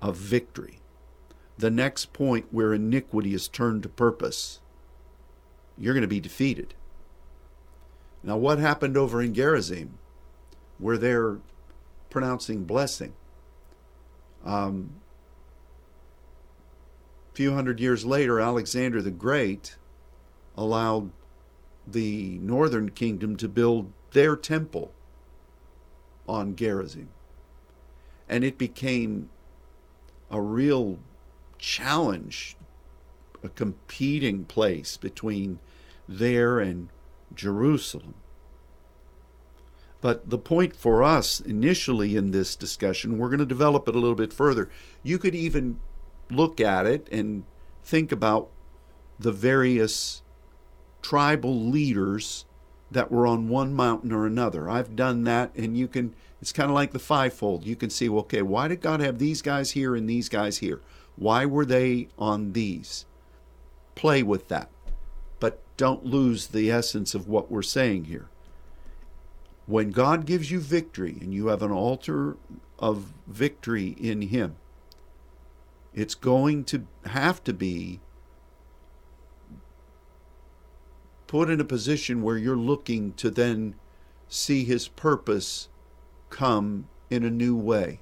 of 0.00 0.16
victory, 0.16 0.78
the 1.58 1.70
next 1.70 2.12
point 2.12 2.46
where 2.52 2.72
iniquity 2.72 3.34
is 3.34 3.48
turned 3.48 3.82
to 3.82 3.88
purpose, 3.88 4.60
you're 5.76 5.94
going 5.94 6.02
to 6.02 6.06
be 6.06 6.20
defeated. 6.20 6.74
Now, 8.22 8.36
what 8.36 8.60
happened 8.60 8.96
over 8.96 9.20
in 9.20 9.34
Gerizim, 9.34 9.98
where 10.78 10.96
they're 10.96 11.38
pronouncing 12.08 12.62
blessing? 12.62 13.14
Um, 14.44 14.90
a 17.32 17.36
few 17.36 17.54
hundred 17.54 17.80
years 17.80 18.04
later, 18.04 18.38
Alexander 18.38 19.00
the 19.02 19.10
Great 19.10 19.76
allowed 20.56 21.10
the 21.86 22.38
northern 22.38 22.90
kingdom 22.90 23.36
to 23.36 23.48
build 23.48 23.92
their 24.12 24.36
temple 24.36 24.92
on 26.28 26.56
Gerizim. 26.56 27.08
And 28.28 28.44
it 28.44 28.56
became 28.56 29.30
a 30.30 30.40
real 30.40 30.98
challenge, 31.58 32.56
a 33.42 33.48
competing 33.48 34.44
place 34.44 34.96
between 34.96 35.58
there 36.08 36.60
and 36.60 36.88
Jerusalem. 37.34 38.14
But 40.04 40.28
the 40.28 40.36
point 40.36 40.76
for 40.76 41.02
us 41.02 41.40
initially 41.40 42.14
in 42.14 42.30
this 42.30 42.56
discussion, 42.56 43.16
we're 43.16 43.30
going 43.30 43.38
to 43.38 43.46
develop 43.46 43.88
it 43.88 43.96
a 43.96 43.98
little 43.98 44.14
bit 44.14 44.34
further. 44.34 44.68
You 45.02 45.16
could 45.18 45.34
even 45.34 45.80
look 46.30 46.60
at 46.60 46.84
it 46.84 47.08
and 47.10 47.44
think 47.82 48.12
about 48.12 48.50
the 49.18 49.32
various 49.32 50.20
tribal 51.00 51.58
leaders 51.58 52.44
that 52.90 53.10
were 53.10 53.26
on 53.26 53.48
one 53.48 53.72
mountain 53.72 54.12
or 54.12 54.26
another. 54.26 54.68
I've 54.68 54.94
done 54.94 55.24
that, 55.24 55.54
and 55.56 55.74
you 55.74 55.88
can, 55.88 56.14
it's 56.38 56.52
kind 56.52 56.68
of 56.68 56.74
like 56.74 56.92
the 56.92 56.98
fivefold. 56.98 57.64
You 57.64 57.74
can 57.74 57.88
see, 57.88 58.10
okay, 58.10 58.42
why 58.42 58.68
did 58.68 58.82
God 58.82 59.00
have 59.00 59.18
these 59.18 59.40
guys 59.40 59.70
here 59.70 59.96
and 59.96 60.06
these 60.06 60.28
guys 60.28 60.58
here? 60.58 60.82
Why 61.16 61.46
were 61.46 61.64
they 61.64 62.08
on 62.18 62.52
these? 62.52 63.06
Play 63.94 64.22
with 64.22 64.48
that, 64.48 64.68
but 65.40 65.62
don't 65.78 66.04
lose 66.04 66.48
the 66.48 66.70
essence 66.70 67.14
of 67.14 67.26
what 67.26 67.50
we're 67.50 67.62
saying 67.62 68.04
here 68.04 68.28
when 69.66 69.90
God 69.90 70.26
gives 70.26 70.50
you 70.50 70.60
victory 70.60 71.16
and 71.20 71.32
you 71.32 71.46
have 71.46 71.62
an 71.62 71.70
altar 71.70 72.36
of 72.78 73.14
victory 73.26 73.96
in 73.98 74.22
Him, 74.22 74.56
it's 75.94 76.14
going 76.14 76.64
to 76.64 76.86
have 77.06 77.42
to 77.44 77.52
be 77.52 78.00
put 81.26 81.48
in 81.48 81.60
a 81.60 81.64
position 81.64 82.22
where 82.22 82.36
you're 82.36 82.56
looking 82.56 83.12
to 83.14 83.30
then 83.30 83.74
see 84.28 84.64
His 84.64 84.88
purpose 84.88 85.68
come 86.30 86.88
in 87.10 87.24
a 87.24 87.30
new 87.30 87.56
way. 87.56 88.00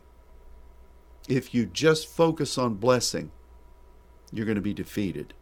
If 1.28 1.54
you 1.54 1.66
just 1.66 2.08
focus 2.08 2.58
on 2.58 2.74
blessing, 2.74 3.30
you're 4.32 4.46
going 4.46 4.56
to 4.56 4.62
be 4.62 4.74
defeated, 4.74 5.34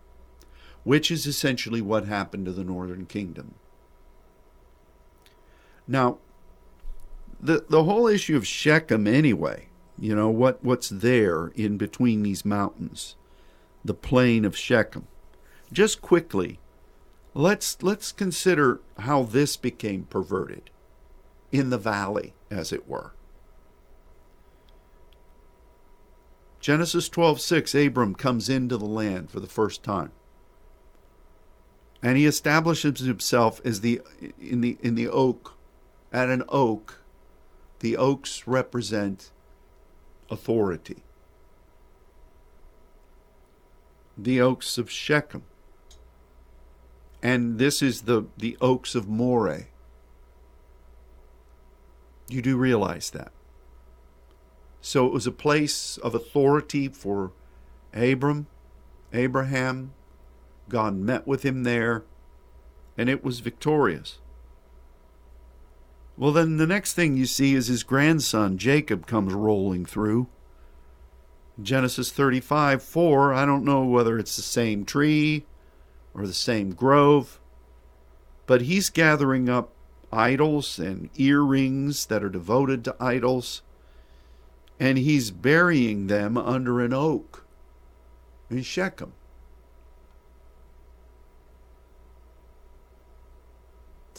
which 0.84 1.10
is 1.10 1.26
essentially 1.26 1.80
what 1.80 2.04
happened 2.04 2.44
to 2.46 2.52
the 2.52 2.64
northern 2.64 3.06
kingdom. 3.06 3.54
Now, 5.90 6.18
the 7.38 7.66
the 7.68 7.84
whole 7.84 8.06
issue 8.06 8.36
of 8.36 8.46
Shechem 8.46 9.06
anyway, 9.06 9.68
you 9.98 10.14
know, 10.14 10.30
what 10.30 10.64
what's 10.64 10.88
there 10.88 11.48
in 11.48 11.76
between 11.76 12.22
these 12.22 12.44
mountains, 12.44 13.16
the 13.84 13.94
plain 13.94 14.44
of 14.44 14.56
Shechem. 14.56 15.06
Just 15.72 16.00
quickly, 16.00 16.60
Let's 17.34 17.80
let's 17.82 18.10
consider 18.10 18.80
how 18.98 19.22
this 19.22 19.56
became 19.56 20.04
perverted 20.04 20.70
in 21.52 21.70
the 21.70 21.78
valley, 21.78 22.34
as 22.50 22.72
it 22.72 22.88
were. 22.88 23.12
Genesis 26.58 27.08
12:6 27.08 27.86
Abram 27.86 28.14
comes 28.14 28.48
into 28.48 28.76
the 28.76 28.84
land 28.84 29.30
for 29.30 29.40
the 29.40 29.46
first 29.46 29.82
time. 29.82 30.10
And 32.02 32.16
he 32.16 32.26
establishes 32.26 33.00
himself 33.00 33.60
as 33.64 33.80
the 33.80 34.00
in 34.40 34.60
the 34.60 34.76
in 34.82 34.96
the 34.96 35.08
oak 35.08 35.56
at 36.12 36.28
an 36.28 36.42
oak. 36.48 37.00
The 37.80 37.96
oaks 37.96 38.46
represent 38.46 39.30
authority. 40.30 41.02
The 44.16 44.40
oaks 44.40 44.76
of 44.78 44.90
Shechem. 44.90 45.44
And 47.22 47.58
this 47.58 47.82
is 47.82 48.02
the, 48.02 48.26
the 48.36 48.56
oaks 48.60 48.94
of 48.94 49.08
Moreh. 49.08 49.66
You 52.28 52.42
do 52.42 52.56
realize 52.56 53.10
that. 53.10 53.32
So 54.80 55.06
it 55.06 55.12
was 55.12 55.26
a 55.26 55.32
place 55.32 55.98
of 55.98 56.14
authority 56.14 56.88
for 56.88 57.32
Abram, 57.92 58.46
Abraham. 59.12 59.92
God 60.68 60.96
met 60.96 61.26
with 61.26 61.42
him 61.44 61.64
there, 61.64 62.04
and 62.96 63.08
it 63.08 63.24
was 63.24 63.40
victorious. 63.40 64.19
Well, 66.20 66.32
then 66.32 66.58
the 66.58 66.66
next 66.66 66.92
thing 66.92 67.16
you 67.16 67.24
see 67.24 67.54
is 67.54 67.68
his 67.68 67.82
grandson, 67.82 68.58
Jacob, 68.58 69.06
comes 69.06 69.32
rolling 69.32 69.86
through. 69.86 70.26
Genesis 71.62 72.12
35 72.12 72.82
4, 72.82 73.32
I 73.32 73.46
don't 73.46 73.64
know 73.64 73.86
whether 73.86 74.18
it's 74.18 74.36
the 74.36 74.42
same 74.42 74.84
tree 74.84 75.46
or 76.12 76.26
the 76.26 76.34
same 76.34 76.74
grove, 76.74 77.40
but 78.44 78.60
he's 78.60 78.90
gathering 78.90 79.48
up 79.48 79.72
idols 80.12 80.78
and 80.78 81.08
earrings 81.16 82.04
that 82.06 82.22
are 82.22 82.28
devoted 82.28 82.84
to 82.84 82.96
idols, 83.00 83.62
and 84.78 84.98
he's 84.98 85.30
burying 85.30 86.08
them 86.08 86.36
under 86.36 86.82
an 86.82 86.92
oak 86.92 87.46
in 88.50 88.60
Shechem. 88.60 89.14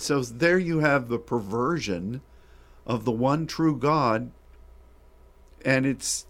So 0.02 0.22
there 0.22 0.60
you 0.60 0.80
have 0.80 1.08
the 1.08 1.20
perversion 1.20 2.22
of 2.86 3.06
the 3.06 3.12
one 3.12 3.45
true 3.47 3.76
God, 3.76 4.32
and 5.64 5.86
it's 5.86 6.26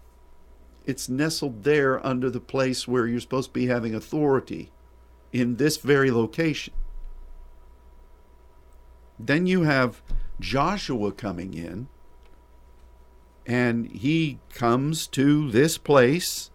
it's 0.84 1.08
nestled 1.08 1.64
there 1.64 2.04
under 2.04 2.28
the 2.28 2.40
place 2.40 2.88
where 2.88 3.06
you're 3.06 3.20
supposed 3.20 3.50
to 3.50 3.54
be 3.54 3.66
having 3.66 3.94
authority 3.94 4.72
in 5.32 5.56
this 5.56 5.76
very 5.76 6.10
location. 6.10 6.74
Then 9.18 9.46
you 9.46 9.62
have 9.62 10.02
Joshua 10.40 11.12
coming 11.12 11.54
in, 11.54 11.88
and 13.46 13.90
he 13.90 14.40
comes 14.52 15.06
to 15.08 15.50
this 15.50 15.78
place 15.78 16.50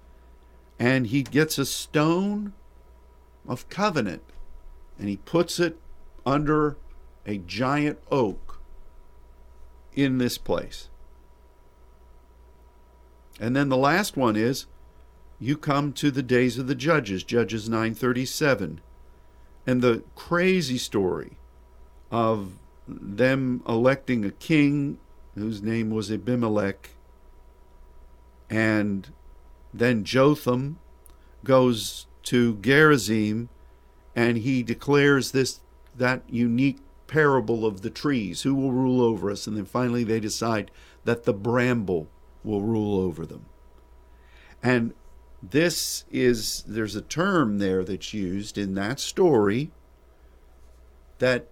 and 0.80 1.08
he 1.08 1.24
gets 1.24 1.58
a 1.58 1.66
stone 1.66 2.54
of 3.48 3.68
covenant 3.70 4.24
and 5.00 5.10
he 5.10 5.18
puts 5.18 5.60
it 5.60 5.78
under 6.26 6.78
a 7.28 7.38
giant 7.38 8.00
oak 8.10 8.60
in 9.94 10.18
this 10.18 10.38
place. 10.38 10.90
And 13.40 13.56
then 13.56 13.70
the 13.70 13.78
last 13.78 14.18
one 14.18 14.36
is 14.36 14.66
you 15.40 15.58
come 15.58 15.94
to 15.94 16.10
the 16.10 16.24
days 16.24 16.58
of 16.58 16.68
the 16.68 16.76
judges, 16.76 17.24
Judges 17.24 17.70
937, 17.70 18.82
and 19.68 19.82
the 19.82 20.04
crazy 20.16 20.78
story 20.78 21.38
of 22.10 22.54
them 22.88 23.62
electing 23.68 24.24
a 24.24 24.32
king 24.32 24.98
whose 25.36 25.62
name 25.62 25.92
was 25.92 26.12
Abimelech, 26.12 26.92
and 28.50 29.10
then 29.74 30.04
Jotham 30.04 30.80
goes 31.44 32.08
to 32.24 32.56
Gerizim 32.56 33.50
and 34.16 34.40
he 34.40 34.64
declares 34.64 35.32
this 35.32 35.60
that 35.96 36.24
unique 36.28 36.80
parable 37.08 37.66
of 37.66 37.82
the 37.82 37.90
trees. 37.90 38.44
Who 38.44 38.54
will 38.54 38.72
rule 38.72 39.02
over 39.02 39.32
us? 39.32 39.48
And 39.48 39.58
then 39.58 39.66
finally 39.66 40.04
they 40.04 40.20
decide 40.20 40.72
that 41.06 41.24
the 41.24 41.34
bramble 41.34 42.10
will 42.44 42.62
rule 42.62 43.00
over 43.00 43.26
them. 43.26 43.46
And 44.62 44.94
this 45.42 46.06
is 46.12 46.64
there's 46.68 46.96
a 46.96 47.02
term 47.02 47.60
there 47.60 47.84
that's 47.84 48.14
used 48.14 48.58
in 48.58 48.74
that 48.76 49.00
story 49.00 49.72
that 51.20 51.48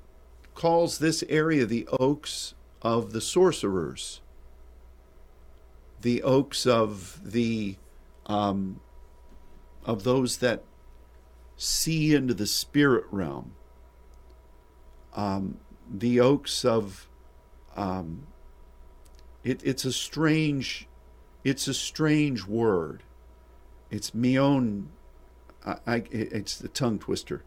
calls 0.53 0.97
this 0.97 1.23
area 1.29 1.65
the 1.65 1.87
oaks 1.99 2.53
of 2.81 3.13
the 3.13 3.21
sorcerers. 3.21 4.21
The 6.01 6.21
oaks 6.23 6.65
of 6.65 7.19
the 7.23 7.77
um, 8.25 8.79
of 9.85 10.03
those 10.03 10.37
that 10.37 10.63
see 11.57 12.13
into 12.13 12.33
the 12.33 12.47
spirit 12.47 13.05
realm 13.11 13.53
um, 15.15 15.57
the 15.89 16.19
oaks 16.19 16.65
of 16.65 17.07
um, 17.75 18.27
it, 19.43 19.61
it's 19.63 19.85
a 19.85 19.93
strange 19.93 20.87
it's 21.43 21.67
a 21.67 21.73
strange 21.73 22.45
word. 22.45 23.03
It's 23.91 24.11
mion 24.11 24.87
I, 25.65 25.77
I, 25.87 26.03
it's 26.11 26.57
the 26.57 26.67
tongue 26.67 26.99
twister. 26.99 27.43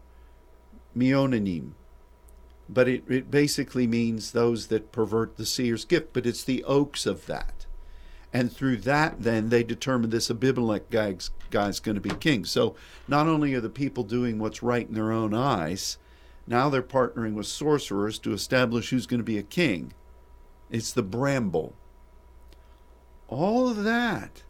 Meononym. 0.97 1.71
But 2.67 2.87
it, 2.87 3.03
it 3.09 3.31
basically 3.31 3.87
means 3.87 4.31
those 4.31 4.67
that 4.67 4.91
pervert 4.91 5.37
the 5.37 5.45
seer's 5.45 5.85
gift 5.85 6.13
but 6.13 6.25
it's 6.25 6.43
the 6.43 6.63
oaks 6.63 7.05
of 7.05 7.25
that. 7.27 7.65
And 8.31 8.51
through 8.51 8.77
that 8.77 9.21
then 9.21 9.49
they 9.49 9.63
determine 9.63 10.09
this 10.09 10.29
abimelech 10.29 10.89
guy's, 10.89 11.31
guy's 11.49 11.79
going 11.79 11.95
to 11.95 12.01
be 12.01 12.11
king. 12.11 12.45
So 12.45 12.75
not 13.07 13.27
only 13.27 13.53
are 13.53 13.61
the 13.61 13.69
people 13.69 14.03
doing 14.03 14.39
what's 14.39 14.63
right 14.63 14.87
in 14.87 14.93
their 14.93 15.11
own 15.11 15.33
eyes 15.33 15.97
now 16.49 16.67
they're 16.67 16.81
partnering 16.81 17.35
with 17.35 17.45
sorcerers 17.45 18.17
to 18.19 18.33
establish 18.33 18.89
who's 18.89 19.05
going 19.05 19.19
to 19.19 19.23
be 19.23 19.37
a 19.37 19.43
king. 19.43 19.93
It's 20.71 20.91
the 20.91 21.03
bramble. 21.03 21.75
All 23.27 23.69
of 23.69 23.83
that 23.83 24.41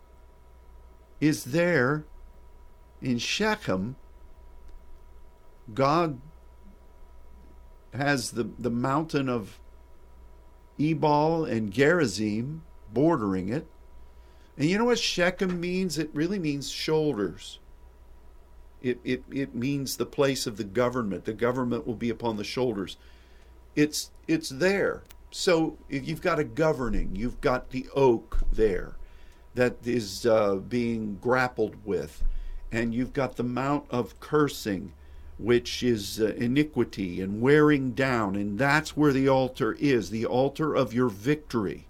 is 1.19 1.43
there 1.43 2.05
in 3.01 3.17
Shechem. 3.17 3.97
God 5.73 6.21
has 7.93 8.31
the, 8.31 8.49
the 8.57 8.71
mountain 8.71 9.27
of 9.27 9.59
Ebal 10.79 11.43
and 11.43 11.69
Gerizim 11.71 12.63
bordering 12.93 13.49
it. 13.49 13.67
And 14.57 14.69
you 14.69 14.77
know 14.77 14.85
what 14.85 14.99
Shechem 14.99 15.59
means? 15.59 15.97
It 15.97 16.09
really 16.13 16.39
means 16.39 16.69
shoulders. 16.69 17.59
It, 18.81 18.99
it, 19.03 19.23
it 19.31 19.53
means 19.53 19.97
the 19.97 20.05
place 20.05 20.47
of 20.47 20.57
the 20.57 20.63
government. 20.63 21.25
The 21.25 21.33
government 21.33 21.85
will 21.85 21.95
be 21.95 22.09
upon 22.09 22.37
the 22.37 22.43
shoulders. 22.43 22.97
It's, 23.75 24.11
it's 24.27 24.49
there. 24.49 25.03
So 25.31 25.77
you've 25.89 26.21
got 26.21 26.39
a 26.39 26.43
governing, 26.43 27.15
you've 27.15 27.41
got 27.41 27.69
the 27.69 27.87
oak 27.95 28.39
there 28.51 28.93
that 29.53 29.75
is 29.85 30.25
uh, 30.25 30.55
being 30.55 31.19
grappled 31.21 31.75
with, 31.85 32.23
and 32.71 32.95
you've 32.95 33.13
got 33.13 33.35
the 33.35 33.43
mount 33.43 33.85
of 33.89 34.19
cursing, 34.19 34.93
which 35.37 35.83
is 35.83 36.19
uh, 36.19 36.27
iniquity 36.37 37.21
and 37.21 37.41
wearing 37.41 37.91
down, 37.91 38.35
and 38.35 38.57
that's 38.57 38.97
where 38.97 39.11
the 39.11 39.27
altar 39.27 39.73
is 39.73 40.09
the 40.09 40.25
altar 40.25 40.73
of 40.73 40.93
your 40.93 41.09
victory 41.09 41.88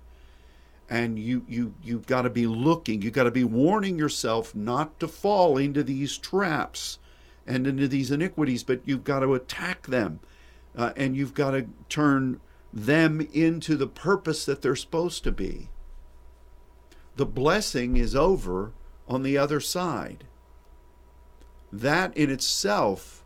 and 0.89 1.19
you 1.19 1.45
you 1.47 1.73
you've 1.83 2.07
got 2.07 2.23
to 2.23 2.29
be 2.29 2.47
looking 2.47 3.01
you've 3.01 3.13
got 3.13 3.23
to 3.23 3.31
be 3.31 3.43
warning 3.43 3.97
yourself 3.97 4.55
not 4.55 4.99
to 4.99 5.07
fall 5.07 5.57
into 5.57 5.83
these 5.83 6.17
traps 6.17 6.97
and 7.45 7.67
into 7.67 7.87
these 7.87 8.11
iniquities 8.11 8.63
but 8.63 8.81
you've 8.85 9.03
got 9.03 9.19
to 9.19 9.33
attack 9.33 9.87
them 9.87 10.19
uh, 10.75 10.93
and 10.95 11.15
you've 11.15 11.33
got 11.33 11.51
to 11.51 11.67
turn 11.89 12.39
them 12.71 13.21
into 13.33 13.75
the 13.75 13.87
purpose 13.87 14.45
that 14.45 14.61
they're 14.61 14.75
supposed 14.75 15.23
to 15.23 15.31
be. 15.31 15.69
The 17.15 17.25
blessing 17.25 17.97
is 17.97 18.15
over 18.15 18.71
on 19.07 19.23
the 19.23 19.37
other 19.37 19.59
side. 19.59 20.25
That 21.71 22.15
in 22.15 22.29
itself 22.29 23.23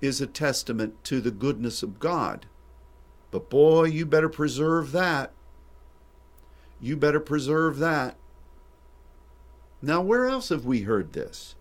is 0.00 0.20
a 0.20 0.26
testament 0.26 1.02
to 1.04 1.20
the 1.20 1.30
goodness 1.30 1.82
of 1.82 1.98
God. 1.98 2.46
But 3.30 3.48
boy 3.48 3.84
you 3.84 4.06
better 4.06 4.28
preserve 4.28 4.92
that 4.92 5.32
you 6.80 6.96
better 6.96 7.20
preserve 7.20 7.78
that. 7.78 8.16
Now, 9.82 10.00
where 10.00 10.26
else 10.26 10.48
have 10.48 10.64
we 10.64 10.82
heard 10.82 11.12
this? 11.12 11.54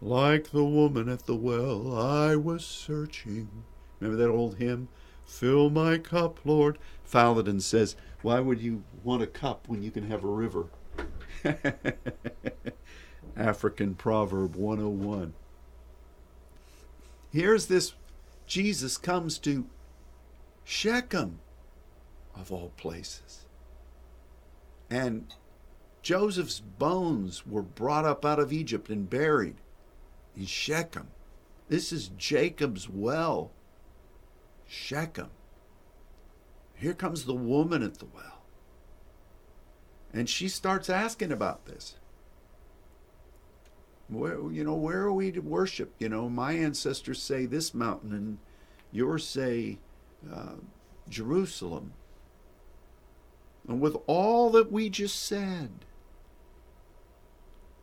Like 0.00 0.50
the 0.50 0.64
woman 0.64 1.08
at 1.08 1.26
the 1.26 1.36
well, 1.36 1.96
I 1.96 2.36
was 2.36 2.64
searching. 2.64 3.64
Remember 4.00 4.22
that 4.22 4.30
old 4.30 4.56
hymn? 4.56 4.88
Fill 5.24 5.70
my 5.70 5.98
cup, 5.98 6.40
Lord. 6.44 6.78
Falloden 7.08 7.62
says, 7.62 7.96
Why 8.22 8.40
would 8.40 8.60
you 8.60 8.82
want 9.04 9.22
a 9.22 9.26
cup 9.26 9.68
when 9.68 9.82
you 9.82 9.90
can 9.90 10.08
have 10.10 10.24
a 10.24 10.28
river? 10.28 10.66
African 13.36 13.94
Proverb 13.94 14.56
101. 14.56 15.34
Here's 17.32 17.66
this 17.66 17.94
Jesus 18.46 18.98
comes 18.98 19.38
to 19.38 19.66
Shechem, 20.64 21.40
of 22.34 22.52
all 22.52 22.72
places. 22.76 23.46
And 24.90 25.34
Joseph's 26.02 26.60
bones 26.60 27.46
were 27.46 27.62
brought 27.62 28.04
up 28.04 28.24
out 28.24 28.38
of 28.38 28.52
Egypt 28.52 28.88
and 28.88 29.08
buried 29.08 29.56
in 30.36 30.46
Shechem. 30.46 31.08
This 31.68 31.92
is 31.92 32.08
Jacob's 32.18 32.88
well. 32.88 33.52
Shechem. 34.66 35.30
Here 36.74 36.94
comes 36.94 37.24
the 37.24 37.34
woman 37.34 37.82
at 37.82 37.98
the 37.98 38.06
well. 38.06 38.42
And 40.12 40.28
she 40.28 40.48
starts 40.48 40.90
asking 40.90 41.32
about 41.32 41.66
this. 41.66 41.96
Where 44.08 44.50
you 44.50 44.64
know, 44.64 44.74
where 44.74 45.02
are 45.02 45.12
we 45.12 45.32
to 45.32 45.40
worship? 45.40 45.94
You 45.98 46.08
know, 46.08 46.28
my 46.28 46.52
ancestors 46.52 47.22
say 47.22 47.46
this 47.46 47.72
mountain 47.72 48.12
and 48.12 48.38
yours 48.90 49.26
say 49.26 49.78
uh, 50.30 50.56
Jerusalem. 51.08 51.92
And 53.68 53.80
with 53.80 53.96
all 54.06 54.50
that 54.50 54.72
we 54.72 54.88
just 54.88 55.22
said 55.22 55.70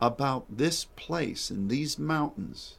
about 0.01 0.45
this 0.49 0.85
place 0.85 1.49
and 1.49 1.69
these 1.69 1.97
mountains, 1.97 2.77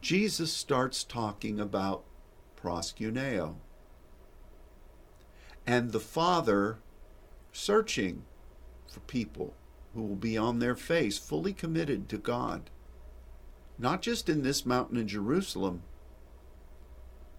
Jesus 0.00 0.52
starts 0.52 1.04
talking 1.04 1.58
about 1.58 2.04
proskuneo 2.62 3.56
and 5.66 5.92
the 5.92 6.00
Father 6.00 6.78
searching 7.52 8.24
for 8.86 9.00
people 9.00 9.54
who 9.94 10.02
will 10.02 10.16
be 10.16 10.36
on 10.36 10.58
their 10.58 10.74
face, 10.74 11.18
fully 11.18 11.52
committed 11.52 12.08
to 12.08 12.16
God, 12.16 12.70
not 13.78 14.00
just 14.00 14.28
in 14.28 14.42
this 14.42 14.64
mountain 14.64 14.96
in 14.96 15.08
Jerusalem, 15.08 15.82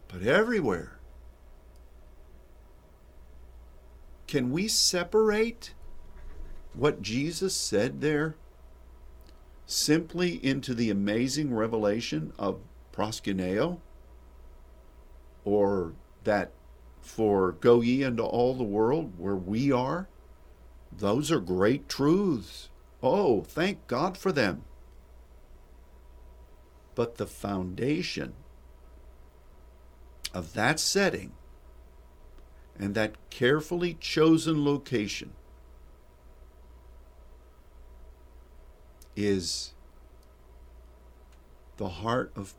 but 0.07 0.21
everywhere. 0.21 0.98
Can 4.29 4.51
we 4.51 4.67
separate 4.67 5.73
what 6.75 7.01
Jesus 7.01 7.55
said 7.55 7.99
there 7.99 8.35
simply 9.65 10.35
into 10.45 10.75
the 10.75 10.91
amazing 10.91 11.51
revelation 11.51 12.31
of 12.37 12.61
proskuneo? 12.93 13.79
Or 15.43 15.93
that 16.25 16.51
for 17.01 17.53
go 17.53 17.81
ye 17.81 18.03
into 18.03 18.21
all 18.21 18.53
the 18.53 18.63
world 18.63 19.13
where 19.17 19.35
we 19.35 19.71
are? 19.71 20.07
Those 20.95 21.31
are 21.31 21.39
great 21.39 21.89
truths. 21.89 22.69
Oh, 23.01 23.41
thank 23.41 23.87
God 23.87 24.15
for 24.15 24.31
them. 24.31 24.63
But 26.93 27.15
the 27.15 27.25
foundation 27.25 28.33
of 30.35 30.53
that 30.53 30.79
setting 30.79 31.31
and 32.79 32.95
that 32.95 33.29
carefully 33.29 33.97
chosen 33.99 34.63
location 34.63 35.33
is 39.15 39.73
the 41.77 41.89
heart 41.89 42.31
of 42.35 42.53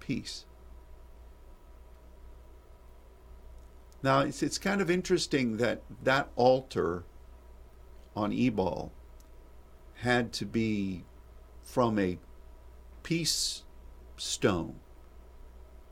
peace. 0.00 0.44
Now, 4.02 4.20
it's, 4.20 4.42
it's 4.42 4.58
kind 4.58 4.80
of 4.80 4.90
interesting 4.90 5.58
that 5.58 5.82
that 6.02 6.30
altar 6.34 7.04
on 8.16 8.32
Ebal 8.32 8.92
had 9.96 10.32
to 10.32 10.46
be 10.46 11.04
from 11.62 11.98
a 11.98 12.18
peace 13.02 13.62
stone, 14.16 14.76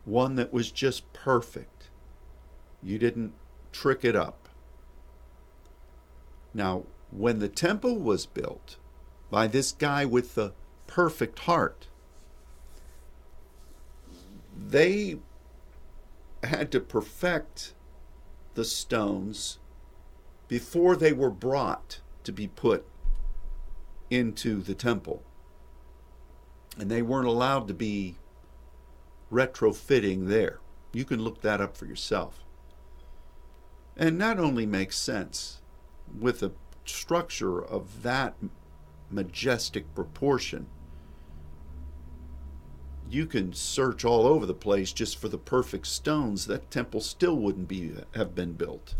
one 0.04 0.34
that 0.36 0.52
was 0.52 0.72
just 0.72 1.12
perfect. 1.12 1.77
You 2.82 2.98
didn't 2.98 3.34
trick 3.72 4.04
it 4.04 4.16
up. 4.16 4.48
Now, 6.54 6.84
when 7.10 7.38
the 7.38 7.48
temple 7.48 7.98
was 7.98 8.26
built 8.26 8.76
by 9.30 9.46
this 9.46 9.72
guy 9.72 10.04
with 10.04 10.34
the 10.34 10.52
perfect 10.86 11.40
heart, 11.40 11.88
they 14.56 15.18
had 16.42 16.70
to 16.72 16.80
perfect 16.80 17.74
the 18.54 18.64
stones 18.64 19.58
before 20.48 20.96
they 20.96 21.12
were 21.12 21.30
brought 21.30 22.00
to 22.24 22.32
be 22.32 22.48
put 22.48 22.86
into 24.10 24.62
the 24.62 24.74
temple. 24.74 25.22
And 26.78 26.90
they 26.90 27.02
weren't 27.02 27.26
allowed 27.26 27.68
to 27.68 27.74
be 27.74 28.16
retrofitting 29.30 30.28
there. 30.28 30.58
You 30.92 31.04
can 31.04 31.22
look 31.22 31.42
that 31.42 31.60
up 31.60 31.76
for 31.76 31.86
yourself. 31.86 32.44
And 33.98 34.16
not 34.16 34.38
only 34.38 34.64
makes 34.64 34.96
sense 34.96 35.60
with 36.18 36.42
a 36.42 36.52
structure 36.84 37.62
of 37.62 38.04
that 38.04 38.36
majestic 39.10 39.92
proportion, 39.94 40.66
you 43.10 43.26
can 43.26 43.52
search 43.52 44.04
all 44.04 44.26
over 44.26 44.46
the 44.46 44.54
place 44.54 44.92
just 44.92 45.16
for 45.16 45.28
the 45.28 45.38
perfect 45.38 45.86
stones 45.88 46.46
that 46.46 46.70
temple 46.70 47.00
still 47.00 47.36
wouldn't 47.36 47.66
be 47.66 47.92
have 48.14 48.34
been 48.34 48.52
built. 48.52 48.94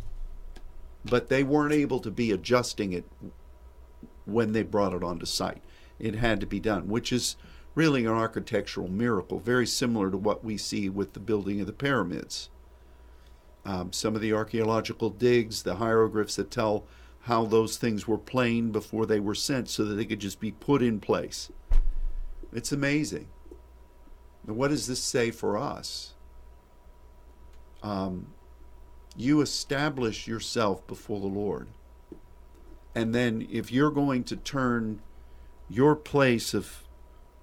But 1.05 1.29
they 1.29 1.45
weren't 1.45 1.75
able 1.75 2.01
to 2.01 2.11
be 2.11 2.33
adjusting 2.33 2.93
it 2.93 3.05
when 4.25 4.53
they 4.53 4.63
brought 4.63 4.95
it 4.95 5.05
onto 5.05 5.27
site. 5.27 5.63
It 6.01 6.17
had 6.17 6.41
to 6.41 6.47
be 6.47 6.59
done 6.59 6.89
which 6.89 7.13
is 7.13 7.37
really 7.75 8.05
an 8.05 8.13
architectural 8.13 8.89
miracle 8.89 9.39
very 9.39 9.67
similar 9.67 10.11
to 10.11 10.17
what 10.17 10.45
we 10.45 10.57
see 10.57 10.89
with 10.89 11.13
the 11.13 11.21
building 11.21 11.61
of 11.61 11.67
the 11.67 11.73
pyramids 11.73 12.51
um, 13.69 13.93
some 13.93 14.15
of 14.15 14.21
the 14.21 14.33
archaeological 14.33 15.11
digs 15.11 15.63
the 15.63 15.77
hieroglyphs 15.77 16.37
that 16.37 16.51
tell 16.51 16.85
how 17.23 17.45
those 17.45 17.77
things 17.77 18.09
were 18.09 18.19
planed 18.19 18.73
before 18.73 19.05
they 19.05 19.21
were 19.21 19.35
sent 19.35 19.69
so 19.69 19.85
that 19.85 19.95
they 19.95 20.05
could 20.05 20.21
just 20.21 20.41
be 20.41 20.53
put 20.53 20.83
in 20.83 20.99
place 21.01 21.51
it's 22.53 22.73
amazing 22.73 23.29
now, 24.49 24.55
what 24.55 24.69
does 24.69 24.87
this 24.87 25.03
say 25.03 25.31
for 25.31 25.59
us? 25.59 26.15
Um, 27.83 28.29
you 29.15 29.43
establish 29.43 30.27
yourself 30.27 30.87
before 30.87 31.21
the 31.21 31.27
Lord. 31.27 31.69
And 32.95 33.15
then, 33.15 33.47
if 33.51 33.71
you're 33.71 33.91
going 33.91 34.25
to 34.25 34.37
turn 34.37 35.01
your 35.69 35.95
place 35.95 36.55
of, 36.55 36.83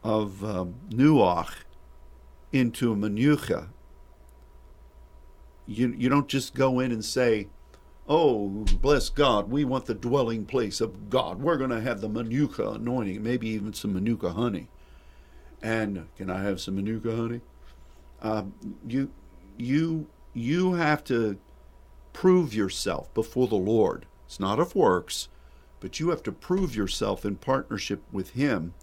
of 0.04 0.44
um, 0.44 0.76
Nuach 0.90 1.54
into 2.52 2.92
a 2.92 2.96
Manucha, 2.96 3.68
you, 5.68 5.94
you 5.98 6.10
don't 6.10 6.28
just 6.28 6.54
go 6.54 6.80
in 6.80 6.92
and 6.92 7.04
say, 7.04 7.48
Oh, 8.08 8.50
bless 8.82 9.10
God, 9.10 9.50
we 9.50 9.66
want 9.66 9.88
the 9.88 9.96
dwelling 9.96 10.46
place 10.46 10.80
of 10.80 11.10
God. 11.10 11.42
We're 11.42 11.58
going 11.58 11.72
to 11.72 11.82
have 11.82 12.02
the 12.02 12.10
Manuka 12.10 12.70
anointing, 12.70 13.24
maybe 13.24 13.48
even 13.50 13.74
some 13.74 13.94
Manuka 13.94 14.34
honey 14.34 14.68
and 15.66 16.08
can 16.16 16.30
I 16.30 16.44
have 16.44 16.62
some 16.62 16.76
manuka 16.76 17.16
honey? 17.16 17.42
Uh, 18.22 18.44
you, 18.88 19.10
you, 19.58 20.08
you 20.34 20.74
have 20.74 21.04
to 21.06 21.38
prove 22.14 22.54
yourself 22.54 23.12
before 23.16 23.48
the 23.48 23.56
Lord. 23.56 24.06
It's 24.28 24.40
not 24.40 24.60
of 24.60 24.76
works, 24.76 25.28
but 25.80 26.00
you 26.00 26.10
have 26.10 26.22
to 26.24 26.32
prove 26.32 26.76
yourself 26.76 27.26
in 27.26 27.38
partnership 27.38 28.04
with 28.12 28.32
Him, 28.32 28.76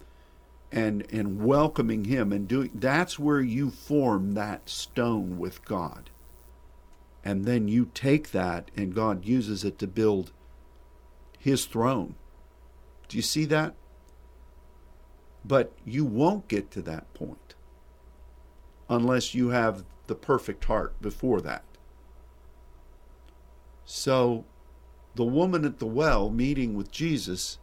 and 0.71 1.05
and 1.11 1.43
welcoming 1.43 2.05
Him 2.05 2.31
and 2.31 2.47
doing. 2.47 2.71
That's 2.73 3.17
where 3.17 3.41
you 3.41 3.69
form 3.69 4.33
that 4.33 4.69
stone 4.69 5.37
with 5.37 5.63
God, 5.65 6.09
and 7.23 7.45
then 7.45 7.67
you 7.67 7.89
take 7.93 8.31
that, 8.31 8.69
and 8.75 8.93
God 8.93 9.25
uses 9.25 9.63
it 9.63 9.79
to 9.79 9.87
build 9.87 10.31
His 11.39 11.65
throne. 11.65 12.15
Do 13.07 13.17
you 13.17 13.23
see 13.23 13.45
that? 13.45 13.75
But 15.45 15.73
you 15.85 16.05
won't 16.05 16.47
get 16.47 16.71
to 16.71 16.81
that 16.83 17.13
point 17.13 17.55
unless 18.89 19.33
you 19.33 19.49
have 19.49 19.85
the 20.07 20.15
perfect 20.15 20.65
heart 20.65 21.01
before 21.01 21.41
that. 21.41 21.63
So, 23.85 24.45
the 25.15 25.23
woman 25.23 25.65
at 25.65 25.79
the 25.79 25.85
well 25.85 26.29
meeting 26.29 26.75
with 26.75 26.91
Jesus, 26.91 27.59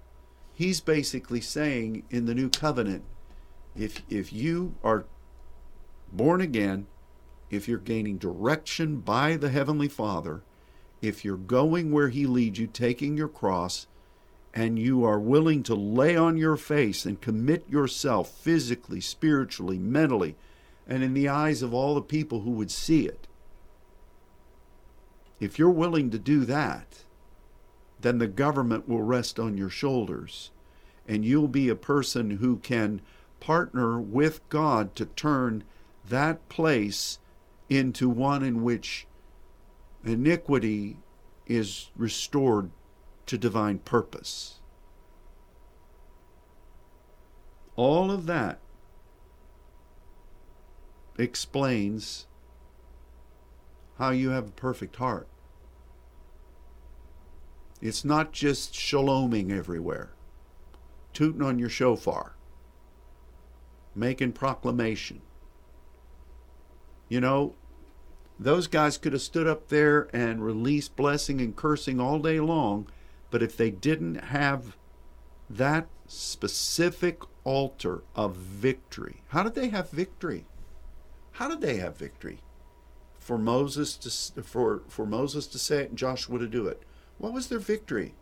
he's 0.52 0.80
basically 0.80 1.40
saying 1.40 2.04
in 2.10 2.26
the 2.26 2.34
new 2.34 2.48
covenant, 2.48 3.04
if, 3.76 4.02
if 4.08 4.32
you 4.32 4.74
are 4.82 5.06
born 6.12 6.40
again, 6.40 6.86
if 7.50 7.68
you're 7.68 7.78
gaining 7.78 8.18
direction 8.18 8.98
by 8.98 9.36
the 9.36 9.50
Heavenly 9.50 9.88
Father, 9.88 10.42
if 11.02 11.24
you're 11.24 11.36
going 11.36 11.90
where 11.90 12.08
He 12.08 12.26
leads 12.26 12.58
you, 12.58 12.66
taking 12.66 13.16
your 13.16 13.28
cross, 13.28 13.86
and 14.52 14.78
you 14.78 15.04
are 15.04 15.18
willing 15.18 15.62
to 15.64 15.74
lay 15.74 16.16
on 16.16 16.36
your 16.36 16.56
face 16.56 17.04
and 17.04 17.20
commit 17.20 17.68
yourself 17.68 18.30
physically, 18.30 19.00
spiritually, 19.00 19.78
mentally, 19.78 20.36
and 20.86 21.02
in 21.02 21.14
the 21.14 21.28
eyes 21.28 21.62
of 21.62 21.72
all 21.72 21.94
the 21.94 22.02
people 22.02 22.40
who 22.40 22.50
would 22.50 22.70
see 22.70 23.06
it, 23.06 23.26
if 25.38 25.58
you're 25.58 25.70
willing 25.70 26.10
to 26.10 26.18
do 26.18 26.44
that, 26.44 27.04
then 28.00 28.18
the 28.18 28.26
government 28.26 28.88
will 28.88 29.02
rest 29.02 29.38
on 29.38 29.56
your 29.56 29.70
shoulders 29.70 30.50
and 31.10 31.24
you'll 31.24 31.48
be 31.48 31.68
a 31.68 31.74
person 31.74 32.30
who 32.38 32.56
can 32.58 33.00
partner 33.40 33.98
with 33.98 34.48
God 34.48 34.94
to 34.94 35.06
turn 35.06 35.64
that 36.08 36.48
place 36.48 37.18
into 37.70 38.08
one 38.08 38.42
in 38.42 38.62
which 38.62 39.06
iniquity 40.04 40.98
is 41.46 41.90
restored 41.96 42.70
to 43.26 43.38
divine 43.38 43.78
purpose. 43.78 44.60
All 47.76 48.10
of 48.10 48.26
that 48.26 48.60
explains 51.16 52.26
how 53.98 54.10
you 54.10 54.30
have 54.30 54.48
a 54.48 54.52
perfect 54.52 54.96
heart. 54.96 55.28
It's 57.80 58.04
not 58.04 58.32
just 58.32 58.74
shaloming 58.74 59.52
everywhere, 59.52 60.10
tooting 61.12 61.42
on 61.42 61.58
your 61.58 61.68
shofar, 61.68 62.34
making 63.94 64.32
proclamation. 64.32 65.22
You 67.10 67.20
know, 67.20 67.56
those 68.38 68.68
guys 68.68 68.96
could 68.96 69.12
have 69.12 69.20
stood 69.20 69.46
up 69.46 69.68
there 69.68 70.08
and 70.14 70.42
released 70.42 70.96
blessing 70.96 71.40
and 71.42 71.54
cursing 71.54 72.00
all 72.00 72.20
day 72.20 72.40
long, 72.40 72.86
but 73.30 73.42
if 73.42 73.54
they 73.56 73.70
didn't 73.70 74.14
have 74.26 74.76
that 75.50 75.88
specific 76.06 77.20
altar 77.44 78.02
of 78.14 78.36
victory, 78.36 79.22
how 79.28 79.42
did 79.42 79.54
they 79.56 79.68
have 79.68 79.90
victory? 79.90 80.46
How 81.32 81.48
did 81.48 81.60
they 81.60 81.76
have 81.76 81.96
victory? 81.96 82.38
For 83.18 83.36
Moses 83.36 83.96
to 83.96 84.42
for 84.42 84.82
for 84.88 85.04
Moses 85.04 85.46
to 85.48 85.58
say 85.58 85.82
it 85.82 85.90
and 85.90 85.98
Joshua 85.98 86.38
to 86.38 86.46
do 86.46 86.66
it. 86.66 86.82
What 87.18 87.32
was 87.32 87.48
their 87.48 87.58
victory? 87.58 88.14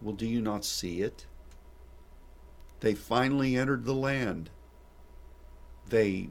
Well, 0.00 0.14
do 0.14 0.26
you 0.26 0.40
not 0.40 0.64
see 0.64 1.02
it? 1.02 1.26
They 2.80 2.94
finally 2.94 3.56
entered 3.56 3.84
the 3.84 3.94
land. 3.94 4.50
They 5.88 6.30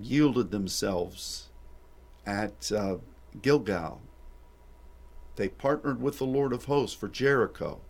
yielded 0.00 0.50
themselves 0.50 1.48
at 2.26 2.70
uh, 2.72 2.96
Gilgal. 3.40 4.00
They 5.36 5.48
partnered 5.48 6.02
with 6.02 6.18
the 6.18 6.24
Lord 6.24 6.52
of 6.52 6.64
hosts 6.64 6.96
for 6.96 7.08
Jericho. 7.08 7.80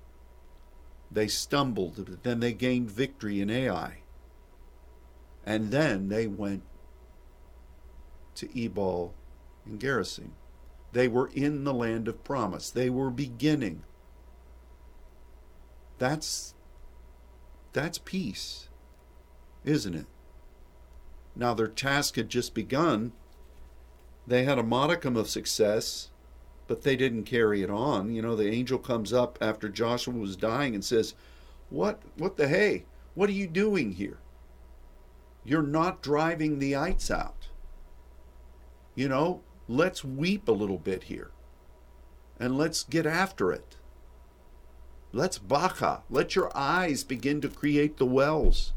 They 1.10 1.28
stumbled, 1.28 2.04
but 2.08 2.22
then 2.22 2.40
they 2.40 2.52
gained 2.52 2.90
victory 2.90 3.40
in 3.40 3.50
Ai. 3.50 3.98
And 5.44 5.70
then 5.70 6.08
they 6.08 6.26
went 6.26 6.62
to 8.34 8.58
Ebal 8.58 9.14
and 9.64 9.80
Gerizim. 9.80 10.34
They 10.92 11.08
were 11.08 11.30
in 11.34 11.64
the 11.64 11.74
land 11.74 12.06
of 12.08 12.24
promise. 12.24 12.70
They 12.70 12.90
were 12.90 13.10
beginning. 13.10 13.82
That's 15.98 16.54
that's 17.72 17.98
peace, 17.98 18.68
isn't 19.64 19.94
it? 19.94 20.06
Now 21.38 21.54
their 21.54 21.68
task 21.68 22.16
had 22.16 22.28
just 22.28 22.52
begun. 22.52 23.12
They 24.26 24.44
had 24.44 24.58
a 24.58 24.64
modicum 24.64 25.16
of 25.16 25.30
success, 25.30 26.10
but 26.66 26.82
they 26.82 26.96
didn't 26.96 27.22
carry 27.22 27.62
it 27.62 27.70
on. 27.70 28.12
You 28.12 28.20
know, 28.20 28.34
the 28.34 28.50
angel 28.50 28.78
comes 28.78 29.12
up 29.12 29.38
after 29.40 29.68
Joshua 29.68 30.12
was 30.12 30.36
dying 30.36 30.74
and 30.74 30.84
says, 30.84 31.14
"What 31.70 32.02
what 32.16 32.36
the 32.36 32.48
hey? 32.48 32.84
What 33.14 33.30
are 33.30 33.34
you 33.34 33.46
doing 33.46 33.92
here? 33.92 34.18
You're 35.44 35.62
not 35.62 36.02
driving 36.02 36.58
the 36.58 36.76
ites 36.76 37.10
out. 37.10 37.48
You 38.94 39.08
know, 39.08 39.40
let's 39.68 40.04
weep 40.04 40.48
a 40.48 40.52
little 40.52 40.78
bit 40.78 41.04
here. 41.04 41.30
And 42.38 42.58
let's 42.58 42.82
get 42.82 43.06
after 43.06 43.52
it. 43.52 43.76
Let's 45.12 45.38
baka. 45.38 46.02
Let 46.10 46.34
your 46.34 46.54
eyes 46.56 47.02
begin 47.02 47.40
to 47.40 47.48
create 47.48 47.96
the 47.96 48.06
wells. 48.06 48.72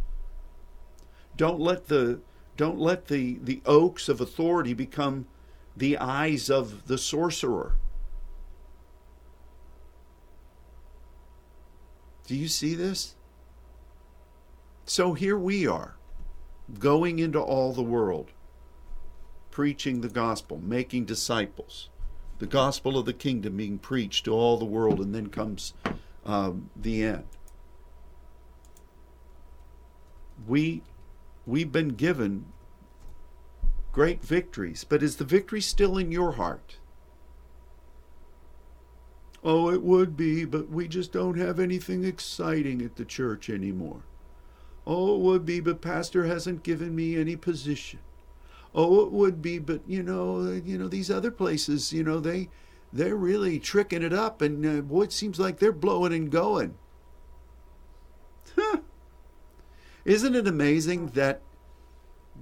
Don't 1.36 1.59
let 1.59 1.88
the 1.88 2.22
don't 2.57 2.79
let 2.79 3.07
the, 3.07 3.39
the 3.41 3.61
oaks 3.65 4.09
of 4.09 4.21
authority 4.21 4.73
become 4.73 5.25
the 5.75 5.97
eyes 5.97 6.49
of 6.49 6.87
the 6.87 6.97
sorcerer. 6.97 7.75
Do 12.27 12.35
you 12.35 12.47
see 12.47 12.75
this? 12.75 13.15
So 14.85 15.13
here 15.13 15.37
we 15.37 15.65
are, 15.65 15.95
going 16.79 17.19
into 17.19 17.39
all 17.39 17.73
the 17.73 17.81
world, 17.81 18.31
preaching 19.49 20.01
the 20.01 20.09
gospel, 20.09 20.59
making 20.61 21.05
disciples, 21.05 21.89
the 22.39 22.47
gospel 22.47 22.97
of 22.97 23.05
the 23.05 23.13
kingdom 23.13 23.57
being 23.57 23.77
preached 23.77 24.25
to 24.25 24.33
all 24.33 24.57
the 24.57 24.65
world, 24.65 24.99
and 24.99 25.13
then 25.13 25.27
comes 25.27 25.73
um, 26.25 26.69
the 26.75 27.03
end. 27.03 27.25
We 30.47 30.83
we've 31.45 31.71
been 31.71 31.89
given 31.89 32.45
great 33.91 34.23
victories, 34.23 34.83
but 34.83 35.03
is 35.03 35.17
the 35.17 35.25
victory 35.25 35.61
still 35.61 35.97
in 35.97 36.11
your 36.11 36.33
heart? 36.33 36.77
Oh, 39.43 39.71
it 39.71 39.81
would 39.81 40.15
be, 40.15 40.45
but 40.45 40.69
we 40.69 40.87
just 40.87 41.11
don't 41.11 41.37
have 41.37 41.59
anything 41.59 42.03
exciting 42.03 42.81
at 42.81 42.95
the 42.95 43.05
church 43.05 43.49
anymore. 43.49 44.03
Oh, 44.85 45.15
it 45.15 45.19
would 45.19 45.45
be, 45.45 45.59
but 45.59 45.81
pastor 45.81 46.25
hasn't 46.25 46.63
given 46.63 46.95
me 46.95 47.15
any 47.15 47.35
position. 47.35 47.99
Oh, 48.73 49.01
it 49.01 49.11
would 49.11 49.41
be, 49.41 49.59
but 49.59 49.81
you 49.87 50.03
know, 50.03 50.61
you 50.63 50.77
know 50.77 50.87
these 50.87 51.11
other 51.11 51.31
places, 51.31 51.91
you 51.91 52.03
know, 52.03 52.19
they 52.19 52.49
they're 52.93 53.15
really 53.15 53.59
tricking 53.59 54.03
it 54.03 54.13
up, 54.13 54.41
and 54.41 54.65
uh, 54.65 54.81
boy, 54.81 55.03
it 55.03 55.13
seems 55.13 55.39
like 55.39 55.59
they're 55.59 55.71
blowing 55.71 56.13
and 56.13 56.31
going. 56.31 56.75
Huh. 58.55 58.79
Isn't 60.05 60.35
it 60.35 60.47
amazing 60.47 61.07
that 61.09 61.41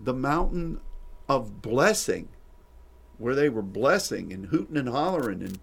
the 0.04 0.14
mountain 0.14 0.80
of 1.28 1.62
blessing, 1.62 2.30
where 3.18 3.36
they 3.36 3.50
were 3.50 3.62
blessing 3.62 4.32
and 4.32 4.48
hooting 4.48 4.78
and 4.78 4.90
hollering 4.90 5.42
and 5.42 5.60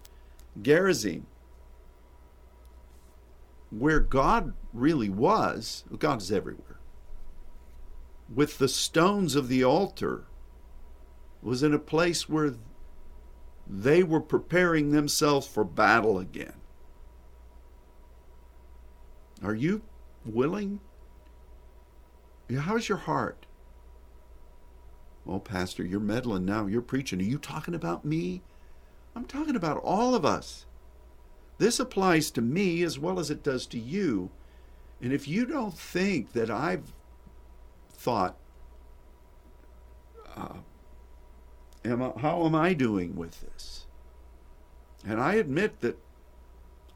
Gerizim, 0.61 1.25
where 3.69 3.99
God 3.99 4.53
really 4.73 5.09
was, 5.09 5.83
God 5.97 6.21
is 6.21 6.31
everywhere, 6.31 6.79
with 8.33 8.57
the 8.57 8.69
stones 8.69 9.35
of 9.35 9.47
the 9.47 9.63
altar, 9.63 10.25
was 11.41 11.63
in 11.63 11.73
a 11.73 11.79
place 11.79 12.29
where 12.29 12.55
they 13.67 14.03
were 14.03 14.21
preparing 14.21 14.91
themselves 14.91 15.47
for 15.47 15.63
battle 15.63 16.19
again. 16.19 16.53
Are 19.43 19.53
you 19.53 19.81
willing 20.25 20.79
How's 22.55 22.87
your 22.87 22.99
heart? 22.99 23.45
Well, 25.25 25.39
Pastor, 25.39 25.83
you're 25.83 25.99
meddling 25.99 26.45
now. 26.45 26.67
You're 26.67 26.81
preaching. 26.81 27.19
Are 27.19 27.25
you 27.25 27.37
talking 27.37 27.75
about 27.75 28.05
me? 28.05 28.41
I'm 29.15 29.25
talking 29.25 29.55
about 29.55 29.81
all 29.83 30.15
of 30.15 30.25
us. 30.25 30.65
This 31.57 31.79
applies 31.79 32.31
to 32.31 32.41
me 32.41 32.83
as 32.83 32.97
well 32.97 33.19
as 33.19 33.29
it 33.29 33.43
does 33.43 33.65
to 33.67 33.79
you. 33.79 34.29
And 35.01 35.11
if 35.11 35.27
you 35.27 35.45
don't 35.45 35.77
think 35.77 36.31
that 36.33 36.49
I've 36.49 36.93
thought, 37.91 38.37
uh, 40.35 40.57
am 41.83 42.01
I, 42.01 42.11
how 42.19 42.45
am 42.45 42.55
I 42.55 42.73
doing 42.73 43.15
with 43.15 43.41
this? 43.41 43.85
And 45.05 45.19
I 45.19 45.35
admit 45.35 45.81
that 45.81 45.97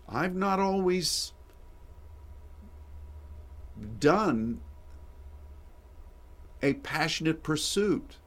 I've 0.07 0.35
not 0.35 0.59
always 0.59 1.33
done 3.99 4.61
a 6.61 6.73
passionate 6.73 7.43
pursuit. 7.43 8.17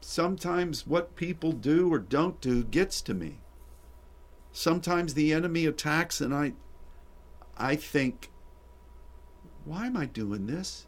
Sometimes 0.00 0.86
what 0.86 1.16
people 1.16 1.52
do 1.52 1.92
or 1.92 1.98
don't 1.98 2.40
do 2.40 2.62
gets 2.62 3.00
to 3.02 3.14
me. 3.14 3.38
Sometimes 4.52 5.14
the 5.14 5.32
enemy 5.32 5.66
attacks 5.66 6.20
and 6.20 6.34
I 6.34 6.52
I 7.56 7.76
think 7.76 8.30
why 9.64 9.86
am 9.86 9.96
I 9.96 10.06
doing 10.06 10.46
this? 10.46 10.86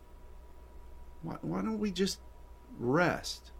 Why, 1.23 1.37
why 1.41 1.63
don't 1.63 1.79
we 1.79 1.91
just 1.91 2.21
rest? 2.79 3.53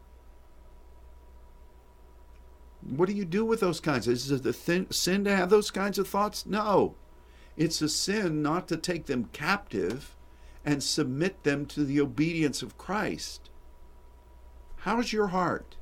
What 2.83 3.09
do 3.09 3.15
you 3.15 3.25
do 3.25 3.45
with 3.45 3.61
those 3.61 3.81
kinds? 3.81 4.07
Is 4.07 4.31
it 4.31 4.47
a 4.47 4.53
thin, 4.53 4.91
sin 4.91 5.25
to 5.25 5.35
have 5.35 5.51
those 5.51 5.71
kinds 5.71 5.99
of 5.99 6.07
thoughts? 6.07 6.47
No. 6.47 6.95
It's 7.57 7.81
a 7.81 7.89
sin 7.89 8.43
not 8.43 8.69
to 8.69 8.77
take 8.77 9.07
them 9.07 9.31
captive 9.33 10.16
and 10.67 10.83
submit 10.83 11.45
them 11.45 11.65
to 11.65 11.85
the 11.85 12.01
obedience 12.01 12.61
of 12.61 12.77
Christ. 12.77 13.51
How's 14.79 15.13
your 15.13 15.29
heart? 15.29 15.77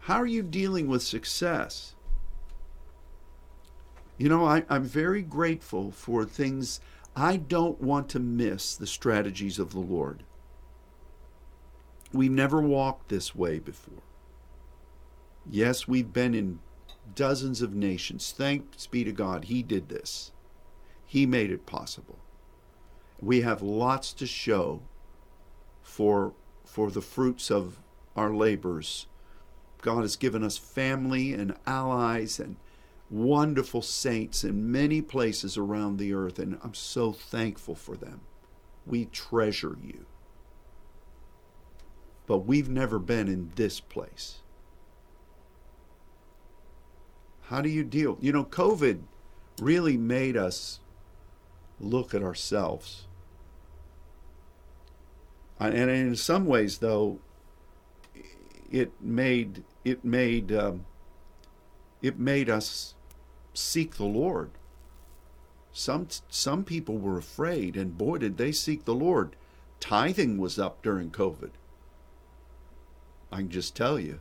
How 0.00 0.16
are 0.16 0.26
you 0.26 0.42
dealing 0.42 0.88
with 0.88 1.02
success? 1.02 1.94
You 4.18 4.28
know, 4.28 4.44
I, 4.44 4.64
am 4.68 4.82
very 4.84 5.22
grateful 5.22 5.92
for 5.92 6.24
things. 6.24 6.80
I 7.14 7.36
don't 7.36 7.80
want 7.80 8.08
to 8.10 8.18
miss 8.18 8.74
the 8.74 8.86
strategies 8.86 9.58
of 9.58 9.72
the 9.72 9.78
Lord. 9.78 10.24
We've 12.12 12.30
never 12.30 12.60
walked 12.60 13.08
this 13.08 13.34
way 13.34 13.58
before. 13.58 14.02
Yes, 15.48 15.86
we've 15.86 16.12
been 16.12 16.34
in 16.34 16.58
dozens 17.14 17.62
of 17.62 17.74
nations. 17.74 18.34
Thanks 18.36 18.86
be 18.86 19.04
to 19.04 19.12
God, 19.12 19.44
He 19.44 19.62
did 19.62 19.88
this. 19.88 20.32
He 21.04 21.26
made 21.26 21.52
it 21.52 21.66
possible. 21.66 22.18
We 23.20 23.40
have 23.40 23.62
lots 23.62 24.12
to 24.14 24.26
show 24.26 24.82
for 25.82 26.34
for 26.64 26.90
the 26.90 27.00
fruits 27.00 27.50
of 27.50 27.80
our 28.14 28.34
labors. 28.34 29.06
God 29.82 30.02
has 30.02 30.16
given 30.16 30.42
us 30.42 30.58
family 30.58 31.32
and 31.32 31.54
allies 31.66 32.40
and 32.40 32.56
wonderful 33.08 33.82
saints 33.82 34.42
in 34.42 34.70
many 34.70 35.00
places 35.00 35.56
around 35.56 35.96
the 35.96 36.12
earth, 36.12 36.38
and 36.38 36.58
I'm 36.62 36.74
so 36.74 37.12
thankful 37.12 37.74
for 37.74 37.96
them. 37.96 38.22
We 38.84 39.06
treasure 39.06 39.76
you. 39.82 40.06
But 42.26 42.38
we've 42.38 42.68
never 42.68 42.98
been 42.98 43.28
in 43.28 43.52
this 43.54 43.78
place. 43.78 44.40
How 47.42 47.60
do 47.60 47.68
you 47.68 47.84
deal? 47.84 48.18
You 48.20 48.32
know, 48.32 48.44
COVID 48.44 49.02
really 49.60 49.96
made 49.96 50.36
us 50.36 50.80
look 51.78 52.12
at 52.12 52.22
ourselves. 52.22 53.05
And 55.58 55.90
in 55.90 56.16
some 56.16 56.46
ways, 56.46 56.78
though, 56.78 57.18
it 58.70 58.92
made 59.00 59.64
it 59.84 60.04
made 60.04 60.52
um, 60.52 60.84
it 62.02 62.18
made 62.18 62.50
us 62.50 62.94
seek 63.54 63.96
the 63.96 64.04
Lord. 64.04 64.50
Some 65.72 66.08
some 66.28 66.64
people 66.64 66.98
were 66.98 67.18
afraid, 67.18 67.76
and 67.76 67.96
boy, 67.96 68.18
did 68.18 68.36
they 68.36 68.52
seek 68.52 68.84
the 68.84 68.94
Lord. 68.94 69.36
Tithing 69.80 70.38
was 70.38 70.58
up 70.58 70.82
during 70.82 71.10
COVID. 71.10 71.50
I 73.30 73.38
can 73.38 73.50
just 73.50 73.76
tell 73.76 73.98
you. 73.98 74.20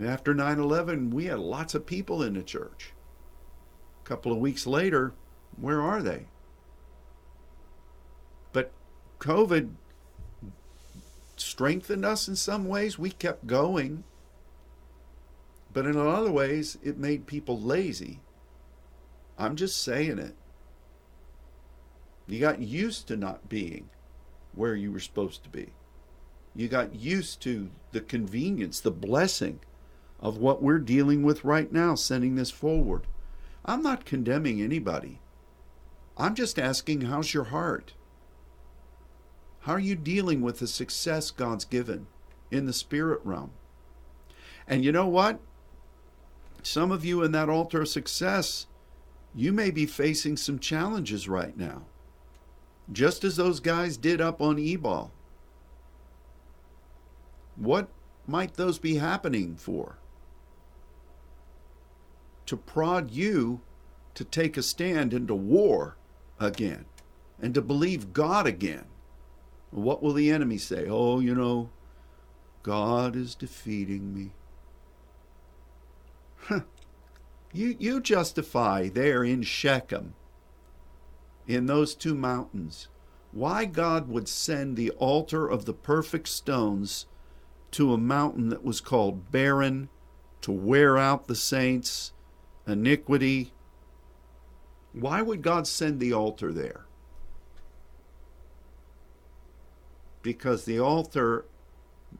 After 0.00 0.34
9 0.34 0.58
11, 0.58 1.10
we 1.10 1.26
had 1.26 1.38
lots 1.38 1.74
of 1.74 1.86
people 1.86 2.22
in 2.22 2.34
the 2.34 2.42
church. 2.42 2.92
A 4.04 4.08
couple 4.08 4.32
of 4.32 4.38
weeks 4.38 4.66
later, 4.66 5.14
where 5.56 5.80
are 5.80 6.02
they? 6.02 6.26
COVID 9.24 9.70
strengthened 11.36 12.04
us 12.04 12.28
in 12.28 12.36
some 12.36 12.68
ways. 12.68 12.98
We 12.98 13.10
kept 13.10 13.46
going. 13.46 14.04
But 15.72 15.86
in 15.86 15.96
other 15.96 16.30
ways, 16.30 16.76
it 16.82 16.98
made 16.98 17.26
people 17.26 17.58
lazy. 17.58 18.20
I'm 19.38 19.56
just 19.56 19.82
saying 19.82 20.18
it. 20.18 20.34
You 22.26 22.38
got 22.38 22.60
used 22.60 23.08
to 23.08 23.16
not 23.16 23.48
being 23.48 23.88
where 24.54 24.74
you 24.74 24.92
were 24.92 25.00
supposed 25.00 25.42
to 25.44 25.48
be. 25.48 25.70
You 26.54 26.68
got 26.68 26.94
used 26.94 27.40
to 27.42 27.70
the 27.92 28.02
convenience, 28.02 28.78
the 28.78 28.90
blessing 28.90 29.60
of 30.20 30.36
what 30.36 30.62
we're 30.62 30.78
dealing 30.78 31.22
with 31.22 31.44
right 31.44 31.72
now, 31.72 31.94
sending 31.94 32.34
this 32.34 32.50
forward. 32.50 33.06
I'm 33.64 33.82
not 33.82 34.04
condemning 34.04 34.60
anybody. 34.60 35.20
I'm 36.18 36.34
just 36.34 36.58
asking, 36.58 37.00
how's 37.00 37.32
your 37.32 37.44
heart? 37.44 37.94
How 39.64 39.72
are 39.72 39.80
you 39.80 39.96
dealing 39.96 40.42
with 40.42 40.58
the 40.58 40.66
success 40.66 41.30
God's 41.30 41.64
given 41.64 42.06
in 42.50 42.66
the 42.66 42.72
spirit 42.74 43.20
realm? 43.24 43.52
And 44.68 44.84
you 44.84 44.92
know 44.92 45.08
what? 45.08 45.40
Some 46.62 46.92
of 46.92 47.02
you 47.02 47.22
in 47.22 47.32
that 47.32 47.48
altar 47.48 47.80
of 47.80 47.88
success, 47.88 48.66
you 49.34 49.52
may 49.54 49.70
be 49.70 49.86
facing 49.86 50.36
some 50.36 50.58
challenges 50.58 51.30
right 51.30 51.56
now, 51.56 51.84
just 52.92 53.24
as 53.24 53.36
those 53.36 53.58
guys 53.58 53.96
did 53.96 54.20
up 54.20 54.42
on 54.42 54.58
Ebal. 54.58 55.10
What 57.56 57.88
might 58.26 58.54
those 58.54 58.78
be 58.78 58.96
happening 58.96 59.56
for? 59.56 59.96
To 62.44 62.56
prod 62.58 63.12
you 63.12 63.62
to 64.12 64.24
take 64.24 64.58
a 64.58 64.62
stand 64.62 65.14
into 65.14 65.34
war 65.34 65.96
again 66.38 66.84
and 67.40 67.54
to 67.54 67.62
believe 67.62 68.12
God 68.12 68.46
again. 68.46 68.84
What 69.74 70.04
will 70.04 70.12
the 70.12 70.30
enemy 70.30 70.58
say? 70.58 70.86
Oh, 70.88 71.18
you 71.18 71.34
know, 71.34 71.68
God 72.62 73.16
is 73.16 73.34
defeating 73.34 74.14
me. 74.14 74.30
you, 77.52 77.74
you 77.80 78.00
justify 78.00 78.88
there 78.88 79.24
in 79.24 79.42
Shechem, 79.42 80.14
in 81.48 81.66
those 81.66 81.96
two 81.96 82.14
mountains, 82.14 82.86
why 83.32 83.64
God 83.64 84.08
would 84.08 84.28
send 84.28 84.76
the 84.76 84.92
altar 84.92 85.48
of 85.48 85.64
the 85.64 85.74
perfect 85.74 86.28
stones 86.28 87.06
to 87.72 87.92
a 87.92 87.98
mountain 87.98 88.50
that 88.50 88.64
was 88.64 88.80
called 88.80 89.32
barren, 89.32 89.88
to 90.42 90.52
wear 90.52 90.96
out 90.96 91.26
the 91.26 91.34
saints, 91.34 92.12
iniquity. 92.64 93.52
Why 94.92 95.20
would 95.20 95.42
God 95.42 95.66
send 95.66 95.98
the 95.98 96.12
altar 96.12 96.52
there? 96.52 96.83
Because 100.24 100.64
the 100.64 100.80
altar 100.80 101.44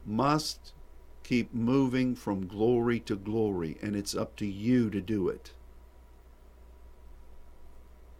must 0.05 0.71
keep 1.23 1.53
moving 1.53 2.15
from 2.15 2.47
glory 2.47 2.99
to 3.01 3.15
glory, 3.15 3.77
and 3.81 3.95
it's 3.95 4.15
up 4.15 4.35
to 4.37 4.45
you 4.45 4.89
to 4.91 5.01
do 5.01 5.27
it. 5.27 5.51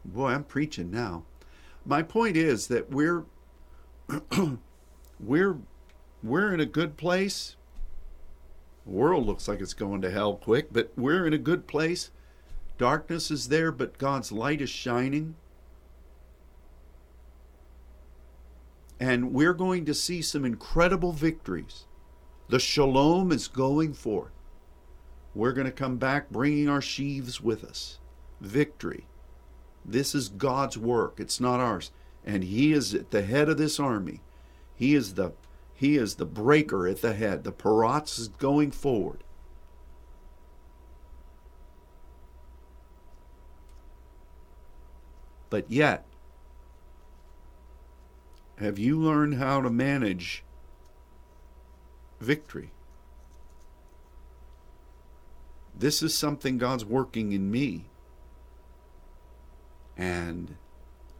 Boy, 0.04 0.32
I'm 0.32 0.44
preaching 0.44 0.92
now. 0.92 1.24
My 1.86 2.02
point 2.02 2.36
is 2.36 2.68
that 2.68 2.90
we're 2.90 3.26
we're 5.20 5.58
we're 6.24 6.54
in 6.54 6.60
a 6.60 6.66
good 6.66 6.98
place. 6.98 7.56
The 8.86 8.92
world 8.92 9.26
looks 9.26 9.48
like 9.48 9.62
it's 9.62 9.74
going 9.74 10.02
to 10.02 10.12
hell 10.12 10.36
quick, 10.36 10.74
but 10.74 10.92
we're 10.98 11.26
in 11.28 11.34
a 11.34 11.40
good 11.40 11.68
place. 11.68 12.10
Darkness 12.78 13.32
is 13.32 13.50
there, 13.50 13.72
but 13.72 13.98
God's 13.98 14.32
light 14.32 14.62
is 14.62 14.70
shining. 14.70 15.36
And 19.00 19.34
we're 19.34 19.54
going 19.54 19.86
to 19.86 19.94
see 19.94 20.22
some 20.22 20.46
incredible 20.46 21.12
victories. 21.12 21.86
The 22.48 22.60
shalom 22.60 23.32
is 23.32 23.48
going 23.48 23.94
forth. 23.94 24.32
We're 25.34 25.54
going 25.54 25.66
to 25.66 25.72
come 25.72 25.98
back 25.98 26.30
bringing 26.30 26.70
our 26.70 26.82
sheaves 26.82 27.42
with 27.42 27.64
us. 27.64 28.00
Victory. 28.40 29.06
This 29.84 30.16
is 30.16 30.30
God's 30.30 30.78
work, 30.78 31.20
it's 31.20 31.40
not 31.40 31.60
ours. 31.60 31.92
And 32.26 32.44
He 32.44 32.72
is 32.72 32.94
at 32.94 33.12
the 33.12 33.22
head 33.22 33.50
of 33.50 33.58
this 33.58 33.80
army. 33.80 34.22
He 34.76 34.96
is 34.96 35.14
the 35.14 35.34
he 35.76 35.98
is 35.98 36.16
the 36.16 36.26
breaker 36.26 36.88
at 36.88 37.02
the 37.02 37.14
head. 37.14 37.44
The 37.44 37.52
Peratz 37.52 38.18
is 38.18 38.30
going 38.30 38.72
forward. 38.72 39.24
But 45.50 45.70
yet, 45.70 46.06
have 48.60 48.80
you 48.80 49.00
learned 49.00 49.36
how 49.36 49.62
to 49.62 49.70
manage 49.70 50.46
victory. 52.20 52.72
This 55.78 56.02
is 56.02 56.16
something 56.16 56.58
God's 56.58 56.86
working 56.86 57.32
in 57.32 57.52
me. 57.52 57.86
And 59.98 60.56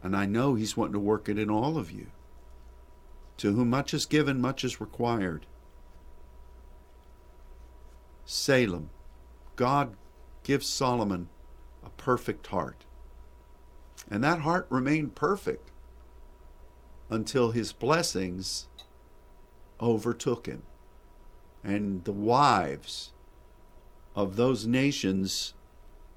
and 0.02 0.16
I 0.16 0.26
know 0.26 0.54
he's 0.54 0.76
wanting 0.76 0.92
to 0.92 1.00
work 1.00 1.28
it 1.28 1.38
in 1.38 1.50
all 1.50 1.78
of 1.78 1.90
you. 1.90 2.08
To 3.38 3.52
whom 3.52 3.70
much 3.70 3.92
is 3.92 4.06
given, 4.06 4.40
much 4.40 4.64
is 4.64 4.80
required. 4.80 5.46
Salem. 8.24 8.90
God 9.56 9.96
gives 10.42 10.66
Solomon 10.66 11.28
a 11.84 11.90
perfect 11.90 12.48
heart. 12.48 12.84
And 14.08 14.22
that 14.22 14.40
heart 14.40 14.66
remained 14.70 15.14
perfect 15.14 15.70
until 17.08 17.50
his 17.52 17.72
blessings 17.72 18.68
overtook 19.80 20.46
him 20.46 20.62
and 21.62 22.04
the 22.04 22.12
wives 22.12 23.12
of 24.14 24.36
those 24.36 24.66
nations 24.66 25.54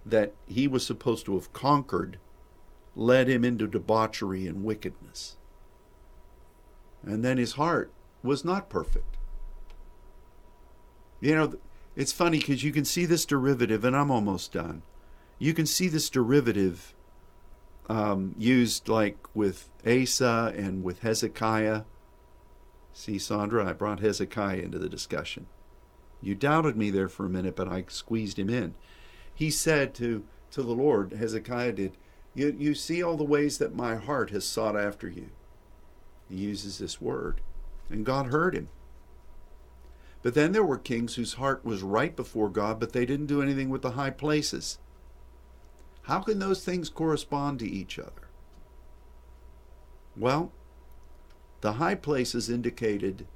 that 0.06 0.34
he 0.48 0.68
was 0.68 0.86
supposed 0.86 1.26
to 1.26 1.34
have 1.34 1.52
conquered 1.54 2.18
led 2.96 3.28
him 3.28 3.44
into 3.44 3.68
debauchery 3.68 4.48
and 4.48 4.64
wickedness. 4.64 5.38
And 7.04 7.24
then 7.24 7.38
his 7.38 7.54
heart 7.54 7.92
was 8.24 8.46
not 8.46 8.70
perfect. 8.70 9.18
You 11.20 11.36
know, 11.36 11.54
it's 11.96 12.14
funny 12.14 12.40
because 12.40 12.64
you 12.64 12.72
can 12.72 12.86
see 12.86 13.06
this 13.06 13.26
derivative, 13.26 13.84
and 13.84 13.96
I'm 13.96 14.12
almost 14.12 14.54
done. 14.54 14.84
You 15.38 15.54
can 15.54 15.66
see 15.66 15.88
this 15.88 16.10
derivative 16.10 16.94
um, 17.90 18.36
used 18.38 18.88
like 18.88 19.18
with 19.34 19.70
Asa 19.86 20.54
and 20.56 20.84
with 20.84 21.00
Hezekiah 21.00 21.82
See, 23.00 23.18
Sandra, 23.18 23.66
I 23.66 23.72
brought 23.72 24.02
Hezekiah 24.02 24.58
into 24.58 24.78
the 24.78 24.90
discussion. 24.90 25.46
You 26.22 26.36
doubted 26.36 26.76
me 26.76 26.90
there 26.90 27.08
for 27.08 27.26
a 27.26 27.30
minute, 27.30 27.56
but 27.56 27.70
I 27.70 27.86
squeezed 27.88 28.38
him 28.38 28.50
in. 28.50 28.76
He 29.34 29.50
said 29.50 29.94
to, 29.96 30.26
to 30.52 30.62
the 30.62 30.74
Lord, 30.74 31.14
Hezekiah 31.14 31.72
did, 31.72 31.98
you, 32.36 32.54
you 32.60 32.76
see 32.76 33.02
all 33.02 33.16
the 33.16 33.24
ways 33.24 33.58
that 33.58 33.74
my 33.74 33.96
heart 33.96 34.32
has 34.32 34.44
sought 34.44 34.76
after 34.76 35.08
you. 35.08 35.30
He 36.28 36.36
uses 36.36 36.78
this 36.78 37.00
word. 37.00 37.40
And 37.90 38.06
God 38.06 38.28
heard 38.28 38.54
him. 38.54 38.68
But 40.22 40.34
then 40.34 40.52
there 40.52 40.66
were 40.66 40.78
kings 40.78 41.16
whose 41.16 41.36
heart 41.36 41.64
was 41.64 41.82
right 41.82 42.14
before 42.14 42.50
God, 42.50 42.82
but 42.82 42.92
they 42.92 43.06
didn't 43.06 43.28
do 43.28 43.42
anything 43.42 43.70
with 43.70 43.82
the 43.82 43.92
high 43.92 44.10
places. 44.10 44.78
How 46.10 46.22
can 46.22 46.40
those 46.40 46.66
things 46.66 46.90
correspond 46.90 47.60
to 47.60 47.70
each 47.70 48.00
other? 48.00 48.30
Well, 50.18 50.52
the 51.62 51.74
high 51.74 51.94
places 51.94 52.50
indicated 52.50 53.28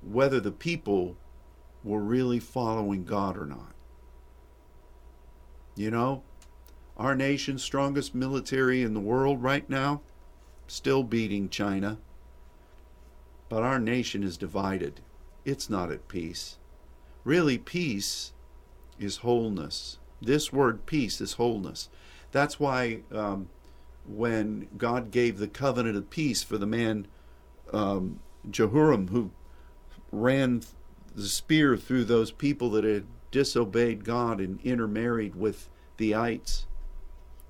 whether 0.00 0.38
the 0.38 0.52
people 0.52 1.16
were 1.82 2.04
really 2.04 2.38
following 2.38 3.02
God 3.04 3.36
or 3.36 3.46
not. 3.46 3.74
You 5.74 5.90
know, 5.90 6.22
our 6.96 7.16
nation's 7.16 7.64
strongest 7.64 8.14
military 8.14 8.82
in 8.82 8.94
the 8.94 9.00
world 9.00 9.42
right 9.42 9.68
now, 9.68 10.02
still 10.68 11.02
beating 11.02 11.48
China. 11.48 11.98
But 13.48 13.64
our 13.64 13.80
nation 13.80 14.22
is 14.22 14.36
divided. 14.36 15.00
It's 15.44 15.68
not 15.68 15.90
at 15.90 16.06
peace. 16.06 16.58
Really, 17.24 17.58
peace 17.58 18.32
is 19.00 19.16
wholeness. 19.16 19.98
This 20.22 20.52
word 20.52 20.86
peace 20.86 21.20
is 21.20 21.34
wholeness. 21.34 21.88
That's 22.30 22.58
why 22.60 23.00
um, 23.12 23.48
when 24.06 24.68
God 24.78 25.10
gave 25.10 25.38
the 25.38 25.48
covenant 25.48 25.96
of 25.96 26.10
peace 26.10 26.42
for 26.42 26.58
the 26.58 26.66
man 26.66 27.06
um, 27.72 28.20
Jehoram 28.48 29.08
who 29.08 29.30
ran 30.10 30.62
the 31.14 31.28
spear 31.28 31.76
through 31.76 32.04
those 32.04 32.30
people 32.30 32.70
that 32.70 32.84
had 32.84 33.06
disobeyed 33.30 34.04
God 34.04 34.40
and 34.40 34.60
intermarried 34.62 35.34
with 35.34 35.68
the 35.96 36.14
ites. 36.14 36.66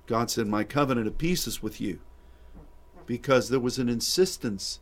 God 0.06 0.30
said, 0.30 0.46
My 0.46 0.64
covenant 0.64 1.06
of 1.06 1.18
peace 1.18 1.46
is 1.46 1.62
with 1.62 1.80
you. 1.80 2.00
Because 3.06 3.48
there 3.48 3.60
was 3.60 3.78
an 3.78 3.88
insistence 3.88 4.80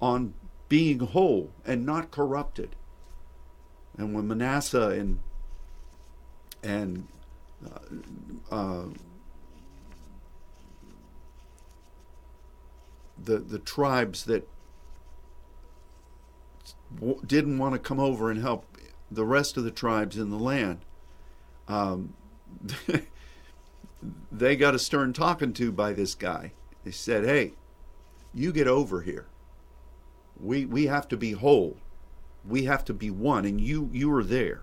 on 0.00 0.34
being 0.68 1.00
whole 1.00 1.52
and 1.64 1.86
not 1.86 2.10
corrupted. 2.10 2.76
And 3.96 4.14
when 4.14 4.28
Manasseh 4.28 4.90
and 4.90 5.20
and 6.64 7.06
uh, 7.64 8.54
uh, 8.54 8.84
the 13.22 13.38
the 13.38 13.58
tribes 13.58 14.24
that 14.24 14.48
didn't 17.26 17.58
want 17.58 17.74
to 17.74 17.78
come 17.78 18.00
over 18.00 18.30
and 18.30 18.40
help 18.40 18.66
the 19.10 19.24
rest 19.24 19.56
of 19.56 19.64
the 19.64 19.70
tribes 19.70 20.16
in 20.16 20.30
the 20.30 20.38
land. 20.38 20.80
Um, 21.68 22.14
they 24.32 24.56
got 24.56 24.74
a 24.74 24.78
stern 24.78 25.12
talking 25.12 25.52
to 25.54 25.70
by 25.70 25.92
this 25.92 26.14
guy. 26.14 26.52
They 26.84 26.90
said, 26.90 27.24
"Hey, 27.24 27.52
you 28.32 28.52
get 28.52 28.66
over 28.66 29.02
here. 29.02 29.26
We 30.40 30.64
we 30.64 30.86
have 30.86 31.08
to 31.08 31.16
be 31.16 31.32
whole. 31.32 31.76
We 32.46 32.64
have 32.64 32.84
to 32.86 32.94
be 32.94 33.10
one, 33.10 33.44
and 33.44 33.60
you 33.60 33.90
you 33.92 34.12
are 34.14 34.24
there. 34.24 34.62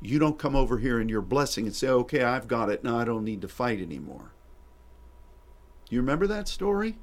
You 0.00 0.18
don't 0.18 0.38
come 0.38 0.54
over 0.54 0.78
here 0.78 1.00
in 1.00 1.08
your 1.08 1.22
blessing 1.22 1.66
and 1.66 1.74
say, 1.74 1.88
"Okay, 1.88 2.22
I've 2.22 2.48
got 2.48 2.70
it. 2.70 2.84
Now 2.84 2.98
I 2.98 3.04
don't 3.04 3.24
need 3.24 3.40
to 3.42 3.48
fight 3.48 3.80
anymore." 3.80 4.32
You 5.88 6.00
remember 6.00 6.26
that 6.26 6.48
story? 6.48 6.98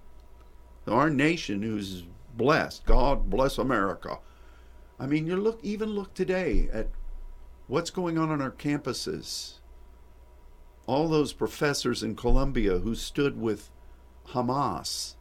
Our 0.87 1.09
nation, 1.09 1.63
who's 1.63 2.03
blessed, 2.35 2.85
God 2.85 3.29
bless 3.29 3.57
America 3.57 4.19
I 4.99 5.05
mean, 5.05 5.27
you 5.27 5.35
look 5.35 5.59
even 5.63 5.89
look 5.89 6.13
today 6.13 6.69
at 6.71 6.87
what's 7.67 7.89
going 7.89 8.17
on 8.17 8.29
on 8.29 8.41
our 8.41 8.51
campuses. 8.51 9.55
All 10.85 11.07
those 11.07 11.33
professors 11.33 12.03
in 12.03 12.15
Columbia 12.15 12.79
who 12.79 12.95
stood 12.95 13.39
with 13.39 13.69
Hamas, 14.29 15.15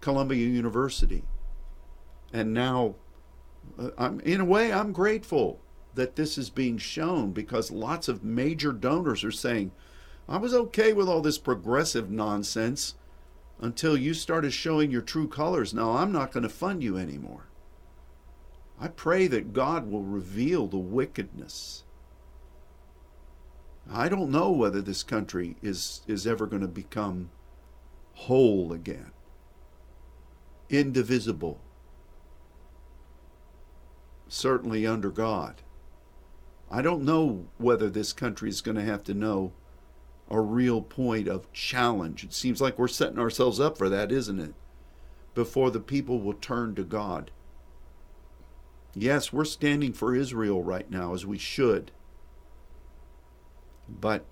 Columbia 0.00 0.46
University, 0.46 1.24
and 2.32 2.52
now, 2.52 2.96
uh, 3.78 3.90
I'm, 3.96 4.20
in 4.20 4.40
a 4.40 4.44
way, 4.44 4.72
I'm 4.72 4.92
grateful 4.92 5.60
that 5.94 6.16
this 6.16 6.38
is 6.38 6.50
being 6.50 6.78
shown 6.78 7.32
because 7.32 7.70
lots 7.70 8.08
of 8.08 8.24
major 8.24 8.72
donors 8.72 9.24
are 9.24 9.30
saying, 9.30 9.72
I 10.28 10.38
was 10.38 10.54
okay 10.54 10.92
with 10.92 11.08
all 11.08 11.20
this 11.20 11.38
progressive 11.38 12.10
nonsense 12.10 12.94
until 13.60 13.96
you 13.96 14.14
started 14.14 14.52
showing 14.52 14.90
your 14.90 15.02
true 15.02 15.28
colors. 15.28 15.74
Now 15.74 15.92
I'm 15.92 16.12
not 16.12 16.32
going 16.32 16.42
to 16.42 16.48
fund 16.48 16.82
you 16.82 16.96
anymore. 16.96 17.46
I 18.80 18.88
pray 18.88 19.26
that 19.28 19.52
God 19.52 19.90
will 19.90 20.02
reveal 20.02 20.66
the 20.66 20.78
wickedness. 20.78 21.84
I 23.90 24.08
don't 24.08 24.30
know 24.30 24.50
whether 24.50 24.80
this 24.80 25.02
country 25.02 25.56
is, 25.62 26.02
is 26.06 26.26
ever 26.26 26.46
going 26.46 26.62
to 26.62 26.68
become 26.68 27.30
whole 28.14 28.72
again, 28.72 29.12
indivisible, 30.70 31.60
certainly 34.28 34.86
under 34.86 35.10
God. 35.10 35.62
I 36.74 36.80
don't 36.80 37.04
know 37.04 37.48
whether 37.58 37.90
this 37.90 38.14
country 38.14 38.48
is 38.48 38.62
going 38.62 38.78
to 38.78 38.82
have 38.82 39.04
to 39.04 39.12
know 39.12 39.52
a 40.30 40.40
real 40.40 40.80
point 40.80 41.28
of 41.28 41.52
challenge. 41.52 42.24
It 42.24 42.32
seems 42.32 42.62
like 42.62 42.78
we're 42.78 42.88
setting 42.88 43.18
ourselves 43.18 43.60
up 43.60 43.76
for 43.76 43.90
that, 43.90 44.10
isn't 44.10 44.40
it? 44.40 44.54
Before 45.34 45.70
the 45.70 45.80
people 45.80 46.18
will 46.18 46.32
turn 46.32 46.74
to 46.76 46.82
God. 46.82 47.30
Yes, 48.94 49.34
we're 49.34 49.44
standing 49.44 49.92
for 49.92 50.14
Israel 50.14 50.62
right 50.62 50.90
now, 50.90 51.12
as 51.12 51.26
we 51.26 51.36
should. 51.36 51.90
But, 53.86 54.24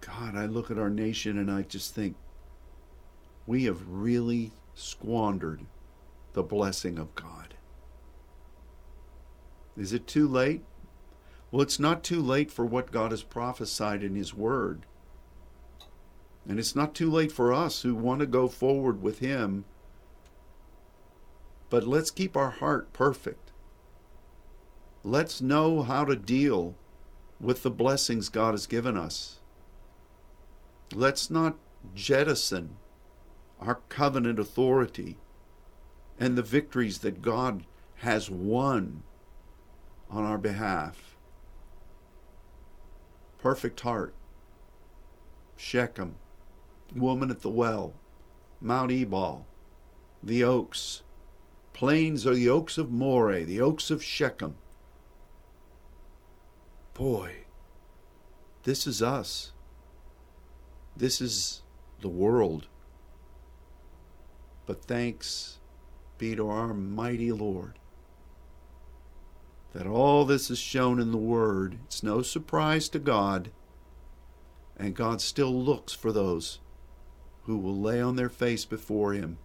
God, 0.00 0.36
I 0.36 0.46
look 0.46 0.72
at 0.72 0.78
our 0.78 0.90
nation 0.90 1.38
and 1.38 1.48
I 1.48 1.62
just 1.62 1.94
think 1.94 2.16
we 3.46 3.64
have 3.64 3.88
really 3.88 4.50
squandered 4.74 5.60
the 6.32 6.42
blessing 6.42 6.98
of 6.98 7.14
God. 7.14 7.54
Is 9.76 9.92
it 9.92 10.06
too 10.06 10.28
late? 10.28 10.62
Well, 11.50 11.62
it's 11.62 11.80
not 11.80 12.04
too 12.04 12.20
late 12.20 12.50
for 12.50 12.64
what 12.64 12.92
God 12.92 13.10
has 13.10 13.22
prophesied 13.22 14.02
in 14.02 14.14
His 14.14 14.34
Word. 14.34 14.86
And 16.48 16.58
it's 16.58 16.76
not 16.76 16.94
too 16.94 17.10
late 17.10 17.32
for 17.32 17.52
us 17.52 17.82
who 17.82 17.94
want 17.94 18.20
to 18.20 18.26
go 18.26 18.48
forward 18.48 19.02
with 19.02 19.18
Him 19.18 19.64
but 21.70 21.86
let's 21.86 22.10
keep 22.10 22.36
our 22.36 22.50
heart 22.50 22.92
perfect. 22.92 23.52
Let's 25.04 25.40
know 25.40 25.82
how 25.82 26.04
to 26.04 26.16
deal 26.16 26.74
with 27.40 27.62
the 27.62 27.70
blessings 27.70 28.28
God 28.28 28.52
has 28.52 28.66
given 28.66 28.96
us. 28.96 29.38
Let's 30.92 31.30
not 31.30 31.56
jettison 31.94 32.76
our 33.60 33.76
covenant 33.88 34.38
authority 34.38 35.16
and 36.18 36.36
the 36.36 36.42
victories 36.42 36.98
that 36.98 37.22
God 37.22 37.64
has 37.98 38.28
won 38.28 39.04
on 40.10 40.24
our 40.24 40.38
behalf. 40.38 41.16
Perfect 43.38 43.80
heart, 43.80 44.14
Shechem, 45.56 46.16
woman 46.94 47.30
at 47.30 47.40
the 47.40 47.50
well, 47.50 47.94
Mount 48.60 48.90
Ebal, 48.90 49.46
the 50.22 50.44
oaks, 50.44 51.02
plains 51.72 52.26
are 52.26 52.34
the 52.34 52.48
oaks 52.48 52.76
of 52.76 52.90
Moreh, 52.90 53.44
the 53.44 53.60
oaks 53.60 53.90
of 53.90 54.02
Shechem. 54.02 54.56
Boy, 56.92 57.44
this 58.64 58.86
is 58.86 59.00
us. 59.00 59.52
This 60.94 61.20
is 61.22 61.62
the 62.00 62.08
world. 62.08 62.66
But 64.66 64.84
thanks 64.84 65.60
be 66.18 66.36
to 66.36 66.46
our 66.48 66.74
mighty 66.74 67.32
Lord 67.32 67.78
that 69.72 69.86
all 69.86 70.24
this 70.24 70.50
is 70.50 70.58
shown 70.58 71.00
in 71.00 71.12
the 71.12 71.18
Word. 71.18 71.78
It's 71.84 72.02
no 72.02 72.22
surprise 72.22 72.88
to 72.90 72.98
God, 72.98 73.50
and 74.76 74.94
God 74.94 75.20
still 75.20 75.52
looks 75.52 75.92
for 75.92 76.12
those 76.12 76.58
who 77.44 77.56
will 77.56 77.78
lay 77.78 78.00
on 78.00 78.16
their 78.16 78.28
face 78.28 78.64
before 78.64 79.12
Him 79.12 79.38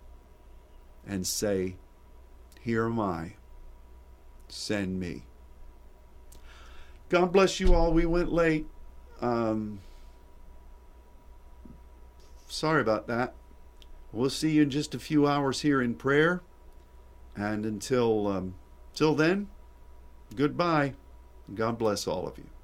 and 1.07 1.25
say, 1.27 1.75
here 2.65 2.85
am 2.85 2.99
I. 2.99 3.33
Send 4.47 4.99
me. 4.99 5.25
God 7.09 7.31
bless 7.31 7.59
you 7.59 7.75
all. 7.75 7.93
We 7.93 8.07
went 8.07 8.33
late. 8.33 8.65
Um, 9.21 9.81
sorry 12.47 12.81
about 12.81 13.05
that. 13.05 13.35
We'll 14.11 14.31
see 14.31 14.51
you 14.51 14.63
in 14.63 14.71
just 14.71 14.95
a 14.95 14.99
few 14.99 15.27
hours 15.27 15.61
here 15.61 15.79
in 15.79 15.93
prayer. 15.93 16.41
And 17.35 17.65
until 17.65 18.27
um, 18.27 18.55
till 18.95 19.13
then, 19.13 19.49
goodbye. 20.35 20.93
God 21.53 21.77
bless 21.77 22.07
all 22.07 22.27
of 22.27 22.37
you. 22.37 22.54